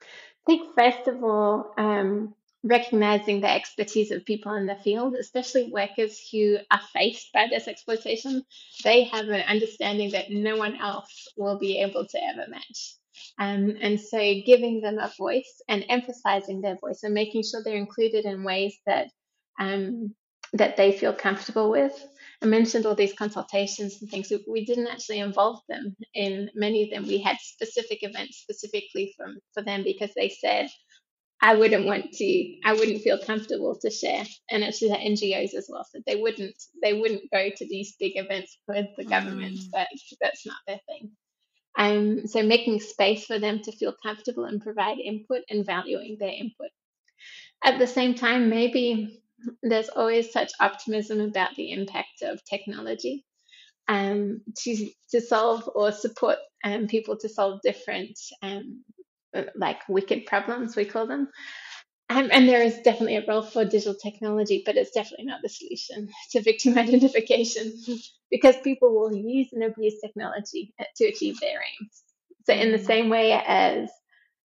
I 0.03 0.07
think, 0.47 0.75
first 0.77 1.07
of 1.07 1.23
all, 1.23 1.75
um, 1.79 2.35
recognizing 2.65 3.43
the 3.43 3.51
expertise 3.51 4.11
of 4.11 4.25
people 4.25 4.55
in 4.55 4.67
the 4.67 4.77
field, 4.77 5.15
especially 5.15 5.71
workers 5.73 6.21
who 6.33 6.59
are 6.71 6.81
faced 6.95 7.33
by 7.35 7.49
this 7.51 7.69
exploitation, 7.69 8.43
they 8.85 9.05
have 9.05 9.29
an 9.29 9.43
understanding 9.49 10.13
that 10.13 10.31
no 10.31 10.57
one 10.57 10.77
else 10.77 11.29
will 11.37 11.59
be 11.59 11.79
able 11.81 12.07
to 12.07 12.25
ever 12.25 12.47
match. 12.51 12.97
Um, 13.39 13.77
and 13.81 14.01
so 14.01 14.19
giving 14.47 14.81
them 14.81 14.99
a 14.99 15.13
voice 15.19 15.63
and 15.69 15.85
emphasizing 15.89 16.63
their 16.63 16.79
voice 16.81 17.03
and 17.05 17.15
making 17.15 17.45
sure 17.45 17.63
they're 17.65 17.77
included 17.77 18.25
in 18.25 18.45
ways 18.45 18.77
that 18.87 19.09
um, 19.61 20.15
that 20.55 20.77
they 20.77 20.93
feel 20.93 21.13
comfortable 21.13 21.71
with. 21.71 21.95
I 22.43 22.47
mentioned 22.47 22.87
all 22.87 22.95
these 22.95 23.15
consultations 23.15 23.99
and 24.01 24.11
things. 24.11 24.33
We 24.49 24.65
didn't 24.65 24.89
actually 24.89 25.21
involve 25.21 25.61
them 25.69 25.97
in 26.15 26.51
many 26.55 26.85
of 26.85 26.91
them. 26.91 27.09
We 27.09 27.21
had 27.21 27.39
specific 27.41 28.01
events 28.03 28.39
specifically 28.39 29.15
from 29.17 29.39
for 29.55 29.63
them 29.63 29.83
because 29.85 30.13
they 30.15 30.29
said, 30.29 30.69
I 31.45 31.55
wouldn't 31.57 31.85
want 31.85 32.11
to, 32.13 32.57
I 32.65 32.73
wouldn't 32.73 33.03
feel 33.03 33.19
comfortable 33.19 33.79
to 33.83 33.91
share. 33.91 34.25
And 34.51 34.65
actually 34.65 34.89
the 34.89 34.95
NGOs 34.95 35.53
as 35.53 35.69
well 35.69 35.85
said 35.85 36.01
they 36.07 36.17
wouldn't, 36.17 36.57
they 36.83 36.95
wouldn't 36.95 37.31
go 37.31 37.51
to 37.55 37.69
these 37.69 37.97
big 38.01 38.13
events 38.17 38.57
with 38.67 38.87
the 38.97 39.05
government, 39.05 39.59
mm. 39.59 39.71
but 39.71 39.89
that's 40.23 40.47
not 40.47 40.57
their 40.67 40.81
thing. 40.89 41.11
Um, 41.77 42.27
so 42.27 42.43
making 42.43 42.81
space 42.81 43.27
for 43.27 43.39
them 43.39 43.61
to 43.61 43.73
feel 43.73 43.95
comfortable 44.03 44.47
and 44.47 44.63
provide 44.63 44.99
input 44.99 45.43
and 45.51 45.67
valuing 45.67 46.17
their 46.19 46.31
input. 46.33 46.71
At 47.63 47.79
the 47.79 47.87
same 47.87 48.15
time, 48.15 48.49
maybe 48.49 49.21
there's 49.63 49.91
always 49.91 50.33
such 50.33 50.51
optimism 50.61 51.21
about 51.21 51.55
the 51.57 51.73
impact 51.73 52.23
of 52.23 52.43
technology 52.47 53.23
um, 53.87 54.41
to, 54.63 54.89
to 55.11 55.21
solve 55.21 55.69
or 55.75 55.93
support 55.93 56.39
um, 56.65 56.87
people 56.87 57.19
to 57.19 57.29
solve 57.29 57.61
different 57.63 58.19
um, 58.41 58.83
like 59.55 59.79
wicked 59.89 60.27
problems, 60.27 60.77
we 60.77 60.85
call 60.85 61.07
them. 61.07 61.29
Um, 62.11 62.29
and 62.33 62.47
there 62.49 62.63
is 62.63 62.81
definitely 62.81 63.17
a 63.17 63.25
role 63.27 63.43
for 63.43 63.65
digital 63.65 63.95
technology, 63.95 64.63
but 64.65 64.77
it's 64.77 64.91
definitely 64.91 65.27
not 65.27 65.41
the 65.43 65.49
solution 65.49 66.11
to 66.33 66.43
victim 66.43 66.77
identification 66.79 67.73
because 68.31 68.57
people 68.59 68.95
will 68.95 69.15
use 69.15 69.49
and 69.53 69.65
abuse 69.65 70.01
technology 70.01 70.75
to 70.97 71.05
achieve 71.07 71.41
their 71.41 71.61
aims. 71.61 72.03
So, 72.45 72.53
in 72.53 72.73
the 72.73 72.79
mm. 72.79 72.87
same 72.87 73.09
way 73.09 73.33
as 73.33 73.91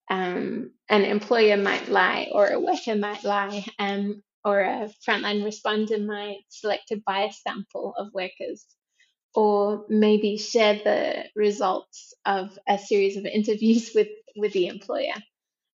um, 0.10 0.72
an 0.90 1.04
employer 1.04 1.58
might 1.58 1.90
lie, 1.90 2.30
or 2.32 2.48
a 2.48 2.60
worker 2.60 2.96
might 2.96 3.24
lie, 3.24 3.66
um, 3.78 4.24
or 4.44 4.62
a 4.62 4.90
frontline 5.08 5.44
responder 5.44 6.04
might 6.04 6.40
select 6.50 6.92
a 6.92 6.98
bias 7.06 7.42
sample 7.44 7.94
of 7.98 8.14
workers 8.14 8.66
or 9.36 9.86
maybe 9.90 10.38
share 10.38 10.76
the 10.76 11.26
results 11.36 12.14
of 12.26 12.58
a 12.68 12.78
series 12.78 13.18
of 13.18 13.26
interviews 13.40 13.92
with, 13.96 14.10
with 14.36 14.54
the 14.54 14.68
employer. 14.68 15.16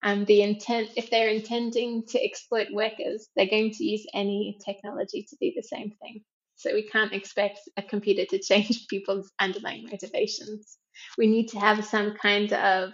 And 0.01 0.25
the 0.25 0.41
intent, 0.41 0.91
if 0.95 1.09
they're 1.09 1.27
intending 1.27 2.05
to 2.07 2.23
exploit 2.23 2.67
workers, 2.71 3.27
they're 3.35 3.49
going 3.49 3.71
to 3.71 3.83
use 3.83 4.05
any 4.13 4.57
technology 4.63 5.27
to 5.29 5.35
do 5.41 5.51
the 5.55 5.63
same 5.63 5.91
thing. 6.01 6.23
So 6.55 6.73
we 6.73 6.83
can't 6.83 7.13
expect 7.13 7.59
a 7.77 7.81
computer 7.81 8.25
to 8.25 8.39
change 8.39 8.87
people's 8.89 9.31
underlying 9.39 9.87
motivations. 9.89 10.77
We 11.17 11.27
need 11.27 11.47
to 11.49 11.59
have 11.59 11.85
some 11.85 12.15
kind 12.21 12.51
of 12.53 12.93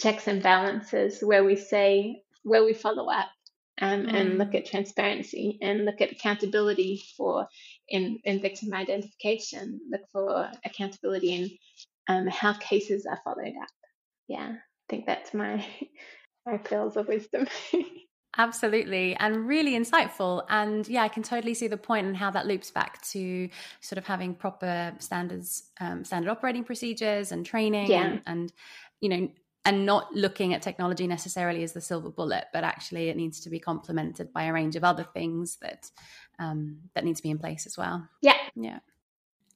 checks 0.00 0.28
and 0.28 0.42
balances 0.42 1.20
where 1.20 1.44
we 1.44 1.56
say, 1.56 2.22
where 2.42 2.64
we 2.64 2.74
follow 2.74 3.08
up 3.10 3.28
um, 3.80 4.06
mm. 4.06 4.14
and 4.14 4.38
look 4.38 4.54
at 4.54 4.66
transparency 4.66 5.58
and 5.60 5.84
look 5.84 6.00
at 6.00 6.12
accountability 6.12 7.02
for 7.16 7.48
in, 7.88 8.18
in 8.24 8.40
victim 8.40 8.74
identification, 8.74 9.80
look 9.90 10.02
for 10.12 10.50
accountability 10.64 11.34
in 11.34 11.50
um, 12.08 12.26
how 12.26 12.52
cases 12.54 13.06
are 13.06 13.20
followed 13.24 13.54
up. 13.60 13.68
Yeah, 14.28 14.54
I 14.54 14.86
think 14.88 15.06
that's 15.06 15.34
my 15.34 15.64
my 16.46 16.58
pearls 16.58 16.96
of 16.96 17.08
wisdom. 17.08 17.46
Absolutely, 18.38 19.16
and 19.16 19.48
really 19.48 19.72
insightful. 19.72 20.44
And 20.50 20.86
yeah, 20.88 21.02
I 21.02 21.08
can 21.08 21.22
totally 21.22 21.54
see 21.54 21.68
the 21.68 21.78
point 21.78 22.06
and 22.06 22.16
how 22.16 22.30
that 22.32 22.46
loops 22.46 22.70
back 22.70 23.02
to 23.08 23.48
sort 23.80 23.96
of 23.96 24.06
having 24.06 24.34
proper 24.34 24.92
standards, 24.98 25.70
um, 25.80 26.04
standard 26.04 26.30
operating 26.30 26.62
procedures 26.62 27.32
and 27.32 27.46
training, 27.46 27.90
yeah. 27.90 28.04
and, 28.04 28.22
and 28.26 28.52
you 29.00 29.08
know, 29.08 29.28
and 29.66 29.84
not 29.84 30.14
looking 30.14 30.54
at 30.54 30.62
technology 30.62 31.08
necessarily 31.08 31.64
as 31.64 31.72
the 31.72 31.80
silver 31.80 32.08
bullet, 32.08 32.44
but 32.52 32.62
actually 32.62 33.08
it 33.08 33.16
needs 33.16 33.40
to 33.40 33.50
be 33.50 33.58
complemented 33.58 34.32
by 34.32 34.44
a 34.44 34.52
range 34.52 34.76
of 34.76 34.84
other 34.84 35.02
things 35.02 35.56
that 35.60 35.90
um, 36.38 36.78
that 36.94 37.04
needs 37.04 37.20
to 37.20 37.22
be 37.22 37.30
in 37.30 37.38
place 37.38 37.66
as 37.66 37.76
well. 37.76 38.08
Yeah, 38.22 38.36
yeah. 38.54 38.78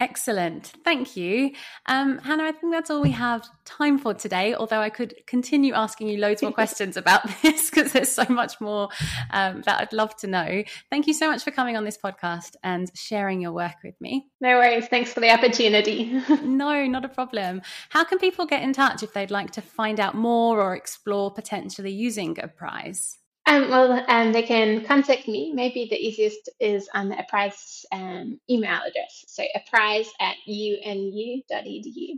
Excellent. 0.00 0.72
Thank 0.82 1.14
you. 1.14 1.52
Um, 1.84 2.18
Hannah, 2.18 2.44
I 2.44 2.52
think 2.52 2.72
that's 2.72 2.88
all 2.88 3.02
we 3.02 3.10
have 3.10 3.46
time 3.66 3.98
for 3.98 4.14
today, 4.14 4.54
although 4.54 4.80
I 4.80 4.88
could 4.88 5.14
continue 5.26 5.74
asking 5.74 6.08
you 6.08 6.16
loads 6.16 6.40
more 6.40 6.52
questions 6.60 6.96
about 6.96 7.22
this 7.42 7.68
because 7.70 7.92
there's 7.92 8.10
so 8.10 8.24
much 8.30 8.58
more 8.62 8.88
um, 9.30 9.60
that 9.66 9.78
I'd 9.78 9.92
love 9.92 10.16
to 10.16 10.26
know. 10.26 10.64
Thank 10.88 11.06
you 11.06 11.12
so 11.12 11.30
much 11.30 11.44
for 11.44 11.50
coming 11.50 11.76
on 11.76 11.84
this 11.84 11.98
podcast 11.98 12.56
and 12.64 12.90
sharing 12.94 13.42
your 13.42 13.52
work 13.52 13.76
with 13.84 14.00
me. 14.00 14.26
No 14.40 14.56
worries. 14.56 14.88
Thanks 14.88 15.12
for 15.12 15.20
the 15.20 15.30
opportunity. 15.30 16.18
no, 16.42 16.86
not 16.86 17.04
a 17.04 17.08
problem. 17.08 17.60
How 17.90 18.04
can 18.04 18.18
people 18.18 18.46
get 18.46 18.62
in 18.62 18.72
touch 18.72 19.02
if 19.02 19.12
they'd 19.12 19.30
like 19.30 19.50
to 19.52 19.60
find 19.60 20.00
out 20.00 20.14
more 20.14 20.62
or 20.62 20.74
explore 20.74 21.30
potentially 21.30 21.92
using 21.92 22.38
Apprise? 22.42 23.19
Um, 23.50 23.68
well, 23.68 24.04
um, 24.06 24.30
they 24.30 24.44
can 24.44 24.84
contact 24.84 25.26
me. 25.26 25.50
Maybe 25.52 25.88
the 25.90 25.98
easiest 25.98 26.50
is 26.60 26.88
on 26.94 27.08
the 27.08 27.18
Apprise 27.18 27.84
um, 27.90 28.38
email 28.48 28.78
address. 28.86 29.24
So 29.26 29.42
apprise 29.56 30.08
at 30.20 30.36
unu.edu. 30.48 32.10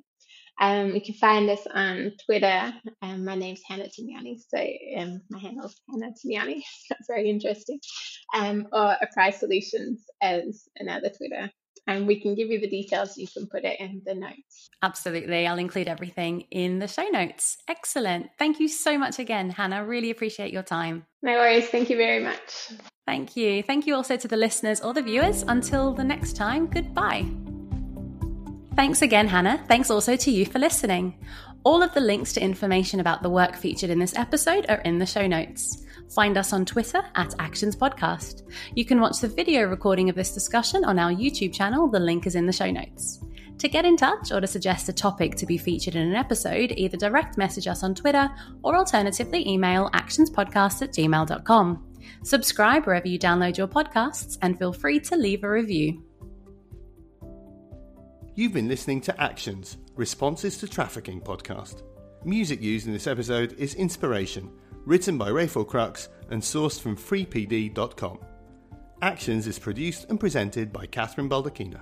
Um, 0.61 0.95
you 0.95 1.01
can 1.01 1.14
find 1.14 1.49
us 1.49 1.66
on 1.72 2.12
Twitter. 2.26 2.74
Um, 3.01 3.24
my 3.24 3.35
name's 3.35 3.62
Hannah 3.66 3.89
Thinyane, 3.89 4.43
so 4.47 4.59
um, 5.01 5.22
my 5.30 5.39
handle's 5.39 5.80
Hannah 5.91 6.12
Thinyane. 6.12 6.62
That's 6.91 7.07
very 7.09 7.30
interesting. 7.30 7.80
Um, 8.35 8.68
or 8.70 8.95
Apprise 9.01 9.41
Solutions 9.41 10.05
as 10.20 10.68
another 10.76 11.09
Twitter 11.09 11.51
and 11.87 12.07
we 12.07 12.20
can 12.20 12.35
give 12.35 12.49
you 12.49 12.61
the 12.61 12.68
details. 12.68 13.16
You 13.16 13.26
can 13.26 13.47
put 13.47 13.64
it 13.64 13.80
in 13.80 14.03
the 14.05 14.14
notes. 14.14 14.70
Absolutely. 14.83 15.47
I'll 15.47 15.59
include 15.59 15.89
everything 15.89 16.43
in 16.51 16.78
the 16.78 16.89
show 16.89 17.07
notes. 17.09 17.59
Excellent. 17.68 18.30
Thank 18.39 18.61
you 18.61 18.68
so 18.68 18.99
much 18.99 19.18
again, 19.18 19.51
Hannah. 19.51 19.85
Really 19.85 20.11
appreciate 20.11 20.53
your 20.53 20.62
time. 20.62 21.07
No 21.22 21.33
worries. 21.33 21.68
Thank 21.68 21.91
you 21.91 21.97
very 21.97 22.22
much. 22.22 22.72
Thank 23.07 23.37
you. 23.37 23.62
Thank 23.62 23.87
you 23.87 23.95
also 23.95 24.16
to 24.16 24.28
the 24.28 24.37
listeners 24.37 24.80
or 24.80 24.95
the 24.95 25.03
viewers. 25.03 25.43
Until 25.43 25.93
the 25.93 26.05
next 26.05 26.37
time, 26.37 26.66
goodbye. 26.66 27.26
Thanks 28.74 29.03
again, 29.03 29.28
Hannah. 29.28 29.62
Thanks 29.68 29.91
also 29.91 30.16
to 30.16 30.30
you 30.30 30.47
for 30.47 30.59
listening. 30.59 31.18
All 31.64 31.80
of 31.80 31.94
the 31.94 32.00
links 32.00 32.32
to 32.32 32.42
information 32.42 32.98
about 32.98 33.22
the 33.22 33.30
work 33.30 33.54
featured 33.54 33.90
in 33.90 34.00
this 34.00 34.16
episode 34.16 34.66
are 34.68 34.80
in 34.80 34.98
the 34.98 35.06
show 35.06 35.28
notes. 35.28 35.84
Find 36.12 36.36
us 36.36 36.52
on 36.52 36.64
Twitter 36.64 37.00
at 37.14 37.36
Actions 37.38 37.76
Podcast. 37.76 38.42
You 38.74 38.84
can 38.84 39.00
watch 39.00 39.20
the 39.20 39.28
video 39.28 39.62
recording 39.68 40.08
of 40.08 40.16
this 40.16 40.34
discussion 40.34 40.84
on 40.84 40.98
our 40.98 41.12
YouTube 41.12 41.54
channel. 41.54 41.88
The 41.88 42.00
link 42.00 42.26
is 42.26 42.34
in 42.34 42.46
the 42.46 42.52
show 42.52 42.68
notes. 42.68 43.20
To 43.58 43.68
get 43.68 43.84
in 43.84 43.96
touch 43.96 44.32
or 44.32 44.40
to 44.40 44.46
suggest 44.48 44.88
a 44.88 44.92
topic 44.92 45.36
to 45.36 45.46
be 45.46 45.56
featured 45.56 45.94
in 45.94 46.08
an 46.08 46.16
episode, 46.16 46.72
either 46.76 46.96
direct 46.96 47.38
message 47.38 47.68
us 47.68 47.84
on 47.84 47.94
Twitter 47.94 48.28
or 48.64 48.76
alternatively 48.76 49.48
email 49.48 49.88
actionspodcast 49.94 50.82
at 50.82 50.92
gmail.com. 50.92 51.86
Subscribe 52.24 52.86
wherever 52.86 53.06
you 53.06 53.20
download 53.20 53.56
your 53.56 53.68
podcasts 53.68 54.36
and 54.42 54.58
feel 54.58 54.72
free 54.72 54.98
to 54.98 55.14
leave 55.14 55.44
a 55.44 55.50
review. 55.50 56.02
You've 58.34 58.52
been 58.52 58.66
listening 58.66 59.00
to 59.02 59.22
Actions 59.22 59.76
Responses 59.97 60.57
to 60.57 60.66
Trafficking 60.66 61.20
podcast. 61.20 61.82
Music 62.24 62.62
used 62.62 62.86
in 62.86 62.95
this 62.95 63.07
episode 63.07 63.53
is 63.59 63.74
Inspiration 63.74 64.51
written 64.86 65.18
by 65.18 65.28
Rafael 65.28 65.66
Krux 65.66 66.09
and 66.30 66.40
sourced 66.40 66.80
from 66.80 66.97
freepd.com. 66.97 68.18
Actions 69.03 69.47
is 69.47 69.59
produced 69.59 70.09
and 70.09 70.18
presented 70.18 70.72
by 70.72 70.86
Catherine 70.86 71.28
Baldacchino. 71.28 71.80